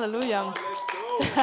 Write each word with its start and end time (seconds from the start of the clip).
Halleluja. 0.00 0.54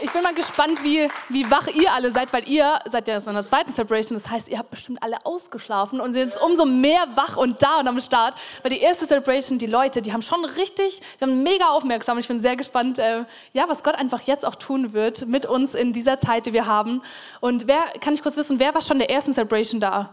Ich 0.00 0.12
bin 0.12 0.22
mal 0.22 0.32
gespannt, 0.32 0.84
wie, 0.84 1.08
wie 1.28 1.50
wach 1.50 1.66
ihr 1.66 1.92
alle 1.92 2.12
seid, 2.12 2.32
weil 2.32 2.48
ihr 2.48 2.78
seid 2.84 3.08
ja 3.08 3.18
in 3.18 3.34
der 3.34 3.44
zweiten 3.44 3.72
Celebration. 3.72 4.16
Das 4.16 4.30
heißt, 4.30 4.46
ihr 4.46 4.56
habt 4.56 4.70
bestimmt 4.70 5.02
alle 5.02 5.16
ausgeschlafen 5.26 6.00
und 6.00 6.14
sind 6.14 6.28
jetzt 6.28 6.40
umso 6.40 6.66
mehr 6.66 7.04
wach 7.16 7.36
und 7.36 7.60
da 7.64 7.80
und 7.80 7.88
am 7.88 8.00
Start. 8.00 8.36
Weil 8.62 8.70
die 8.70 8.78
erste 8.78 9.08
Celebration, 9.08 9.58
die 9.58 9.66
Leute, 9.66 10.00
die 10.00 10.12
haben 10.12 10.22
schon 10.22 10.44
richtig, 10.44 11.00
die 11.18 11.24
haben 11.24 11.42
mega 11.42 11.70
aufmerksam. 11.70 12.16
Ich 12.18 12.28
bin 12.28 12.38
sehr 12.38 12.54
gespannt, 12.54 13.00
äh, 13.00 13.24
ja, 13.52 13.64
was 13.66 13.82
Gott 13.82 13.96
einfach 13.96 14.20
jetzt 14.20 14.46
auch 14.46 14.54
tun 14.54 14.92
wird 14.92 15.26
mit 15.26 15.46
uns 15.46 15.74
in 15.74 15.92
dieser 15.92 16.20
Zeit, 16.20 16.46
die 16.46 16.52
wir 16.52 16.66
haben. 16.66 17.02
Und 17.40 17.66
wer, 17.66 17.80
kann 18.00 18.14
ich 18.14 18.22
kurz 18.22 18.36
wissen, 18.36 18.60
wer 18.60 18.74
war 18.74 18.82
schon 18.82 19.00
der 19.00 19.10
ersten 19.10 19.34
Celebration 19.34 19.80
da? 19.80 20.10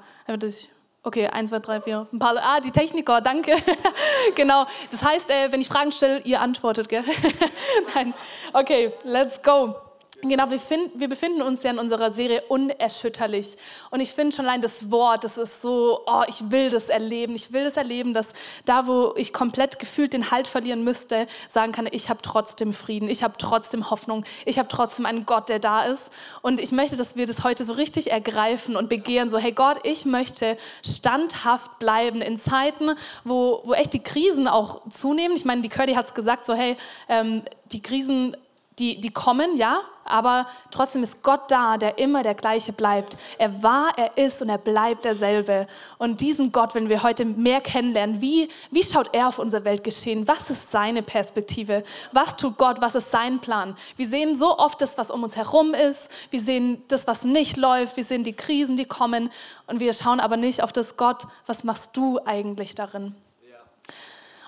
Okay, 1.05 1.27
eins, 1.27 1.52
zwei, 1.52 1.59
drei, 1.59 1.82
vier. 1.82 2.08
Ein 2.12 2.18
paar. 2.18 2.36
Ah, 2.38 2.59
die 2.59 2.72
Techniker, 2.72 3.22
danke. 3.22 3.54
genau. 4.36 4.66
Das 4.90 5.04
heißt, 5.04 5.30
äh, 5.30 5.52
wenn 5.52 5.62
ich 5.62 5.68
Fragen 5.68 5.91
stelle, 5.91 6.20
ihr 6.22 6.41
antwortet, 6.41 6.90
gell? 6.90 7.04
Nein. 7.95 8.16
Okay, 8.54 8.91
let's 9.04 9.40
go. 9.44 9.76
Genau, 10.22 10.50
wir, 10.50 10.60
find, 10.60 10.92
wir, 11.00 11.10
befinden 11.10 11.42
uns 11.42 11.64
ja 11.64 11.72
in 11.72 11.78
unserer 11.78 12.10
Serie 12.10 12.42
unerschütterlich. 12.48 13.58
Und 13.92 14.00
ich 14.00 14.12
finde 14.12 14.36
schon 14.36 14.46
allein 14.46 14.62
das 14.62 14.90
Wort, 14.90 15.23
das 15.23 15.38
ist 15.38 15.62
so, 15.62 16.02
oh, 16.06 16.23
ich 16.28 16.52
will 16.52 16.70
das 16.70 16.90
erleben. 16.90 17.36
Ich 17.36 17.52
will 17.52 17.66
das 17.66 17.78
erleben, 17.78 18.14
dass 18.14 18.30
da, 18.64 18.88
wo 18.88 19.14
ich 19.18 19.34
komplett 19.34 19.78
gefühlt 19.78 20.14
den 20.14 20.31
Halt 20.31 20.48
verlieren 20.48 20.84
müsste, 20.84 21.28
sagen 21.50 21.73
kann, 21.73 21.88
ich 21.92 22.09
habe 22.09 22.22
trotzdem 22.22 22.73
Frieden, 22.73 23.09
ich 23.09 23.23
habe 23.23 23.36
trotzdem 23.38 23.89
Hoffnung, 23.89 24.26
ich 24.45 24.58
habe 24.58 24.70
trotzdem 24.70 25.06
einen 25.06 25.26
Gott, 25.26 25.50
der 25.50 25.59
da 25.59 25.84
ist. 25.84 26.09
Und 26.42 26.59
ich 26.59 26.72
möchte, 26.72 26.95
dass 26.95 27.16
wir 27.16 27.28
das 27.28 27.44
heute 27.44 27.66
so 27.66 27.73
richtig 27.73 28.11
ergreifen 28.11 28.78
und 28.78 28.89
begehren, 28.89 29.30
so, 29.30 29.38
hey 29.38 29.52
Gott, 29.52 29.80
ich 29.84 30.06
möchte 30.06 30.58
standhaft 30.84 31.78
bleiben 31.78 32.22
in 32.22 32.39
Zeiten, 32.39 32.92
wo, 33.26 33.61
wo 33.66 33.73
echt 33.73 33.94
die 33.94 34.04
Krisen 34.04 34.48
auch 34.48 34.88
zunehmen. 34.89 35.36
Ich 35.36 35.45
meine, 35.45 35.61
die 35.61 35.70
Curdy 35.70 35.94
hat 35.94 36.06
es 36.06 36.14
gesagt, 36.14 36.45
so, 36.45 36.54
hey, 36.54 36.78
ähm, 37.09 37.44
die 37.72 37.82
Krisen 37.82 38.36
die, 38.80 39.00
die 39.00 39.12
kommen, 39.12 39.58
ja, 39.58 39.81
aber 40.06 40.45
trotzdem 40.70 41.02
ist 41.04 41.23
Gott 41.23 41.50
da, 41.50 41.78
der 41.78 41.98
immer 41.98 42.22
der 42.22 42.36
gleiche 42.36 42.73
bleibt. 42.73 43.17
Er 43.40 43.64
war, 43.64 43.98
er 43.98 44.17
ist 44.17 44.42
und 44.42 44.50
er 44.50 44.59
bleibt 44.59 45.04
derselbe. 45.04 45.66
Und 45.98 46.22
diesen 46.22 46.52
Gott, 46.52 46.76
wenn 46.76 46.90
wir 46.90 47.02
heute 47.02 47.26
mehr 47.26 47.59
kennenlernen, 47.59 48.22
wie, 48.22 48.50
wie 48.70 48.84
schaut 48.84 49.09
er 49.14 49.28
auf 49.28 49.40
unser 49.40 49.66
Weltgeschehen? 49.66 50.28
Was 50.28 50.52
ist 50.52 50.70
seine 50.70 51.02
Perspektive? 51.02 51.84
Was 52.12 52.38
tut 52.38 52.58
Gott? 52.58 52.82
Was 52.82 52.94
ist 52.94 53.09
sein 53.09 53.40
Plan? 53.40 53.76
Wir 53.98 54.08
sehen 54.08 54.38
so 54.38 54.58
oft 54.59 54.80
das, 54.80 54.98
was 54.98 55.10
um 55.10 55.23
uns 55.23 55.36
herum 55.36 55.73
ist. 55.73 56.12
Wir 56.30 56.42
sehen 56.42 56.84
das, 56.88 57.08
was 57.08 57.23
nicht 57.23 57.58
läuft. 57.58 57.98
Wir 57.98 58.04
sehen 58.04 58.23
die 58.23 58.34
Krisen, 58.34 58.78
die 58.78 58.86
kommen. 58.86 59.32
Und 59.66 59.80
wir 59.80 59.94
schauen 59.94 60.20
aber 60.20 60.38
nicht 60.38 60.62
auf 60.62 60.72
das 60.72 60.98
Gott, 60.98 61.26
was 61.48 61.64
machst 61.64 61.98
du 61.98 62.20
eigentlich 62.26 62.76
darin? 62.76 63.16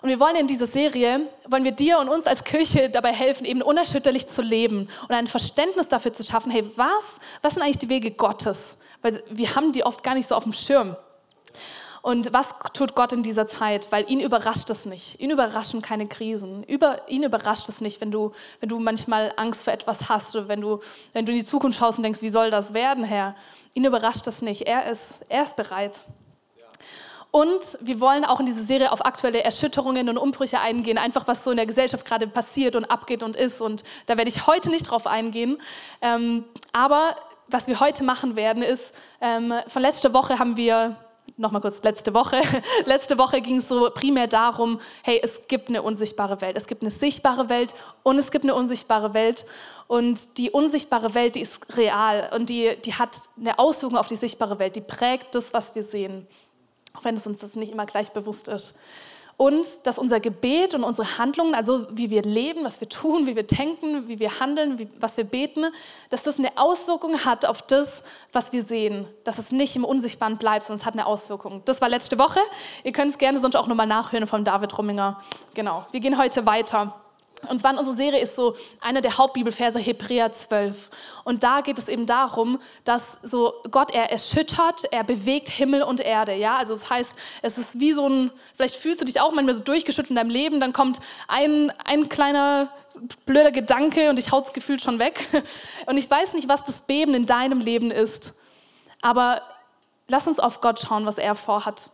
Und 0.07 0.11
wir 0.11 0.21
wollen 0.21 0.37
in 0.37 0.47
dieser 0.47 0.67
Serie, 0.67 1.27
wollen 1.49 1.65
wir 1.65 1.73
dir 1.73 1.99
und 1.99 2.07
uns 2.07 2.27
als 2.27 2.45
Kirche 2.45 2.89
dabei 2.89 3.11
helfen, 3.11 3.43
eben 3.43 3.61
unerschütterlich 3.61 4.29
zu 4.29 4.41
leben 4.41 4.87
und 5.09 5.13
ein 5.13 5.27
Verständnis 5.27 5.89
dafür 5.89 6.13
zu 6.13 6.23
schaffen, 6.23 6.49
hey, 6.49 6.63
was, 6.77 7.17
was 7.41 7.55
sind 7.55 7.61
eigentlich 7.61 7.79
die 7.79 7.89
Wege 7.89 8.11
Gottes? 8.11 8.77
Weil 9.01 9.21
wir 9.29 9.53
haben 9.57 9.73
die 9.73 9.83
oft 9.83 10.03
gar 10.03 10.15
nicht 10.15 10.29
so 10.29 10.35
auf 10.35 10.43
dem 10.43 10.53
Schirm. 10.53 10.95
Und 12.03 12.31
was 12.31 12.55
tut 12.71 12.95
Gott 12.95 13.11
in 13.11 13.21
dieser 13.21 13.49
Zeit? 13.49 13.91
Weil 13.91 14.09
ihn 14.09 14.21
überrascht 14.21 14.69
es 14.69 14.85
nicht. 14.85 15.19
Ihn 15.19 15.29
überraschen 15.29 15.81
keine 15.81 16.07
Krisen. 16.07 16.63
Über, 16.63 17.01
ihn 17.09 17.23
überrascht 17.23 17.67
es 17.67 17.81
nicht, 17.81 17.99
wenn 17.99 18.09
du, 18.09 18.31
wenn 18.61 18.69
du 18.69 18.79
manchmal 18.79 19.33
Angst 19.35 19.65
vor 19.65 19.73
etwas 19.73 20.07
hast 20.07 20.37
oder 20.37 20.47
wenn 20.47 20.61
du, 20.61 20.79
wenn 21.11 21.25
du 21.25 21.33
in 21.33 21.39
die 21.39 21.43
Zukunft 21.43 21.79
schaust 21.79 21.99
und 21.99 22.03
denkst, 22.03 22.21
wie 22.21 22.29
soll 22.29 22.49
das 22.49 22.73
werden, 22.73 23.03
Herr? 23.03 23.35
Ihn 23.73 23.83
überrascht 23.83 24.25
es 24.27 24.41
nicht. 24.41 24.61
Er 24.61 24.89
ist, 24.89 25.23
er 25.27 25.43
ist 25.43 25.57
bereit. 25.57 25.99
Und 27.31 27.77
wir 27.81 27.99
wollen 27.99 28.25
auch 28.25 28.39
in 28.39 28.45
dieser 28.45 28.63
Serie 28.63 28.91
auf 28.91 29.05
aktuelle 29.05 29.43
Erschütterungen 29.43 30.09
und 30.09 30.17
Umbrüche 30.17 30.59
eingehen, 30.59 30.97
einfach 30.97 31.27
was 31.27 31.43
so 31.43 31.51
in 31.51 31.57
der 31.57 31.65
Gesellschaft 31.65 32.05
gerade 32.05 32.27
passiert 32.27 32.75
und 32.75 32.85
abgeht 32.85 33.21
und 33.21 33.35
ist. 33.35 33.61
Und 33.61 33.83
da 34.05 34.17
werde 34.17 34.29
ich 34.29 34.47
heute 34.47 34.69
nicht 34.69 34.89
drauf 34.89 35.07
eingehen. 35.07 35.57
Ähm, 36.01 36.45
aber 36.71 37.15
was 37.47 37.67
wir 37.67 37.79
heute 37.79 38.03
machen 38.03 38.35
werden, 38.35 38.63
ist, 38.63 38.93
ähm, 39.21 39.53
von 39.67 39.81
letzter 39.81 40.13
Woche 40.13 40.39
haben 40.39 40.57
wir 40.57 40.95
nochmal 41.37 41.61
kurz, 41.61 41.83
letzte 41.83 42.13
Woche. 42.13 42.41
letzte 42.85 43.17
Woche 43.17 43.41
ging 43.41 43.57
es 43.57 43.67
so 43.67 43.89
primär 43.93 44.27
darum, 44.27 44.79
hey, 45.03 45.19
es 45.23 45.47
gibt 45.47 45.69
eine 45.69 45.81
unsichtbare 45.81 46.41
Welt. 46.41 46.57
Es 46.57 46.67
gibt 46.67 46.81
eine 46.81 46.91
sichtbare 46.91 47.49
Welt 47.49 47.75
und 48.03 48.17
es 48.17 48.31
gibt 48.31 48.45
eine 48.45 48.55
unsichtbare 48.55 49.13
Welt. 49.13 49.45
Und 49.87 50.37
die 50.37 50.49
unsichtbare 50.49 51.13
Welt, 51.13 51.35
die 51.35 51.41
ist 51.41 51.77
real 51.77 52.29
und 52.35 52.49
die, 52.49 52.75
die 52.83 52.93
hat 52.93 53.17
eine 53.39 53.59
Auswirkung 53.59 53.97
auf 53.97 54.07
die 54.07 54.15
sichtbare 54.15 54.59
Welt. 54.59 54.75
Die 54.75 54.81
prägt 54.81 55.35
das, 55.35 55.53
was 55.53 55.75
wir 55.75 55.83
sehen 55.83 56.27
auch 56.97 57.03
wenn 57.03 57.15
es 57.15 57.27
uns 57.27 57.39
das 57.39 57.55
nicht 57.55 57.71
immer 57.71 57.85
gleich 57.85 58.11
bewusst 58.11 58.47
ist. 58.47 58.79
Und 59.37 59.85
dass 59.85 59.99
unser 59.99 60.19
Gebet 60.19 60.73
und 60.73 60.83
unsere 60.83 61.19
Handlungen, 61.19 61.53
also 61.53 61.85
wie 61.91 62.09
wir 62.09 62.23
leben, 62.23 62.63
was 62.63 62.81
wir 62.81 62.89
tun, 62.89 63.27
wie 63.27 63.35
wir 63.35 63.43
denken, 63.43 64.07
wie 64.07 64.17
wir 64.17 64.39
handeln, 64.39 64.79
wie, 64.79 64.87
was 64.99 65.15
wir 65.15 65.25
beten, 65.25 65.65
dass 66.09 66.23
das 66.23 66.39
eine 66.39 66.57
Auswirkung 66.57 67.23
hat 67.23 67.45
auf 67.45 67.61
das, 67.61 68.03
was 68.33 68.51
wir 68.51 68.63
sehen. 68.63 69.05
Dass 69.25 69.37
es 69.37 69.51
nicht 69.51 69.75
im 69.75 69.85
Unsichtbaren 69.85 70.37
bleibt, 70.37 70.65
sondern 70.65 70.81
es 70.81 70.85
hat 70.87 70.95
eine 70.95 71.05
Auswirkung. 71.05 71.61
Das 71.65 71.81
war 71.81 71.89
letzte 71.89 72.17
Woche. 72.17 72.39
Ihr 72.83 72.93
könnt 72.93 73.11
es 73.11 73.19
gerne 73.19 73.39
sonst 73.39 73.55
auch 73.55 73.67
nochmal 73.67 73.85
nachhören 73.85 74.25
von 74.25 74.43
David 74.43 74.75
Rumminger. 74.75 75.21
Genau. 75.53 75.85
Wir 75.91 75.99
gehen 75.99 76.17
heute 76.17 76.47
weiter. 76.47 76.95
Und 77.47 77.59
zwar 77.59 77.71
in 77.71 77.77
unserer 77.77 77.95
Serie 77.95 78.19
ist 78.19 78.35
so 78.35 78.55
einer 78.81 79.01
der 79.01 79.17
Hauptbibelverse 79.17 79.79
Hebräer 79.79 80.31
12. 80.31 80.89
Und 81.23 81.43
da 81.43 81.61
geht 81.61 81.77
es 81.77 81.87
eben 81.87 82.05
darum, 82.05 82.59
dass 82.83 83.17
so 83.21 83.53
Gott, 83.69 83.91
er 83.91 84.11
erschüttert, 84.11 84.85
er 84.91 85.03
bewegt 85.03 85.49
Himmel 85.49 85.83
und 85.83 86.01
Erde. 86.01 86.33
Ja, 86.33 86.57
also 86.57 86.73
das 86.73 86.89
heißt, 86.89 87.13
es 87.43 87.57
ist 87.57 87.79
wie 87.79 87.93
so 87.93 88.07
ein, 88.09 88.31
vielleicht 88.55 88.75
fühlst 88.75 89.01
du 89.01 89.05
dich 89.05 89.21
auch 89.21 89.31
manchmal 89.31 89.55
so 89.55 89.63
durchgeschüttelt 89.63 90.09
in 90.09 90.15
deinem 90.15 90.31
Leben, 90.31 90.59
dann 90.59 90.73
kommt 90.73 90.99
ein, 91.27 91.71
ein 91.85 92.09
kleiner 92.09 92.69
blöder 93.25 93.51
Gedanke 93.51 94.09
und 94.09 94.17
dich 94.17 94.31
haut 94.31 94.45
das 94.45 94.53
Gefühl 94.53 94.79
schon 94.79 94.97
weg. 94.97 95.27
Und 95.85 95.97
ich 95.97 96.09
weiß 96.09 96.33
nicht, 96.33 96.49
was 96.49 96.63
das 96.63 96.81
Beben 96.81 97.13
in 97.13 97.27
deinem 97.27 97.59
Leben 97.59 97.91
ist. 97.91 98.33
Aber 99.01 99.43
lass 100.07 100.27
uns 100.27 100.39
auf 100.39 100.61
Gott 100.61 100.79
schauen, 100.79 101.05
was 101.05 101.19
er 101.19 101.35
vorhat. 101.35 101.91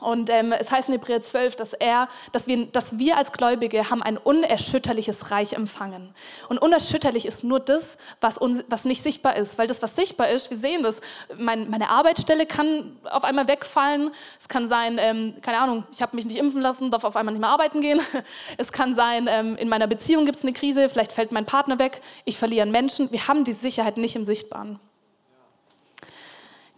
Und 0.00 0.28
ähm, 0.28 0.52
es 0.52 0.70
heißt 0.70 0.90
in 0.90 0.94
Hebräer 0.94 1.22
12, 1.22 1.56
dass, 1.56 1.72
er, 1.72 2.08
dass, 2.30 2.46
wir, 2.46 2.66
dass 2.66 2.98
wir 2.98 3.16
als 3.16 3.32
Gläubige 3.32 3.88
haben 3.90 4.02
ein 4.02 4.18
unerschütterliches 4.18 5.30
Reich 5.30 5.54
empfangen. 5.54 6.12
Und 6.50 6.58
unerschütterlich 6.58 7.24
ist 7.24 7.44
nur 7.44 7.60
das, 7.60 7.96
was, 8.20 8.38
un, 8.38 8.62
was 8.68 8.84
nicht 8.84 9.02
sichtbar 9.02 9.36
ist. 9.36 9.56
Weil 9.56 9.66
das, 9.66 9.80
was 9.80 9.96
sichtbar 9.96 10.28
ist, 10.28 10.50
wir 10.50 10.58
sehen 10.58 10.82
das. 10.82 11.00
Mein, 11.38 11.70
meine 11.70 11.88
Arbeitsstelle 11.88 12.44
kann 12.44 12.94
auf 13.04 13.24
einmal 13.24 13.48
wegfallen. 13.48 14.10
Es 14.38 14.48
kann 14.48 14.68
sein, 14.68 14.98
ähm, 15.00 15.34
keine 15.40 15.60
Ahnung, 15.60 15.84
ich 15.90 16.02
habe 16.02 16.14
mich 16.14 16.26
nicht 16.26 16.38
impfen 16.38 16.60
lassen, 16.60 16.90
darf 16.90 17.04
auf 17.04 17.16
einmal 17.16 17.32
nicht 17.32 17.40
mehr 17.40 17.50
arbeiten 17.50 17.80
gehen. 17.80 18.00
Es 18.58 18.72
kann 18.72 18.94
sein, 18.94 19.28
ähm, 19.30 19.56
in 19.56 19.68
meiner 19.68 19.86
Beziehung 19.86 20.24
gibt 20.24 20.38
es 20.38 20.44
eine 20.44 20.52
Krise, 20.52 20.88
vielleicht 20.88 21.12
fällt 21.12 21.32
mein 21.32 21.44
Partner 21.44 21.78
weg, 21.78 22.00
ich 22.24 22.38
verliere 22.38 22.62
einen 22.62 22.72
Menschen. 22.72 23.10
Wir 23.12 23.28
haben 23.28 23.44
die 23.44 23.52
Sicherheit 23.52 23.96
nicht 23.96 24.16
im 24.16 24.24
Sichtbaren. 24.24 24.78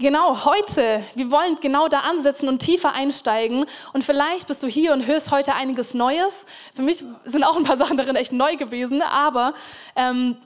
Genau, 0.01 0.45
heute, 0.45 1.03
wir 1.17 1.29
wollen 1.33 1.59
genau 1.61 1.89
da 1.89 2.01
ansetzen 2.01 2.49
und 2.49 2.61
tiefer 2.61 2.93
einsteigen. 2.93 3.67
Und 3.93 4.05
vielleicht 4.05 4.47
bist 4.47 4.63
du 4.63 4.69
hier 4.69 4.93
und 4.93 5.07
hörst 5.07 5.33
heute 5.33 5.55
einiges 5.55 5.93
Neues. 5.93 6.47
Für 6.73 6.83
mich 6.83 7.03
sind 7.25 7.43
auch 7.43 7.57
ein 7.57 7.65
paar 7.65 7.77
Sachen 7.79 7.97
darin 7.97 8.15
echt 8.15 8.31
neu 8.31 8.55
gewesen, 8.55 9.03
aber 9.03 9.55
ähm, 9.97 10.37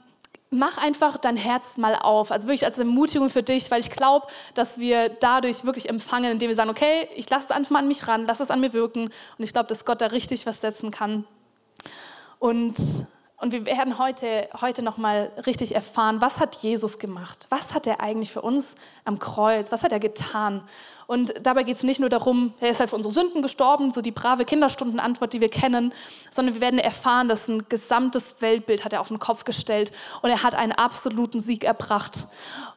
mach 0.49 0.79
einfach 0.79 1.19
dein 1.19 1.37
Herz 1.37 1.77
mal 1.77 1.95
auf. 1.95 2.31
Also 2.31 2.47
wirklich 2.47 2.65
als 2.65 2.79
Ermutigung 2.79 3.29
für 3.29 3.43
dich, 3.43 3.69
weil 3.69 3.81
ich 3.81 3.91
glaube, 3.91 4.25
dass 4.55 4.79
wir 4.79 5.09
dadurch 5.09 5.65
wirklich 5.65 5.87
empfangen, 5.87 6.31
indem 6.31 6.49
wir 6.49 6.55
sagen, 6.55 6.71
okay, 6.71 7.07
ich 7.15 7.29
lasse 7.29 7.45
es 7.45 7.51
einfach 7.51 7.69
mal 7.69 7.79
an 7.79 7.87
mich 7.87 8.07
ran, 8.07 8.25
lass 8.25 8.39
es 8.39 8.49
an 8.49 8.59
mir 8.59 8.73
wirken. 8.73 9.03
Und 9.03 9.43
ich 9.43 9.53
glaube, 9.53 9.69
dass 9.69 9.85
Gott 9.85 10.01
da 10.01 10.07
richtig 10.07 10.47
was 10.47 10.61
setzen 10.61 10.89
kann. 10.89 11.25
Und 12.39 12.75
und 13.43 13.51
wir 13.51 13.65
werden 13.65 13.99
heute, 13.99 14.47
heute 14.61 14.81
nochmal 14.83 15.29
richtig 15.45 15.75
erfahren, 15.75 16.21
was 16.21 16.39
hat 16.39 16.55
Jesus 16.55 16.97
gemacht? 16.97 17.45
Was 17.49 17.73
hat 17.73 17.87
er 17.87 17.99
eigentlich 17.99 18.31
für 18.31 18.41
uns 18.41 18.75
am 19.03 19.19
Kreuz? 19.19 19.69
Was 19.69 19.83
hat 19.83 19.91
er 19.91 19.99
getan? 19.99 20.61
Und 21.07 21.33
dabei 21.43 21.63
geht 21.63 21.77
es 21.77 21.83
nicht 21.83 21.99
nur 21.99 22.09
darum, 22.09 22.53
er 22.59 22.69
ist 22.69 22.79
halt 22.79 22.89
für 22.89 22.95
unsere 22.95 23.13
Sünden 23.13 23.41
gestorben, 23.41 23.91
so 23.91 24.01
die 24.01 24.11
brave 24.11 24.45
Kinderstundenantwort, 24.45 25.33
die 25.33 25.41
wir 25.41 25.49
kennen, 25.49 25.93
sondern 26.31 26.55
wir 26.55 26.61
werden 26.61 26.79
erfahren, 26.79 27.27
dass 27.27 27.47
ein 27.47 27.67
gesamtes 27.69 28.35
Weltbild 28.39 28.85
hat 28.85 28.93
er 28.93 29.01
auf 29.01 29.09
den 29.09 29.19
Kopf 29.19 29.43
gestellt 29.43 29.91
und 30.21 30.29
er 30.29 30.43
hat 30.43 30.55
einen 30.55 30.71
absoluten 30.71 31.41
Sieg 31.41 31.63
erbracht. 31.63 32.25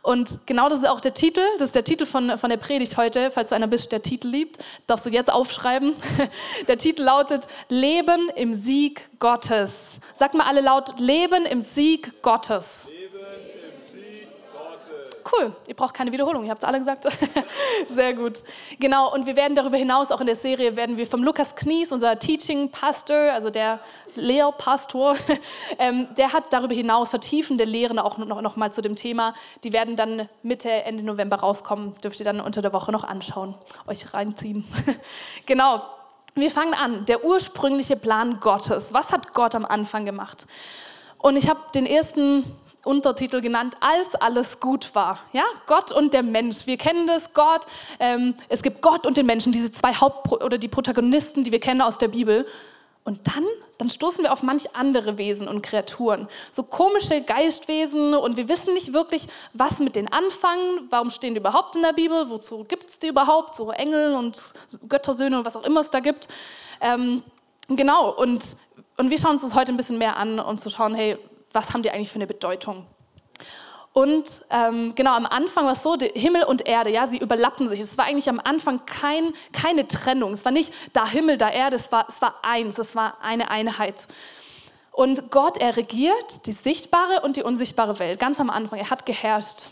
Und 0.03 0.47
genau 0.47 0.69
das 0.69 0.81
ist 0.81 0.89
auch 0.89 1.01
der 1.01 1.15
Titel, 1.15 1.41
das 1.59 1.69
ist 1.69 1.75
der 1.75 1.83
Titel 1.83 2.07
von, 2.07 2.39
von 2.39 2.49
der 2.49 2.59
Predigt 2.59 2.97
heute, 2.97 3.31
falls 3.31 3.49
du 3.49 3.57
einer 3.57 3.67
bist, 3.67 3.91
der 3.91 4.03
Titel 4.03 4.29
liebt, 4.29 4.59
darfst 4.87 5.07
du 5.07 5.11
jetzt 5.11 5.33
aufschreiben. 5.33 5.95
Der 6.69 6.79
Titel 6.79 7.03
lautet 7.03 7.49
Leben 7.69 8.31
im 8.37 8.53
Sieg 8.53 9.09
Gottes. 9.19 9.99
Sag 10.19 10.35
mal 10.35 10.47
alle 10.47 10.61
laut, 10.61 10.99
Leben 10.99 11.45
im 11.45 11.61
Sieg 11.61 12.23
Gottes. 12.23 12.87
Cool, 15.33 15.53
ihr 15.67 15.75
braucht 15.75 15.95
keine 15.95 16.13
Wiederholung, 16.13 16.45
ihr 16.45 16.51
habt 16.51 16.63
es 16.63 16.69
alle 16.69 16.79
gesagt. 16.79 17.05
Sehr 17.89 18.15
gut. 18.15 18.39
Genau, 18.79 19.13
und 19.13 19.27
wir 19.27 19.35
werden 19.35 19.57
darüber 19.57 19.77
hinaus, 19.77 20.13
auch 20.13 20.21
in 20.21 20.27
der 20.27 20.37
Serie, 20.37 20.77
werden 20.77 20.99
wir 20.99 21.07
vom 21.07 21.25
Lukas 21.25 21.57
Knies, 21.57 21.91
unser 21.91 22.17
Teaching 22.19 22.71
Pastor, 22.71 23.33
also 23.33 23.51
der 23.51 23.81
Lehrpastor, 24.15 25.17
ähm, 25.79 26.09
der 26.17 26.33
hat 26.33 26.53
darüber 26.53 26.75
hinaus 26.75 27.11
vertiefende 27.11 27.65
Lehren 27.65 27.99
auch 27.99 28.19
noch, 28.19 28.41
noch 28.41 28.57
mal 28.57 28.73
zu 28.73 28.83
dem 28.83 28.95
Thema. 28.95 29.35
Die 29.65 29.73
werden 29.73 29.97
dann 29.97 30.29
Mitte, 30.45 30.71
Ende 30.71 31.03
November 31.03 31.37
rauskommen. 31.37 31.95
Dürft 32.03 32.21
ihr 32.21 32.25
dann 32.25 32.41
unter 32.41 32.63
der 32.63 32.73
Woche 32.73 32.93
noch 32.93 33.03
anschauen, 33.03 33.55
euch 33.87 34.15
reinziehen. 34.15 34.65
genau. 35.47 35.83
Wir 36.35 36.51
fangen 36.51 36.75
an, 36.75 37.07
der 37.07 37.25
ursprüngliche 37.25 37.97
Plan 37.97 38.41
Gottes. 38.41 38.93
Was 38.93 39.11
hat 39.11 39.33
Gott 39.33 39.55
am 39.55 39.65
Anfang 39.65 40.05
gemacht? 40.05 40.47
Und 41.19 41.37
ich 41.37 41.49
habe 41.49 41.59
den 41.75 41.87
ersten 41.87 42.45
Untertitel 42.87 43.41
genannt, 43.41 43.77
als 43.81 44.15
alles 44.15 44.61
gut 44.61 44.95
war. 44.95 45.21
Ja, 45.33 45.45
Gott 45.67 45.93
und 45.93 46.15
der 46.15 46.23
Mensch. 46.23 46.67
Wir 46.67 46.77
kennen 46.77 47.07
das, 47.07 47.33
Gott. 47.33 47.63
Ähm, 47.99 48.35
es 48.49 48.63
gibt 48.63 48.81
Gott 48.81 49.07
und 49.07 49.17
den 49.17 49.27
Menschen, 49.27 49.53
diese 49.53 49.73
zwei 49.73 49.93
Haupt- 49.93 50.31
oder 50.31 50.57
die 50.57 50.69
Protagonisten, 50.69 51.45
die 51.45 51.53
wir 51.53 51.61
kennen 51.61 51.83
aus 51.83 51.99
der 51.99 52.09
Bibel. 52.09 52.47
Und 53.07 53.21
dann, 53.29 53.45
dann 53.79 53.89
stoßen 53.89 54.25
wir 54.25 54.33
auf 54.33 54.43
manch 54.43 54.75
andere 54.75 55.17
Wesen 55.17 55.47
und 55.47 55.63
Kreaturen. 55.63 56.27
So 56.51 56.65
komische 56.65 57.21
Geistwesen 57.21 58.15
und 58.15 58.37
wir 58.37 58.49
wissen 58.49 58.75
nicht 58.75 58.93
wirklich, 58.93 59.29
was 59.53 59.79
mit 59.79 59.95
denen 59.95 60.13
anfangen. 60.13 60.89
Warum 60.91 61.11
stehen 61.11 61.35
die 61.35 61.41
überhaupt 61.41 61.77
in 61.77 61.83
der 61.83 61.93
Bibel? 61.93 62.29
Wozu 62.31 62.65
gibt 62.65 62.91
es 62.91 62.99
die 62.99 63.07
überhaupt? 63.07 63.55
So 63.55 63.71
Engel 63.71 64.15
und 64.15 64.55
Göttersöhne 64.89 65.39
und 65.39 65.45
was 65.45 65.55
auch 65.55 65.65
immer 65.65 65.83
es 65.83 65.91
da 65.91 66.01
gibt. 66.01 66.27
Ähm, 66.81 67.23
genau, 67.69 68.11
und, 68.11 68.45
und 68.97 69.11
wir 69.11 69.19
schauen 69.19 69.33
uns 69.33 69.43
das 69.43 69.55
heute 69.55 69.73
ein 69.73 69.77
bisschen 69.77 69.99
mehr 69.99 70.17
an, 70.17 70.41
um 70.41 70.59
zu 70.59 70.69
schauen, 70.69 70.95
hey, 70.95 71.17
was 71.53 71.73
haben 71.73 71.83
die 71.83 71.91
eigentlich 71.91 72.11
für 72.11 72.17
eine 72.17 72.27
Bedeutung? 72.27 72.87
Und 73.93 74.27
ähm, 74.51 74.95
genau 74.95 75.15
am 75.15 75.25
Anfang 75.25 75.65
war 75.65 75.73
es 75.73 75.83
so, 75.83 75.97
Himmel 75.97 76.43
und 76.45 76.67
Erde, 76.67 76.91
ja, 76.91 77.07
sie 77.07 77.17
überlappen 77.17 77.67
sich. 77.71 77.81
Es 77.81 77.97
war 77.97 78.05
eigentlich 78.05 78.29
am 78.29 78.41
Anfang 78.45 78.85
kein, 78.85 79.33
keine 79.53 79.89
Trennung. 79.89 80.35
Es 80.35 80.45
war 80.45 80.53
nicht 80.53 80.71
da 80.93 81.09
Himmel, 81.09 81.39
da 81.39 81.49
Erde, 81.49 81.77
es 81.77 81.91
war, 81.93 82.05
es 82.07 82.21
war 82.21 82.35
eins, 82.43 82.77
es 82.77 82.95
war 82.95 83.17
eine 83.23 83.51
Einheit. 83.51 84.07
Und 84.93 85.31
Gott, 85.31 85.57
er 85.57 85.79
regiert 85.79 86.47
die 86.47 86.53
sichtbare 86.53 87.23
und 87.23 87.39
die 87.39 87.43
unsichtbare 87.43 87.99
Welt, 87.99 88.21
ganz 88.21 88.39
am 88.39 88.51
Anfang. 88.51 88.79
Er 88.79 88.91
hat 88.91 89.07
geherrscht. 89.07 89.69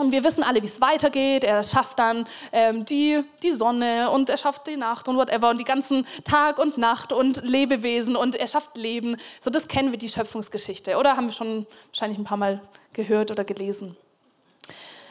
Und 0.00 0.12
wir 0.12 0.24
wissen 0.24 0.42
alle, 0.42 0.62
wie 0.62 0.66
es 0.66 0.80
weitergeht. 0.80 1.44
Er 1.44 1.62
schafft 1.62 1.98
dann 1.98 2.26
ähm, 2.52 2.86
die, 2.86 3.22
die 3.42 3.50
Sonne 3.50 4.08
und 4.10 4.30
er 4.30 4.38
schafft 4.38 4.66
die 4.66 4.78
Nacht 4.78 5.08
und 5.08 5.16
whatever 5.18 5.50
und 5.50 5.58
die 5.58 5.64
ganzen 5.64 6.06
Tag 6.24 6.58
und 6.58 6.78
Nacht 6.78 7.12
und 7.12 7.42
Lebewesen 7.44 8.16
und 8.16 8.34
er 8.34 8.48
schafft 8.48 8.78
Leben. 8.78 9.18
So, 9.42 9.50
das 9.50 9.68
kennen 9.68 9.90
wir, 9.90 9.98
die 9.98 10.08
Schöpfungsgeschichte. 10.08 10.96
Oder 10.96 11.18
haben 11.18 11.26
wir 11.26 11.34
schon 11.34 11.66
wahrscheinlich 11.88 12.18
ein 12.18 12.24
paar 12.24 12.38
Mal 12.38 12.62
gehört 12.94 13.30
oder 13.30 13.44
gelesen. 13.44 13.94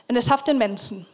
Und 0.08 0.16
er 0.16 0.24
schafft 0.24 0.48
den 0.48 0.58
Menschen. 0.58 1.06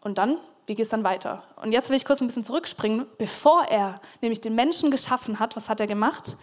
Und 0.00 0.16
dann, 0.16 0.38
wie 0.64 0.74
geht 0.74 0.84
es 0.84 0.90
dann 0.90 1.04
weiter? 1.04 1.44
Und 1.60 1.72
jetzt 1.72 1.90
will 1.90 1.96
ich 1.98 2.06
kurz 2.06 2.22
ein 2.22 2.26
bisschen 2.26 2.46
zurückspringen. 2.46 3.04
Bevor 3.18 3.64
er 3.64 4.00
nämlich 4.22 4.40
den 4.40 4.54
Menschen 4.54 4.90
geschaffen 4.90 5.40
hat, 5.40 5.56
was 5.56 5.68
hat 5.68 5.80
er 5.80 5.86
gemacht? 5.86 6.36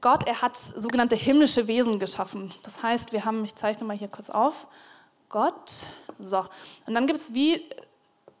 Gott, 0.00 0.26
er 0.26 0.40
hat 0.40 0.56
sogenannte 0.56 1.14
himmlische 1.14 1.66
Wesen 1.66 1.98
geschaffen. 1.98 2.54
Das 2.62 2.82
heißt, 2.82 3.12
wir 3.12 3.26
haben, 3.26 3.44
ich 3.44 3.54
zeichne 3.54 3.86
mal 3.86 3.98
hier 3.98 4.08
kurz 4.08 4.30
auf, 4.30 4.66
Gott, 5.32 5.86
so. 6.20 6.44
Und 6.86 6.94
dann 6.94 7.06
gibt 7.06 7.18
es 7.18 7.32
wie 7.32 7.62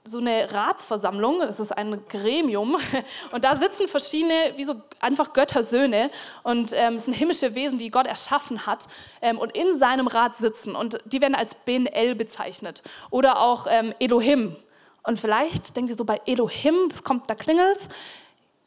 so 0.04 0.18
eine 0.18 0.52
Ratsversammlung, 0.52 1.40
das 1.40 1.58
ist 1.58 1.72
ein 1.72 2.06
Gremium, 2.06 2.76
und 3.32 3.44
da 3.44 3.56
sitzen 3.56 3.88
verschiedene, 3.88 4.52
wie 4.56 4.64
so 4.64 4.74
einfach 5.00 5.32
Göttersöhne, 5.32 6.10
und 6.42 6.72
ähm, 6.74 6.96
es 6.96 7.06
sind 7.06 7.14
himmlische 7.14 7.54
Wesen, 7.54 7.78
die 7.78 7.90
Gott 7.90 8.06
erschaffen 8.06 8.66
hat, 8.66 8.88
ähm, 9.22 9.38
und 9.38 9.56
in 9.56 9.78
seinem 9.78 10.06
Rat 10.06 10.36
sitzen, 10.36 10.76
und 10.76 10.98
die 11.06 11.22
werden 11.22 11.34
als 11.34 11.54
Ben-El 11.54 12.14
bezeichnet, 12.14 12.82
oder 13.10 13.40
auch 13.40 13.66
ähm, 13.70 13.94
Elohim. 13.98 14.54
Und 15.02 15.18
vielleicht 15.18 15.74
denkt 15.74 15.88
ihr 15.88 15.96
so 15.96 16.04
bei 16.04 16.20
Elohim, 16.26 16.74
das 16.90 17.04
kommt, 17.04 17.30
da 17.30 17.34
klingelt's, 17.34 17.88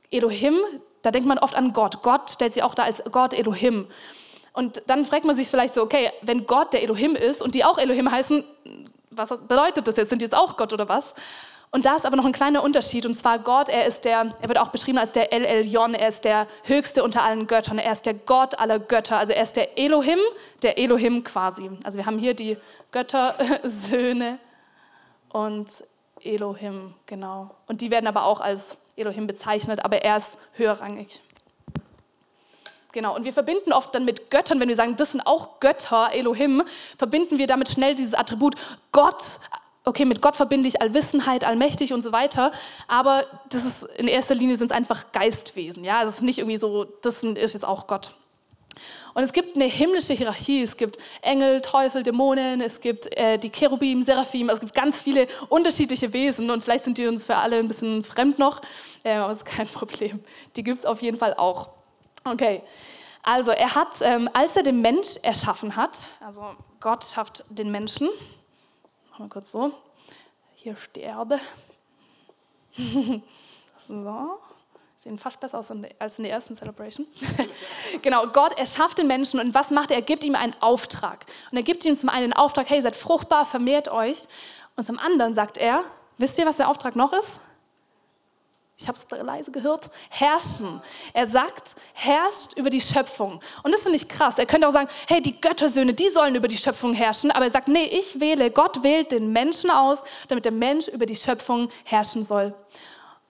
Elohim, 0.09 0.57
da 1.03 1.11
denkt 1.11 1.27
man 1.27 1.37
oft 1.37 1.53
an 1.53 1.73
Gott. 1.73 2.01
Gott 2.01 2.31
stellt 2.31 2.53
sich 2.53 2.63
auch 2.63 2.73
da 2.73 2.83
als 2.83 3.03
Gott 3.11 3.35
Elohim. 3.35 3.87
Und 4.55 4.83
dann 4.87 5.05
fragt 5.05 5.25
man 5.25 5.35
sich 5.35 5.47
vielleicht 5.47 5.75
so, 5.75 5.81
okay, 5.81 6.11
wenn 6.21 6.45
Gott 6.45 6.73
der 6.73 6.81
Elohim 6.81 7.15
ist 7.15 7.41
und 7.41 7.55
die 7.55 7.65
auch 7.65 7.77
Elohim 7.77 8.09
heißen, 8.09 8.43
was 9.11 9.29
bedeutet 9.29 9.87
das 9.87 9.97
jetzt? 9.97 10.09
Sind 10.09 10.21
die 10.21 10.25
jetzt 10.25 10.35
auch 10.35 10.57
Gott 10.57 10.73
oder 10.73 10.89
was? 10.89 11.13
Und 11.71 11.85
da 11.85 11.97
ist 11.97 12.05
aber 12.05 12.15
noch 12.15 12.25
ein 12.25 12.31
kleiner 12.31 12.63
Unterschied. 12.63 13.05
Und 13.05 13.15
zwar 13.15 13.37
Gott, 13.39 13.67
er 13.67 13.85
ist 13.85 14.05
der, 14.05 14.29
er 14.41 14.47
wird 14.47 14.57
auch 14.57 14.69
beschrieben 14.69 14.97
als 14.97 15.11
der 15.11 15.33
El 15.33 15.43
Elyon, 15.43 15.93
er 15.93 16.07
ist 16.07 16.23
der 16.23 16.47
höchste 16.63 17.03
unter 17.03 17.21
allen 17.23 17.47
Göttern. 17.47 17.79
Er 17.79 17.91
ist 17.91 18.05
der 18.05 18.13
Gott 18.13 18.57
aller 18.57 18.79
Götter. 18.79 19.17
Also 19.17 19.33
er 19.33 19.43
ist 19.43 19.57
der 19.57 19.77
Elohim, 19.77 20.19
der 20.61 20.77
Elohim 20.77 21.25
quasi. 21.25 21.69
Also 21.83 21.97
wir 21.97 22.05
haben 22.05 22.17
hier 22.17 22.33
die 22.33 22.55
Göttersöhne 22.91 24.39
und 25.29 25.67
Elohim, 26.21 26.93
genau. 27.05 27.51
Und 27.67 27.81
die 27.81 27.91
werden 27.91 28.07
aber 28.07 28.23
auch 28.23 28.39
als 28.39 28.77
Elohim 28.95 29.27
bezeichnet, 29.27 29.83
aber 29.83 30.01
er 30.01 30.15
ist 30.15 30.39
höherrangig. 30.53 31.21
Genau, 32.95 33.13
und 33.13 33.25
wir 33.25 33.33
verbinden 33.33 33.73
oft 33.73 33.93
dann 33.93 34.05
mit 34.05 34.31
Göttern, 34.31 34.61
wenn 34.61 34.69
wir 34.69 34.77
sagen, 34.77 34.95
das 34.95 35.11
sind 35.11 35.27
auch 35.27 35.59
Götter, 35.59 36.11
Elohim, 36.13 36.63
verbinden 36.97 37.37
wir 37.37 37.45
damit 37.45 37.67
schnell 37.67 37.93
dieses 37.93 38.13
Attribut 38.13 38.55
Gott. 38.93 39.41
Okay, 39.83 40.05
mit 40.05 40.21
Gott 40.21 40.37
verbinde 40.37 40.69
ich 40.69 40.81
Allwissenheit, 40.81 41.43
allmächtig 41.43 41.91
und 41.91 42.03
so 42.03 42.13
weiter, 42.13 42.53
aber 42.87 43.25
das 43.49 43.65
ist 43.65 43.83
in 43.97 44.07
erster 44.07 44.33
Linie 44.33 44.55
sind 44.55 44.71
es 44.71 44.77
einfach 44.77 45.11
Geistwesen. 45.11 45.83
Ja, 45.83 46.03
es 46.03 46.15
ist 46.15 46.21
nicht 46.21 46.39
irgendwie 46.39 46.55
so, 46.55 46.85
das 46.85 47.21
ist 47.21 47.53
jetzt 47.53 47.67
auch 47.67 47.85
Gott. 47.87 48.15
Und 49.13 49.23
es 49.23 49.33
gibt 49.33 49.57
eine 49.57 49.65
himmlische 49.65 50.13
Hierarchie. 50.13 50.61
Es 50.61 50.77
gibt 50.77 50.97
Engel, 51.21 51.59
Teufel, 51.59 52.01
Dämonen, 52.01 52.61
es 52.61 52.79
gibt 52.79 53.13
äh, 53.17 53.37
die 53.37 53.49
Cherubim, 53.49 54.03
Seraphim, 54.03 54.47
es 54.47 54.61
gibt 54.61 54.73
ganz 54.73 55.01
viele 55.01 55.27
unterschiedliche 55.49 56.13
Wesen 56.13 56.49
und 56.49 56.63
vielleicht 56.63 56.85
sind 56.85 56.97
die 56.97 57.07
uns 57.07 57.25
für 57.25 57.35
alle 57.35 57.57
ein 57.57 57.67
bisschen 57.67 58.05
fremd 58.05 58.39
noch, 58.39 58.61
äh, 59.03 59.15
aber 59.15 59.33
es 59.33 59.39
ist 59.39 59.45
kein 59.45 59.67
Problem. 59.73 60.21
Die 60.55 60.63
gibt 60.63 60.77
es 60.77 60.85
auf 60.85 61.01
jeden 61.01 61.17
Fall 61.17 61.33
auch. 61.33 61.74
Okay, 62.27 62.63
also 63.21 63.51
er 63.51 63.75
hat, 63.75 64.01
ähm, 64.01 64.27
als 64.33 64.55
er 64.55 64.63
den 64.63 64.81
Mensch 64.81 65.17
erschaffen 65.21 65.75
hat, 65.75 66.07
also 66.21 66.55
Gott 66.79 67.05
schafft 67.05 67.43
den 67.49 67.69
Menschen, 67.69 68.09
machen 69.11 69.25
wir 69.25 69.29
kurz 69.29 69.51
so, 69.51 69.71
hier 70.55 70.75
Erde. 70.95 71.39
so, 73.87 74.39
sehen 74.97 75.19
fast 75.19 75.39
besser 75.39 75.59
aus 75.59 75.69
als 75.99 76.17
in 76.17 76.23
der 76.23 76.31
ersten 76.31 76.55
Celebration. 76.55 77.05
genau, 78.01 78.25
Gott 78.25 78.57
erschafft 78.57 78.97
den 78.97 79.05
Menschen 79.05 79.39
und 79.39 79.53
was 79.53 79.69
macht 79.69 79.91
er? 79.91 79.97
Er 79.97 80.01
gibt 80.01 80.23
ihm 80.23 80.33
einen 80.33 80.59
Auftrag. 80.61 81.27
Und 81.51 81.57
er 81.57 81.63
gibt 81.63 81.85
ihm 81.85 81.95
zum 81.95 82.09
einen 82.09 82.31
den 82.31 82.33
Auftrag, 82.33 82.67
hey, 82.71 82.81
seid 82.81 82.95
fruchtbar, 82.95 83.45
vermehrt 83.45 83.87
euch. 83.87 84.23
Und 84.75 84.83
zum 84.83 84.97
anderen 84.97 85.35
sagt 85.35 85.59
er, 85.59 85.83
wisst 86.17 86.39
ihr, 86.39 86.47
was 86.47 86.57
der 86.57 86.69
Auftrag 86.69 86.95
noch 86.95 87.13
ist? 87.13 87.39
Ich 88.77 88.87
habe 88.89 88.97
es 88.97 89.09
leise 89.23 89.51
gehört, 89.51 89.89
herrschen. 90.09 90.81
Er 91.13 91.27
sagt, 91.27 91.75
herrscht 91.93 92.57
über 92.57 92.69
die 92.69 92.81
Schöpfung. 92.81 93.39
Und 93.63 93.73
das 93.73 93.83
finde 93.83 93.95
ich 93.95 94.07
krass. 94.09 94.37
Er 94.37 94.45
könnte 94.45 94.67
auch 94.67 94.73
sagen, 94.73 94.89
hey, 95.07 95.21
die 95.21 95.39
Göttersöhne, 95.39 95.93
die 95.93 96.09
sollen 96.09 96.35
über 96.35 96.49
die 96.49 96.57
Schöpfung 96.57 96.93
herrschen. 96.93 97.31
Aber 97.31 97.45
er 97.45 97.51
sagt, 97.51 97.69
nee, 97.69 97.85
ich 97.85 98.19
wähle, 98.19 98.51
Gott 98.51 98.83
wählt 98.83 99.13
den 99.13 99.31
Menschen 99.31 99.69
aus, 99.69 100.03
damit 100.27 100.43
der 100.43 100.51
Mensch 100.51 100.89
über 100.89 101.05
die 101.05 101.15
Schöpfung 101.15 101.69
herrschen 101.85 102.25
soll. 102.25 102.53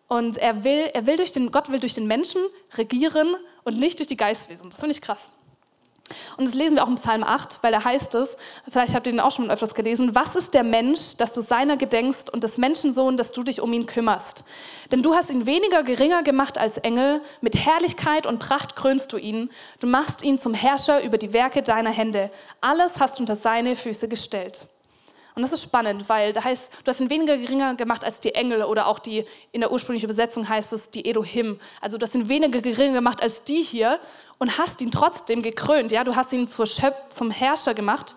Und 0.08 0.38
er 0.38 0.64
will, 0.64 0.90
er 0.94 1.06
will 1.06 1.18
durch 1.18 1.32
den, 1.32 1.52
Gott 1.52 1.70
will 1.70 1.80
durch 1.80 1.94
den 1.94 2.08
Menschen 2.08 2.42
regieren 2.74 3.36
und 3.64 3.78
nicht 3.78 4.00
durch 4.00 4.08
die 4.08 4.18
Geistwesen. 4.18 4.72
Das 4.72 4.80
finde 4.80 4.96
ich 4.96 5.02
krass. 5.02 5.30
Und 6.38 6.46
das 6.46 6.54
lesen 6.54 6.76
wir 6.76 6.84
auch 6.84 6.88
im 6.88 6.96
Psalm 6.96 7.24
8, 7.24 7.60
weil 7.62 7.72
da 7.72 7.84
heißt 7.84 8.14
es, 8.16 8.38
vielleicht 8.70 8.94
habt 8.94 9.08
ihr 9.08 9.14
den 9.14 9.20
auch 9.20 9.32
schon 9.32 9.50
öfters 9.50 9.74
gelesen, 9.74 10.14
was 10.14 10.36
ist 10.36 10.54
der 10.54 10.64
Mensch, 10.64 11.18
dass 11.18 11.34
du 11.34 11.42
seiner 11.42 11.78
gedenkst 11.78 12.30
und 12.30 12.44
des 12.44 12.60
Menschensohn, 12.60 13.18
dass 13.18 13.32
du 13.32 13.44
dich 13.44 13.60
um 13.60 13.74
ihn 13.74 13.88
kümmerst? 13.88 14.44
Denn 14.92 15.02
du 15.02 15.16
hast 15.16 15.32
ihn 15.32 15.48
weniger 15.48 15.82
geringer 15.84 16.22
gemacht 16.22 16.60
als 16.60 16.78
Engel, 16.78 17.22
mit 17.42 17.58
Herrlichkeit 17.58 18.28
und 18.28 18.38
Pracht 18.38 18.76
krönst 18.76 19.14
du 19.14 19.18
ihn, 19.18 19.50
du 19.80 19.88
machst 19.88 20.24
ihn 20.24 20.40
zum 20.40 20.54
Herrscher 20.54 21.02
über 21.04 21.18
die 21.18 21.34
Werke 21.34 21.64
deiner 21.64 21.92
Hände, 21.92 22.30
alles 22.62 23.00
hast 23.00 23.18
du 23.18 23.24
unter 23.24 23.36
seine 23.36 23.76
Füße 23.76 24.08
gestellt. 24.08 24.68
Und 25.36 25.42
das 25.42 25.52
ist 25.52 25.64
spannend, 25.64 26.08
weil 26.08 26.32
da 26.32 26.46
heißt, 26.46 26.72
du 26.84 26.90
hast 26.90 27.02
ihn 27.02 27.10
weniger 27.10 27.38
geringer 27.38 27.76
gemacht 27.76 28.06
als 28.06 28.22
die 28.22 28.34
Engel 28.34 28.64
oder 28.64 28.88
auch 28.88 29.00
die, 29.00 29.26
in 29.52 29.60
der 29.60 29.72
ursprünglichen 29.72 30.06
Übersetzung 30.06 30.48
heißt 30.48 30.72
es 30.72 30.90
die 30.92 31.06
Elohim. 31.10 31.60
Also 31.82 31.98
du 31.98 32.06
hast 32.06 32.16
ihn 32.16 32.30
weniger 32.30 32.62
geringer 32.62 32.94
gemacht 32.94 33.22
als 33.22 33.44
die 33.44 33.62
hier 33.62 34.00
und 34.38 34.58
hast 34.58 34.80
ihn 34.80 34.92
trotzdem 34.92 35.42
gekrönt. 35.42 35.92
Ja, 35.92 36.06
du 36.06 36.16
hast 36.16 36.32
ihn 36.32 36.48
Schöp 36.48 36.96
zum 37.10 37.32
Herrscher 37.32 37.74
gemacht. 37.74 38.16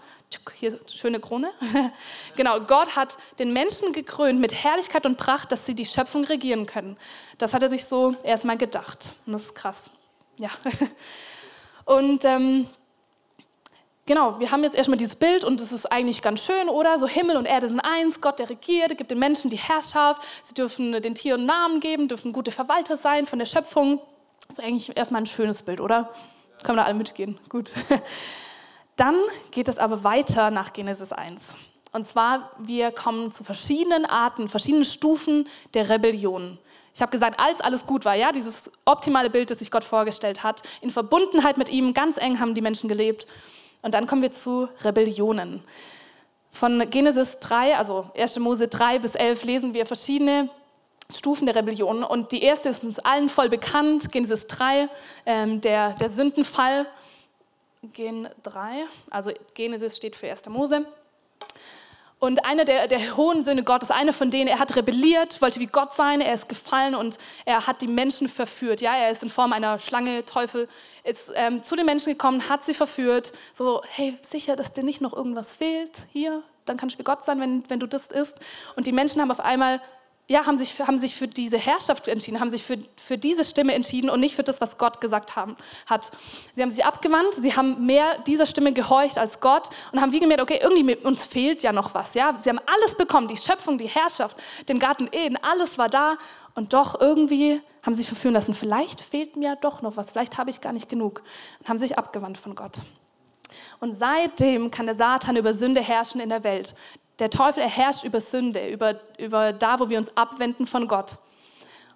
Hier, 0.54 0.78
schöne 0.86 1.18
Krone. 1.18 1.50
genau, 2.36 2.60
Gott 2.60 2.94
hat 2.94 3.16
den 3.40 3.52
Menschen 3.52 3.92
gekrönt 3.92 4.38
mit 4.38 4.54
Herrlichkeit 4.54 5.04
und 5.04 5.16
Pracht, 5.16 5.50
dass 5.50 5.66
sie 5.66 5.74
die 5.74 5.86
Schöpfung 5.86 6.24
regieren 6.24 6.66
können. 6.66 6.96
Das 7.38 7.52
hat 7.52 7.62
er 7.64 7.68
sich 7.68 7.84
so 7.84 8.14
erstmal 8.22 8.58
gedacht. 8.58 9.12
Und 9.26 9.32
das 9.32 9.42
ist 9.42 9.54
krass. 9.56 9.90
Ja. 10.36 10.50
Und 11.84 12.24
ähm, 12.26 12.68
Genau, 14.08 14.40
wir 14.40 14.50
haben 14.50 14.64
jetzt 14.64 14.74
erstmal 14.74 14.96
dieses 14.96 15.16
Bild 15.16 15.44
und 15.44 15.60
es 15.60 15.70
ist 15.70 15.84
eigentlich 15.92 16.22
ganz 16.22 16.42
schön, 16.42 16.70
oder? 16.70 16.98
So 16.98 17.06
Himmel 17.06 17.36
und 17.36 17.44
Erde 17.44 17.68
sind 17.68 17.80
eins, 17.80 18.22
Gott, 18.22 18.38
der 18.38 18.48
regiert, 18.48 18.96
gibt 18.96 19.10
den 19.10 19.18
Menschen 19.18 19.50
die 19.50 19.58
Herrschaft, 19.58 20.22
sie 20.42 20.54
dürfen 20.54 20.92
den 21.02 21.14
Tieren 21.14 21.44
Namen 21.44 21.78
geben, 21.80 22.08
dürfen 22.08 22.32
gute 22.32 22.50
Verwalter 22.50 22.96
sein 22.96 23.26
von 23.26 23.38
der 23.38 23.44
Schöpfung. 23.44 24.00
Das 24.46 24.60
ist 24.60 24.64
eigentlich 24.64 24.96
erstmal 24.96 25.20
ein 25.20 25.26
schönes 25.26 25.62
Bild, 25.62 25.78
oder? 25.78 26.08
Können 26.62 26.78
wir 26.78 26.84
da 26.84 26.86
alle 26.86 26.94
mitgehen? 26.94 27.38
Gut. 27.50 27.70
Dann 28.96 29.14
geht 29.50 29.68
es 29.68 29.76
aber 29.76 30.02
weiter 30.04 30.50
nach 30.50 30.72
Genesis 30.72 31.12
1. 31.12 31.54
Und 31.92 32.06
zwar, 32.06 32.52
wir 32.58 32.92
kommen 32.92 33.30
zu 33.30 33.44
verschiedenen 33.44 34.06
Arten, 34.06 34.48
verschiedenen 34.48 34.86
Stufen 34.86 35.46
der 35.74 35.90
Rebellion. 35.90 36.56
Ich 36.94 37.02
habe 37.02 37.12
gesagt, 37.12 37.38
als 37.38 37.60
alles 37.60 37.84
gut 37.84 38.06
war, 38.06 38.14
ja, 38.14 38.32
dieses 38.32 38.72
optimale 38.86 39.28
Bild, 39.28 39.50
das 39.50 39.58
sich 39.58 39.70
Gott 39.70 39.84
vorgestellt 39.84 40.42
hat, 40.42 40.62
in 40.80 40.90
Verbundenheit 40.90 41.58
mit 41.58 41.68
ihm, 41.68 41.92
ganz 41.92 42.16
eng 42.16 42.40
haben 42.40 42.54
die 42.54 42.62
Menschen 42.62 42.88
gelebt. 42.88 43.26
Und 43.82 43.94
dann 43.94 44.06
kommen 44.06 44.22
wir 44.22 44.32
zu 44.32 44.68
Rebellionen. 44.82 45.62
Von 46.50 46.90
Genesis 46.90 47.38
3, 47.40 47.76
also 47.76 48.10
1. 48.16 48.38
Mose 48.38 48.68
3 48.68 48.98
bis 48.98 49.14
11 49.14 49.44
lesen 49.44 49.74
wir 49.74 49.86
verschiedene 49.86 50.50
Stufen 51.10 51.46
der 51.46 51.54
Rebellion. 51.54 52.02
Und 52.02 52.32
die 52.32 52.42
erste 52.42 52.68
ist 52.68 52.84
uns 52.84 52.98
allen 52.98 53.28
voll 53.28 53.48
bekannt, 53.48 54.10
Genesis 54.12 54.46
3, 54.46 54.88
ähm, 55.24 55.60
der, 55.60 55.92
der 55.92 56.10
Sündenfall. 56.10 56.86
Gen 57.92 58.28
3, 58.42 58.86
also 59.08 59.30
Genesis 59.54 59.96
steht 59.96 60.16
für 60.16 60.28
1. 60.28 60.48
Mose. 60.48 60.84
Und 62.20 62.44
einer 62.44 62.64
der, 62.64 62.88
der 62.88 63.16
hohen 63.16 63.44
Söhne 63.44 63.62
Gottes, 63.62 63.92
einer 63.92 64.12
von 64.12 64.32
denen, 64.32 64.48
er 64.48 64.58
hat 64.58 64.74
rebelliert, 64.74 65.40
wollte 65.40 65.60
wie 65.60 65.66
Gott 65.66 65.94
sein, 65.94 66.20
er 66.20 66.34
ist 66.34 66.48
gefallen 66.48 66.96
und 66.96 67.16
er 67.44 67.68
hat 67.68 67.80
die 67.80 67.86
Menschen 67.86 68.28
verführt. 68.28 68.80
Ja, 68.80 68.96
er 68.96 69.10
ist 69.10 69.22
in 69.22 69.30
Form 69.30 69.52
einer 69.52 69.78
Schlange, 69.78 70.24
Teufel, 70.24 70.68
ist 71.08 71.32
ähm, 71.34 71.62
zu 71.62 71.74
den 71.74 71.86
Menschen 71.86 72.12
gekommen, 72.12 72.48
hat 72.48 72.62
sie 72.62 72.74
verführt. 72.74 73.32
So, 73.54 73.82
hey, 73.88 74.16
sicher, 74.20 74.56
dass 74.56 74.72
dir 74.72 74.84
nicht 74.84 75.00
noch 75.00 75.14
irgendwas 75.14 75.54
fehlt 75.54 75.92
hier? 76.12 76.42
Dann 76.64 76.76
kannst 76.76 76.96
du 76.96 76.98
wie 77.00 77.04
Gott 77.04 77.22
sein, 77.22 77.40
wenn, 77.40 77.68
wenn 77.70 77.80
du 77.80 77.86
das 77.86 78.12
isst. 78.12 78.38
Und 78.76 78.86
die 78.86 78.92
Menschen 78.92 79.22
haben 79.22 79.30
auf 79.30 79.40
einmal 79.40 79.80
ja, 80.30 80.44
haben 80.44 80.58
sich, 80.58 80.78
haben 80.78 80.98
sich 80.98 81.16
für 81.16 81.26
diese 81.26 81.56
Herrschaft 81.56 82.06
entschieden, 82.06 82.38
haben 82.38 82.50
sich 82.50 82.62
für, 82.62 82.76
für 82.96 83.16
diese 83.16 83.44
Stimme 83.44 83.72
entschieden 83.74 84.10
und 84.10 84.20
nicht 84.20 84.36
für 84.36 84.42
das, 84.42 84.60
was 84.60 84.76
Gott 84.76 85.00
gesagt 85.00 85.36
haben, 85.36 85.56
hat. 85.86 86.10
Sie 86.54 86.60
haben 86.60 86.70
sich 86.70 86.84
abgewandt, 86.84 87.32
sie 87.32 87.56
haben 87.56 87.86
mehr 87.86 88.18
dieser 88.26 88.44
Stimme 88.44 88.74
gehorcht 88.74 89.16
als 89.16 89.40
Gott 89.40 89.70
und 89.90 90.02
haben 90.02 90.12
wie 90.12 90.20
gemerkt, 90.20 90.42
okay, 90.42 90.60
irgendwie 90.62 90.96
uns 90.96 91.24
fehlt 91.24 91.62
ja 91.62 91.72
noch 91.72 91.94
was. 91.94 92.12
Ja? 92.12 92.36
Sie 92.36 92.50
haben 92.50 92.60
alles 92.66 92.94
bekommen, 92.94 93.26
die 93.28 93.38
Schöpfung, 93.38 93.78
die 93.78 93.88
Herrschaft, 93.88 94.36
den 94.68 94.78
Garten 94.78 95.08
Eden, 95.12 95.38
alles 95.42 95.78
war 95.78 95.88
da 95.88 96.18
und 96.54 96.74
doch 96.74 97.00
irgendwie 97.00 97.62
haben 97.82 97.94
sie 97.94 98.00
sich 98.00 98.08
verführen 98.08 98.34
lassen, 98.34 98.52
vielleicht 98.52 99.00
fehlt 99.00 99.36
mir 99.36 99.56
doch 99.56 99.80
noch 99.80 99.96
was, 99.96 100.10
vielleicht 100.10 100.36
habe 100.36 100.50
ich 100.50 100.60
gar 100.60 100.74
nicht 100.74 100.90
genug 100.90 101.22
und 101.60 101.70
haben 101.70 101.78
sich 101.78 101.96
abgewandt 101.96 102.36
von 102.36 102.54
Gott. 102.54 102.82
Und 103.80 103.94
seitdem 103.94 104.70
kann 104.70 104.84
der 104.84 104.94
Satan 104.94 105.36
über 105.36 105.54
Sünde 105.54 105.80
herrschen 105.80 106.20
in 106.20 106.28
der 106.28 106.44
Welt. 106.44 106.74
Der 107.18 107.30
Teufel 107.30 107.64
herrscht 107.64 108.04
über 108.04 108.20
Sünde, 108.20 108.68
über, 108.68 109.00
über 109.18 109.52
da, 109.52 109.80
wo 109.80 109.88
wir 109.88 109.98
uns 109.98 110.16
abwenden 110.16 110.66
von 110.66 110.86
Gott. 110.86 111.18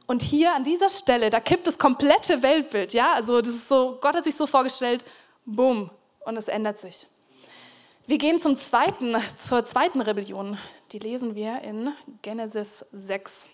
Und 0.06 0.20
hier 0.22 0.54
an 0.54 0.64
dieser 0.64 0.90
Stelle, 0.90 1.30
da 1.30 1.40
kippt 1.40 1.66
das 1.66 1.78
komplette 1.78 2.42
Weltbild. 2.42 2.92
Ja? 2.92 3.14
Also 3.14 3.40
das 3.40 3.54
ist 3.54 3.68
so, 3.68 3.98
Gott 4.00 4.16
hat 4.16 4.24
sich 4.24 4.34
so 4.34 4.46
vorgestellt, 4.46 5.04
bumm, 5.44 5.90
und 6.24 6.36
es 6.36 6.48
ändert 6.48 6.78
sich. 6.78 7.06
Wir 8.06 8.18
gehen 8.18 8.40
zum 8.40 8.56
zweiten, 8.56 9.16
zur 9.38 9.64
zweiten 9.64 10.00
Rebellion. 10.00 10.58
Die 10.90 10.98
lesen 10.98 11.34
wir 11.34 11.62
in 11.62 11.92
Genesis 12.20 12.84
6. 12.92 13.48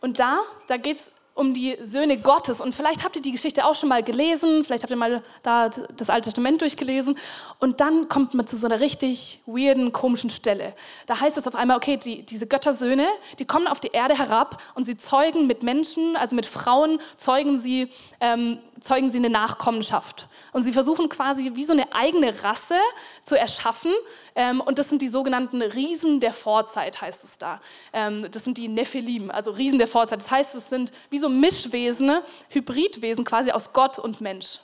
Und 0.00 0.20
da, 0.20 0.40
da 0.68 0.76
geht 0.76 0.96
es 0.96 1.12
um 1.38 1.54
die 1.54 1.76
Söhne 1.80 2.18
Gottes. 2.18 2.60
Und 2.60 2.74
vielleicht 2.74 3.04
habt 3.04 3.14
ihr 3.14 3.22
die 3.22 3.30
Geschichte 3.30 3.64
auch 3.64 3.76
schon 3.76 3.88
mal 3.88 4.02
gelesen, 4.02 4.64
vielleicht 4.64 4.82
habt 4.82 4.90
ihr 4.90 4.96
mal 4.96 5.22
da 5.42 5.68
das 5.68 6.10
Alte 6.10 6.26
Testament 6.26 6.60
durchgelesen. 6.60 7.16
Und 7.60 7.80
dann 7.80 8.08
kommt 8.08 8.34
man 8.34 8.46
zu 8.46 8.56
so 8.56 8.66
einer 8.66 8.80
richtig 8.80 9.40
weirden, 9.46 9.92
komischen 9.92 10.30
Stelle. 10.30 10.74
Da 11.06 11.20
heißt 11.20 11.38
es 11.38 11.46
auf 11.46 11.54
einmal, 11.54 11.76
okay, 11.76 11.96
die, 11.96 12.22
diese 12.22 12.46
Göttersöhne, 12.46 13.06
die 13.38 13.44
kommen 13.44 13.68
auf 13.68 13.78
die 13.78 13.88
Erde 13.88 14.18
herab 14.18 14.60
und 14.74 14.84
sie 14.84 14.96
zeugen 14.96 15.46
mit 15.46 15.62
Menschen, 15.62 16.16
also 16.16 16.34
mit 16.34 16.46
Frauen, 16.46 17.00
zeugen 17.16 17.60
sie, 17.60 17.88
ähm, 18.20 18.58
zeugen 18.80 19.10
sie 19.10 19.18
eine 19.18 19.30
Nachkommenschaft. 19.30 20.26
Und 20.52 20.64
sie 20.64 20.72
versuchen 20.72 21.08
quasi 21.08 21.52
wie 21.54 21.64
so 21.64 21.72
eine 21.72 21.92
eigene 21.92 22.42
Rasse 22.42 22.78
zu 23.22 23.38
erschaffen. 23.38 23.92
Ähm, 24.38 24.60
und 24.60 24.78
das 24.78 24.88
sind 24.88 25.02
die 25.02 25.08
sogenannten 25.08 25.60
Riesen 25.60 26.20
der 26.20 26.32
Vorzeit, 26.32 27.00
heißt 27.00 27.24
es 27.24 27.38
da. 27.38 27.60
Ähm, 27.92 28.24
das 28.30 28.44
sind 28.44 28.56
die 28.56 28.68
Nephilim, 28.68 29.32
also 29.32 29.50
Riesen 29.50 29.80
der 29.80 29.88
Vorzeit. 29.88 30.20
Das 30.20 30.30
heißt, 30.30 30.54
es 30.54 30.70
sind 30.70 30.92
wie 31.10 31.18
so 31.18 31.28
Mischwesen, 31.28 32.20
Hybridwesen 32.50 33.24
quasi 33.24 33.50
aus 33.50 33.72
Gott 33.72 33.98
und 33.98 34.20
Mensch. 34.20 34.60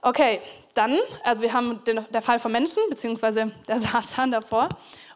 Okay, 0.00 0.40
dann, 0.74 0.96
also 1.24 1.42
wir 1.42 1.52
haben 1.52 1.82
den, 1.82 2.06
der 2.08 2.22
Fall 2.22 2.38
von 2.38 2.52
Menschen, 2.52 2.84
beziehungsweise 2.88 3.50
der 3.66 3.80
Satan 4.04 4.30
davor. 4.30 4.68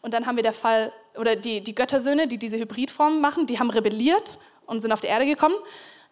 Und 0.02 0.12
dann 0.12 0.26
haben 0.26 0.34
wir 0.34 0.42
der 0.42 0.52
Fall, 0.52 0.92
oder 1.14 1.36
die, 1.36 1.60
die 1.60 1.74
Göttersöhne, 1.74 2.26
die 2.26 2.38
diese 2.38 2.58
Hybridformen 2.58 3.20
machen, 3.20 3.46
die 3.46 3.60
haben 3.60 3.70
rebelliert 3.70 4.38
und 4.66 4.80
sind 4.80 4.90
auf 4.90 5.00
die 5.00 5.06
Erde 5.06 5.24
gekommen. 5.24 5.54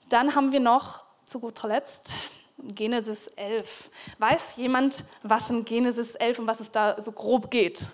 Dann 0.09 0.37
haben 0.37 0.53
wir 0.53 0.61
noch 0.61 1.01
zu 1.25 1.41
guter 1.41 1.67
Letzt 1.67 2.15
Genesis 2.59 3.29
11. 3.37 3.91
Weiß 4.19 4.57
jemand, 4.57 5.05
was 5.23 5.51
in 5.51 5.65
Genesis 5.65 6.15
11 6.15 6.39
und 6.41 6.47
was 6.47 6.61
es 6.61 6.71
da 6.71 7.01
so 7.03 7.13
grob 7.13 7.51
geht? 7.51 7.89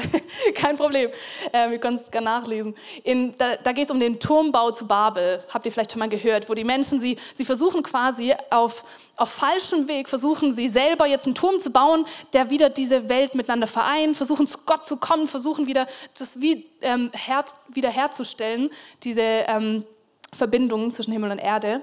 Kein 0.54 0.76
Problem, 0.76 1.10
äh, 1.52 1.70
wir 1.70 1.78
können 1.78 1.96
es 1.96 2.10
gerne 2.10 2.26
nachlesen. 2.26 2.74
In, 3.04 3.34
da, 3.36 3.56
da 3.56 3.72
geht 3.72 3.86
es 3.86 3.90
um 3.90 4.00
den 4.00 4.18
Turmbau 4.18 4.70
zu 4.70 4.86
Babel, 4.86 5.44
habt 5.48 5.66
ihr 5.66 5.72
vielleicht 5.72 5.92
schon 5.92 5.98
mal 5.98 6.08
gehört, 6.08 6.48
wo 6.48 6.54
die 6.54 6.64
Menschen, 6.64 7.00
sie, 7.00 7.18
sie 7.34 7.44
versuchen 7.44 7.82
quasi 7.82 8.34
auf, 8.50 8.84
auf 9.16 9.30
falschem 9.30 9.88
Weg, 9.88 10.08
versuchen 10.08 10.54
sie 10.54 10.68
selber 10.68 11.06
jetzt 11.06 11.26
einen 11.26 11.34
Turm 11.34 11.60
zu 11.60 11.70
bauen, 11.70 12.06
der 12.32 12.50
wieder 12.50 12.70
diese 12.70 13.08
Welt 13.08 13.34
miteinander 13.34 13.66
vereint, 13.66 14.16
versuchen 14.16 14.46
zu 14.46 14.58
Gott 14.66 14.86
zu 14.86 14.96
kommen, 14.96 15.28
versuchen 15.28 15.66
wieder 15.66 15.86
das 16.18 16.40
wie, 16.40 16.70
ähm, 16.80 17.10
her, 17.12 17.44
wieder 17.68 17.90
herzustellen, 17.90 18.70
diese 19.02 19.22
ähm, 19.22 19.84
Verbindungen 20.32 20.90
zwischen 20.90 21.12
Himmel 21.12 21.32
und 21.32 21.38
Erde. 21.38 21.82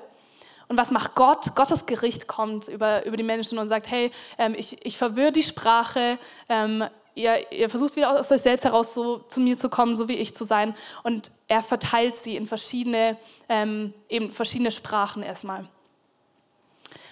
Und 0.68 0.78
was 0.78 0.92
macht 0.92 1.16
Gott? 1.16 1.56
Gottes 1.56 1.86
Gericht 1.86 2.28
kommt 2.28 2.68
über, 2.68 3.06
über 3.06 3.16
die 3.16 3.24
Menschen 3.24 3.58
und 3.58 3.70
sagt, 3.70 3.90
hey, 3.90 4.12
ähm, 4.38 4.54
ich, 4.58 4.86
ich 4.86 4.98
verwirre 4.98 5.32
die 5.32 5.44
Sprache, 5.44 6.18
ähm, 6.50 6.84
ihr, 7.16 7.52
ihr, 7.52 7.70
versucht 7.70 7.96
wieder 7.96 8.20
aus 8.20 8.32
euch 8.32 8.42
selbst 8.42 8.66
heraus 8.66 8.94
so 8.94 9.20
zu 9.20 9.40
mir 9.40 9.58
zu 9.58 9.70
kommen, 9.70 9.96
so 9.96 10.08
wie 10.08 10.16
ich 10.16 10.36
zu 10.36 10.44
sein. 10.44 10.76
Und 11.04 11.32
er 11.48 11.62
verteilt 11.62 12.16
sie 12.16 12.36
in 12.36 12.46
verschiedene, 12.46 13.18
ähm, 13.50 13.94
eben 14.10 14.32
verschiedene 14.32 14.72
Sprachen 14.72 15.24
erstmal. 15.24 15.68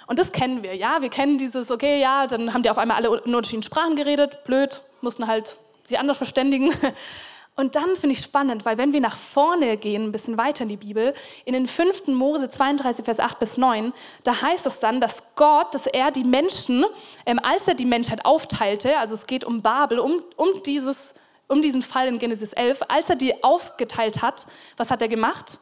Und 0.08 0.20
das 0.20 0.32
kennen 0.32 0.62
wir, 0.64 0.76
ja. 0.76 1.02
Wir 1.02 1.10
kennen 1.10 1.38
dieses, 1.38 1.72
okay, 1.72 2.00
ja, 2.00 2.28
dann 2.28 2.54
haben 2.54 2.62
die 2.62 2.70
auf 2.70 2.78
einmal 2.78 2.98
alle 2.98 3.08
in 3.08 3.34
unterschiedlichen 3.34 3.64
Sprachen 3.64 3.96
geredet, 3.96 4.44
blöd, 4.44 4.82
mussten 5.02 5.28
halt 5.28 5.58
sich 5.84 5.98
anders 5.98 6.18
verständigen. 6.18 6.72
Und 7.58 7.78
dann 7.78 7.96
finde 7.96 8.14
ich 8.14 8.22
spannend, 8.22 8.66
weil 8.66 8.78
wenn 8.78 8.92
wir 8.92 9.00
nach 9.00 9.16
vorne 9.16 9.78
gehen, 9.78 10.04
ein 10.04 10.12
bisschen 10.12 10.38
weiter 10.38 10.64
in 10.64 10.70
die 10.70 10.78
Bibel, 10.78 11.14
in 11.46 11.54
den 11.54 11.68
5. 11.68 12.08
Mose 12.08 12.50
32, 12.50 13.06
Vers 13.06 13.20
8 13.20 13.40
bis 13.40 13.58
9, 13.58 13.94
da 14.26 14.42
heißt 14.42 14.66
es 14.66 14.80
dann, 14.80 15.00
dass 15.00 15.36
Gott, 15.36 15.74
dass 15.74 15.88
er 15.88 16.12
die 16.12 16.26
Menschen, 16.26 16.86
ähm, 17.26 17.40
als 17.40 17.66
er 17.68 17.76
die 17.76 17.86
Menschheit 17.86 18.26
aufteilte, 18.26 18.98
also 18.98 19.16
es 19.16 19.26
geht 19.26 19.46
um 19.46 19.62
Babel, 19.62 20.00
um, 20.00 20.22
um, 20.36 20.64
dieses, 20.64 21.14
um 21.48 21.62
diesen 21.62 21.82
Fall 21.82 22.10
in 22.10 22.20
Genesis 22.20 22.52
11, 22.52 22.82
als 22.90 23.10
er 23.10 23.16
die 23.16 23.42
aufgeteilt 23.42 24.22
hat, 24.22 24.48
was 24.76 24.92
hat 24.92 25.02
er 25.02 25.08
gemacht? 25.08 25.60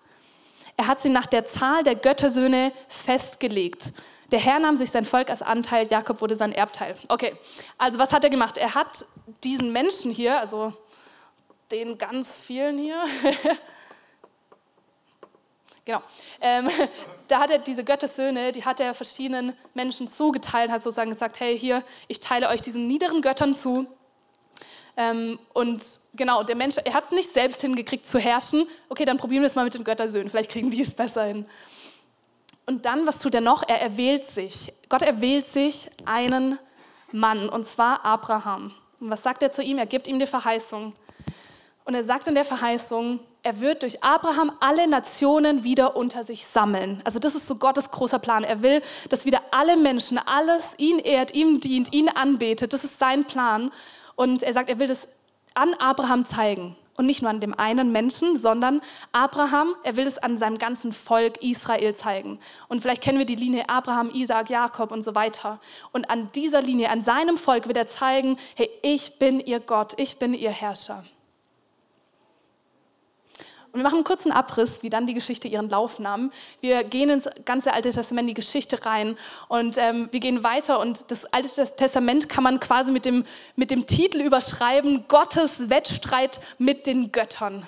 Er 0.78 0.88
hat 0.88 1.00
sie 1.00 1.10
nach 1.10 1.28
der 1.28 1.46
Zahl 1.46 1.84
der 1.84 1.94
Göttersöhne 1.94 2.72
festgelegt. 2.88 3.94
Der 4.32 4.40
Herr 4.40 4.60
nahm 4.60 4.78
sich 4.78 4.90
sein 4.90 5.06
Volk 5.06 5.30
als 5.30 5.44
Anteil, 5.44 5.88
Jakob 5.88 6.20
wurde 6.22 6.36
sein 6.36 6.54
Erbteil. 6.54 6.96
Okay, 7.08 7.36
also 7.78 8.00
was 8.00 8.12
hat 8.12 8.24
er 8.24 8.32
gemacht? 8.32 8.58
Er 8.58 8.74
hat 8.74 9.06
diesen 9.44 9.72
Menschen 9.72 10.10
hier, 10.10 10.40
also 10.40 10.74
den 11.72 11.98
ganz 11.98 12.40
vielen 12.40 12.78
hier. 12.78 13.04
genau. 15.86 16.02
Ähm, 16.42 16.70
da 17.28 17.40
hat 17.40 17.50
er 17.50 17.60
diese 17.60 17.84
Göttersöhne, 17.84 18.52
die 18.52 18.66
hat 18.66 18.80
er 18.80 18.94
verschiedenen 18.94 19.56
Menschen 19.74 20.08
zugeteilt, 20.08 20.72
hat 20.72 20.84
sozusagen 20.84 21.10
gesagt, 21.10 21.40
hey, 21.40 21.58
hier, 21.58 21.84
ich 22.08 22.20
teile 22.20 22.50
euch 22.50 22.62
diesen 22.62 22.88
niederen 22.88 23.22
Göttern 23.22 23.54
zu. 23.54 23.88
Ähm, 24.96 25.40
und 25.54 25.84
genau, 26.14 26.44
der 26.44 26.56
Mensch, 26.56 26.76
er 26.84 26.94
hat 26.94 27.06
es 27.06 27.12
nicht 27.12 27.32
selbst 27.32 27.62
hingekriegt 27.62 28.06
zu 28.06 28.20
herrschen. 28.20 28.68
Okay, 28.90 29.06
dann 29.06 29.18
probieren 29.18 29.42
wir 29.42 29.48
es 29.48 29.56
mal 29.56 29.64
mit 29.64 29.74
den 29.74 29.84
Göttersöhnen, 29.84 30.30
vielleicht 30.30 30.52
kriegen 30.52 30.70
die 30.70 30.82
es 30.82 30.94
besser 30.94 31.24
hin. 31.24 31.46
Und 32.66 32.86
dann, 32.86 33.06
was 33.06 33.20
tut 33.20 33.36
er 33.36 33.42
noch? 33.42 33.68
Er 33.68 33.82
erwählt 33.82 34.26
sich. 34.26 34.72
Gott 34.88 35.02
erwählt 35.02 35.48
sich 35.48 35.90
einen 36.06 36.58
Mann, 37.12 37.50
und 37.50 37.66
zwar 37.66 38.06
Abraham. 38.06 38.74
Und 39.00 39.10
was 39.10 39.22
sagt 39.22 39.44
er 39.44 39.52
zu 39.52 39.62
ihm? 39.62 39.78
Er 39.78 39.86
gibt 39.86 40.08
ihm 40.08 40.18
die 40.18 40.26
Verheißung. 40.26 40.94
Und 41.86 41.96
er 41.96 42.04
sagt 42.04 42.28
in 42.28 42.36
der 42.36 42.46
Verheißung, 42.46 43.20
er 43.46 43.60
wird 43.60 43.84
durch 43.84 44.04
Abraham 44.04 44.54
alle 44.62 44.88
Nationen 44.88 45.66
wieder 45.66 45.98
unter 45.98 46.24
sich 46.24 46.46
sammeln. 46.46 47.02
Also 47.04 47.20
das 47.20 47.36
ist 47.36 47.46
so 47.46 47.56
Gottes 47.56 47.92
großer 47.92 48.20
Plan. 48.20 48.46
Er 48.46 48.62
will, 48.64 48.82
dass 49.10 49.26
wieder 49.26 49.42
alle 49.52 49.76
Menschen, 49.76 50.18
alles 50.18 50.76
ihn 50.78 51.00
ehrt, 51.00 51.34
ihm 51.36 51.60
dient, 51.60 51.92
ihn 51.92 52.08
anbetet. 52.08 52.72
Das 52.72 52.86
ist 52.86 53.00
sein 53.00 53.26
Plan. 53.26 53.70
Und 54.16 54.44
er 54.44 54.54
sagt, 54.54 54.70
er 54.70 54.80
will 54.80 54.88
das 54.88 55.10
an 55.56 55.74
Abraham 55.74 56.26
zeigen. 56.26 56.78
Und 56.96 57.08
nicht 57.08 57.22
nur 57.22 57.32
an 57.32 57.42
dem 57.42 57.58
einen 57.58 57.92
Menschen, 57.92 58.38
sondern 58.38 58.80
Abraham, 59.12 59.76
er 59.84 59.98
will 59.98 60.06
es 60.06 60.20
an 60.20 60.38
seinem 60.38 60.60
ganzen 60.60 60.94
Volk 60.94 61.42
Israel 61.42 61.96
zeigen. 61.96 62.40
Und 62.70 62.82
vielleicht 62.82 63.02
kennen 63.02 63.18
wir 63.18 63.26
die 63.26 63.36
Linie 63.36 63.68
Abraham, 63.68 64.12
Isaac, 64.14 64.52
Jakob 64.52 64.92
und 64.92 65.02
so 65.02 65.16
weiter. 65.16 65.60
Und 65.92 66.10
an 66.12 66.32
dieser 66.34 66.62
Linie, 66.62 66.92
an 66.92 67.02
seinem 67.02 67.38
Volk 67.38 67.68
wird 67.68 67.78
er 67.78 67.88
zeigen, 67.88 68.38
hey, 68.56 68.70
ich 68.84 69.18
bin 69.18 69.40
ihr 69.40 69.60
Gott, 69.60 69.94
ich 69.98 70.20
bin 70.20 70.36
ihr 70.36 70.52
Herrscher. 70.52 71.04
Und 73.74 73.80
wir 73.80 73.84
machen 73.84 73.96
einen 73.96 74.04
kurzen 74.04 74.32
Abriss, 74.32 74.84
wie 74.84 74.92
dann 74.92 75.08
die 75.08 75.16
Geschichte 75.16 75.48
ihren 75.48 75.68
Lauf 75.68 75.98
nahm. 75.98 76.32
Wir 76.62 76.84
gehen 76.84 77.10
ins 77.10 77.28
ganze 77.44 77.74
Alte 77.74 77.90
Testament, 77.90 78.30
die 78.30 78.36
Geschichte 78.36 78.86
rein 78.86 79.18
und 79.48 79.80
ähm, 79.80 80.10
wir 80.12 80.20
gehen 80.20 80.44
weiter. 80.44 80.80
Und 80.80 81.10
das 81.10 81.26
Alte 81.26 81.50
Testament 81.76 82.30
kann 82.30 82.44
man 82.44 82.60
quasi 82.60 82.92
mit 82.92 83.04
dem, 83.04 83.26
mit 83.56 83.72
dem 83.72 83.88
Titel 83.88 84.22
überschreiben, 84.22 85.06
Gottes 85.08 85.72
Wettstreit 85.72 86.40
mit 86.60 86.86
den 86.86 87.12
Göttern. 87.12 87.68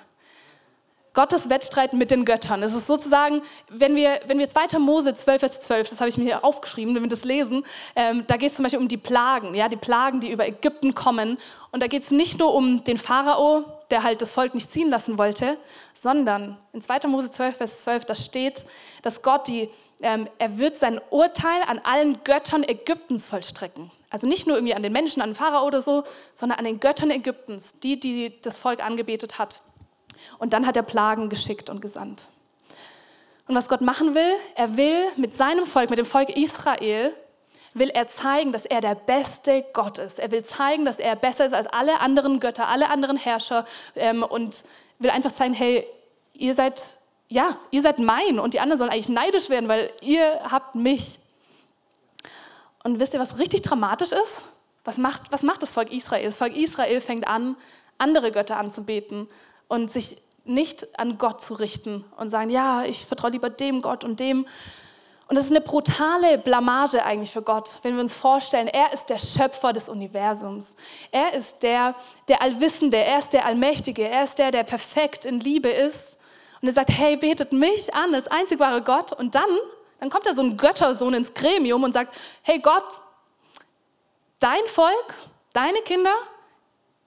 Gottes 1.16 1.50
Wettstreit 1.50 1.94
mit 1.94 2.12
den 2.12 2.24
Göttern. 2.24 2.62
Es 2.62 2.76
ist 2.76 2.86
sozusagen, 2.86 3.42
wenn 3.70 3.96
wir, 3.96 4.20
wenn 4.28 4.38
wir 4.38 4.48
2. 4.48 4.78
Mose 4.78 5.16
12, 5.16 5.40
Vers 5.40 5.62
12, 5.62 5.90
das 5.90 6.02
habe 6.02 6.10
ich 6.10 6.18
mir 6.18 6.26
hier 6.26 6.44
aufgeschrieben, 6.44 6.94
wenn 6.94 7.02
wir 7.02 7.10
das 7.10 7.24
lesen, 7.24 7.66
ähm, 7.96 8.26
da 8.28 8.38
geht 8.38 8.52
es 8.52 8.58
zum 8.58 8.64
Beispiel 8.64 8.80
um 8.80 8.90
die 8.90 8.98
Plagen, 8.98 9.56
ja, 9.56 9.70
die 9.70 9.78
Plagen, 9.78 10.20
die 10.20 10.30
über 10.30 10.46
Ägypten 10.46 10.94
kommen. 10.94 11.40
Und 11.72 11.82
da 11.82 11.88
geht 11.88 12.04
es 12.04 12.12
nicht 12.12 12.38
nur 12.38 12.54
um 12.54 12.84
den 12.84 12.98
Pharao, 12.98 13.64
der 13.92 14.04
halt 14.04 14.22
das 14.22 14.32
Volk 14.32 14.54
nicht 14.54 14.72
ziehen 14.72 14.90
lassen 14.90 15.18
wollte, 15.18 15.58
sondern 15.94 16.58
in 16.74 16.82
2. 16.82 17.08
Mose 17.08 17.32
12, 17.32 17.58
Vers 17.58 17.80
12, 17.82 18.06
da 18.06 18.16
steht, 18.16 18.66
dass 19.02 19.22
Gott 19.22 19.48
die, 19.48 19.70
ähm, 20.02 20.28
er 20.40 20.58
wird 20.58 20.76
sein 20.76 21.00
Urteil 21.10 21.62
an 21.68 21.80
allen 21.84 22.24
Göttern 22.24 22.64
Ägyptens 22.64 23.30
vollstrecken. 23.30 23.92
Also 24.10 24.28
nicht 24.28 24.48
nur 24.48 24.58
irgendwie 24.58 24.74
an 24.74 24.84
den 24.84 24.94
Menschen, 24.94 25.22
an 25.22 25.30
den 25.30 25.36
Pharao 25.36 25.66
oder 25.66 25.82
so, 25.82 26.04
sondern 26.34 26.60
an 26.60 26.66
den 26.66 26.80
Göttern 26.80 27.12
Ägyptens, 27.12 27.80
die, 27.80 28.00
die 28.00 28.40
das 28.42 28.58
Volk 28.58 28.84
angebetet 28.84 29.38
hat. 29.40 29.62
Und 30.40 30.54
dann 30.54 30.66
hat 30.66 30.76
er 30.78 30.84
Plagen 30.84 31.30
geschickt 31.30 31.70
und 31.70 31.82
gesandt. 31.82 32.28
Und 33.48 33.56
was 33.56 33.70
Gott 33.70 33.82
machen 33.82 34.16
will, 34.16 34.36
er 34.56 34.76
will 34.78 35.08
mit 35.18 35.36
seinem 35.36 35.66
Volk, 35.66 35.90
mit 35.90 36.00
dem 36.00 36.06
Volk 36.06 36.30
Israel, 36.36 37.14
will 37.76 37.90
er 37.90 38.08
zeigen, 38.08 38.54
dass 38.54 38.66
er 38.66 38.82
der 38.82 38.96
beste 38.96 39.64
Gott 39.74 39.98
ist. 39.98 40.18
Er 40.18 40.32
will 40.32 40.44
zeigen, 40.44 40.86
dass 40.86 40.98
er 40.98 41.16
besser 41.16 41.46
ist 41.46 41.54
als 41.54 41.68
alle 41.68 42.00
anderen 42.00 42.40
Götter, 42.40 42.68
alle 42.68 42.90
anderen 42.90 43.18
Herrscher 43.18 43.68
ähm, 43.96 44.24
und 44.24 44.64
will 44.98 45.10
einfach 45.10 45.34
zeigen, 45.34 45.54
hey, 45.54 45.86
ihr 46.34 46.56
seid, 46.56 46.82
ja, 47.28 47.58
ihr 47.72 47.82
seid 47.82 48.00
mein 48.00 48.40
und 48.40 48.54
die 48.54 48.62
anderen 48.62 48.80
sollen 48.80 48.92
eigentlich 48.92 49.10
neidisch 49.10 49.50
werden, 49.50 49.68
weil 49.68 49.92
ihr 50.02 50.40
habt 50.50 50.76
mich. 50.76 51.20
Und 52.84 53.00
wisst 53.02 53.14
ihr, 53.14 53.20
was 53.20 53.40
richtig 53.40 53.62
dramatisch 53.62 54.14
ist? 54.14 54.46
Was 54.86 54.98
macht, 54.98 55.24
was 55.32 55.44
macht 55.44 55.62
das 55.62 55.74
Volk 55.74 55.92
Israel? 55.92 56.24
Das 56.24 56.38
Volk 56.38 56.56
Israel 56.56 57.02
fängt 57.02 57.28
an, 57.28 57.58
andere 57.98 58.32
Götter 58.32 58.58
anzubeten 58.58 59.28
und 59.68 59.92
sich 59.92 60.22
nicht 60.46 60.98
an 60.98 61.18
Gott 61.18 61.42
zu 61.42 61.56
richten 61.56 62.06
und 62.18 62.30
sagen, 62.30 62.50
ja, 62.50 62.84
ich 62.84 63.06
vertraue 63.06 63.32
lieber 63.32 63.50
dem 63.50 63.82
Gott 63.82 64.04
und 64.06 64.20
dem. 64.20 64.46
Und 65.28 65.36
das 65.36 65.46
ist 65.48 65.52
eine 65.52 65.62
brutale 65.62 66.38
Blamage 66.38 67.04
eigentlich 67.04 67.32
für 67.32 67.42
Gott, 67.42 67.80
wenn 67.82 67.96
wir 67.96 68.02
uns 68.02 68.16
vorstellen, 68.16 68.68
er 68.68 68.94
ist 68.94 69.10
der 69.10 69.18
Schöpfer 69.18 69.74
des 69.74 69.90
Universums. 69.90 70.76
Er 71.12 71.34
ist 71.34 71.64
der, 71.64 71.96
der 72.28 72.42
Allwissende, 72.42 72.98
er 72.98 73.20
ist 73.20 73.34
der 73.34 73.46
Allmächtige, 73.46 74.08
er 74.08 74.24
ist 74.24 74.38
der, 74.38 74.52
der 74.52 74.64
perfekt 74.64 75.26
in 75.26 75.40
Liebe 75.40 75.70
ist. 75.70 76.20
Und 76.62 76.68
er 76.68 76.74
sagt, 76.74 76.92
hey, 76.92 77.18
betet 77.18 77.52
mich 77.52 77.94
an 77.96 78.14
als 78.14 78.28
einzig 78.28 78.60
wahre 78.60 78.82
Gott. 78.82 79.14
Und 79.14 79.34
dann, 79.34 79.50
dann 80.00 80.10
kommt 80.10 80.28
da 80.28 80.34
so 80.34 80.44
ein 80.44 80.58
Göttersohn 80.58 81.16
ins 81.16 81.34
Gremium 81.34 81.84
und 81.84 81.94
sagt, 81.94 82.16
hey 82.44 82.60
Gott, 82.60 83.00
dein 84.40 84.66
Volk, 84.68 85.16
deine 85.54 85.80
Kinder, 85.82 86.14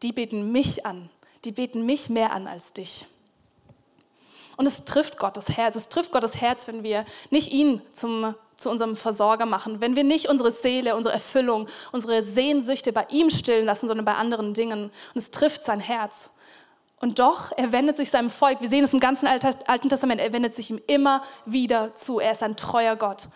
die 0.03 0.13
beten 0.13 0.51
mich 0.51 0.85
an 0.85 1.09
die 1.45 1.53
beten 1.53 1.87
mich 1.87 2.09
mehr 2.09 2.33
an 2.33 2.47
als 2.47 2.73
dich. 2.73 3.07
Und 4.59 4.67
es 4.67 4.85
trifft 4.85 5.19
Gottes 5.19 5.57
Herz. 5.57 5.77
Es 5.77 5.89
trifft 5.89 6.11
Gottes 6.11 6.41
Herz, 6.41 6.67
wenn 6.67 6.83
wir 6.83 7.05
nicht 7.31 7.53
ihn 7.53 7.81
zum, 7.93 8.35
zu 8.57 8.69
unserem 8.69 8.97
Versorger 8.97 9.47
machen, 9.47 9.81
wenn 9.81 9.95
wir 9.95 10.03
nicht 10.03 10.29
unsere 10.29 10.51
Seele, 10.51 10.97
unsere 10.97 11.15
Erfüllung, 11.15 11.69
unsere 11.93 12.25
Sehnsüchte 12.25 12.93
bei 12.93 13.07
ihm 13.09 13.31
stillen 13.31 13.65
lassen, 13.65 13.87
sondern 13.87 14.05
bei 14.05 14.15
anderen 14.15 14.55
Dingen. 14.55 14.91
Und 15.15 15.17
es 15.17 15.31
trifft 15.31 15.63
sein 15.63 15.79
Herz. 15.79 16.31
Und 17.01 17.21
doch, 17.21 17.53
er 17.57 17.71
wendet 17.71 17.97
sich 17.97 18.11
seinem 18.11 18.31
Volk, 18.31 18.61
wir 18.61 18.69
sehen 18.69 18.83
es 18.83 18.93
im 18.93 18.99
ganzen 18.99 19.29
Alten 19.29 19.89
Testament, 19.89 20.21
er 20.21 20.33
wendet 20.33 20.57
sich 20.57 20.71
ihm 20.71 20.81
immer 20.89 21.23
wieder 21.47 21.95
zu. 21.95 22.19
Er 22.19 22.33
ist 22.33 22.43
ein 22.43 22.57
treuer 22.57 22.97
Gott. 22.97 23.29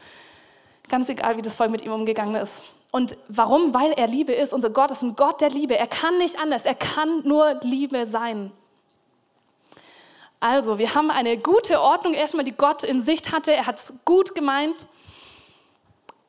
Ganz 0.88 1.08
egal, 1.08 1.36
wie 1.36 1.42
das 1.42 1.54
Volk 1.54 1.70
mit 1.70 1.82
ihm 1.82 1.92
umgegangen 1.92 2.34
ist. 2.34 2.64
Und 2.90 3.16
warum? 3.28 3.72
Weil 3.72 3.92
er 3.92 4.08
Liebe 4.08 4.32
ist. 4.32 4.52
Unser 4.52 4.70
Gott 4.70 4.90
ist 4.90 5.02
ein 5.02 5.14
Gott 5.14 5.40
der 5.40 5.50
Liebe. 5.50 5.78
Er 5.78 5.86
kann 5.86 6.18
nicht 6.18 6.40
anders. 6.40 6.64
Er 6.64 6.74
kann 6.74 7.22
nur 7.22 7.60
Liebe 7.62 8.06
sein. 8.06 8.50
Also, 10.42 10.76
wir 10.76 10.92
haben 10.96 11.12
eine 11.12 11.38
gute 11.38 11.80
Ordnung 11.80 12.14
erstmal, 12.14 12.44
die 12.44 12.50
Gott 12.50 12.82
in 12.82 13.00
Sicht 13.00 13.30
hatte. 13.30 13.52
Er 13.52 13.64
hat 13.64 13.78
es 13.78 13.92
gut 14.04 14.34
gemeint. 14.34 14.74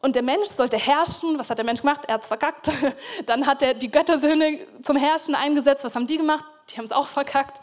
Und 0.01 0.15
der 0.15 0.21
Mensch 0.21 0.49
sollte 0.49 0.77
herrschen. 0.77 1.39
Was 1.39 1.49
hat 1.49 1.57
der 1.57 1.65
Mensch 1.65 1.81
gemacht? 1.81 2.01
Er 2.05 2.13
hat 2.13 2.21
es 2.21 2.27
verkackt. 2.27 2.69
Dann 3.25 3.47
hat 3.47 3.63
er 3.63 3.73
die 3.73 3.89
Göttersöhne 3.89 4.59
zum 4.83 4.97
Herrschen 4.97 5.33
eingesetzt. 5.33 5.83
Was 5.83 5.95
haben 5.95 6.05
die 6.05 6.17
gemacht? 6.17 6.45
Die 6.69 6.77
haben 6.77 6.85
es 6.85 6.91
auch 6.91 7.07
verkackt. 7.07 7.59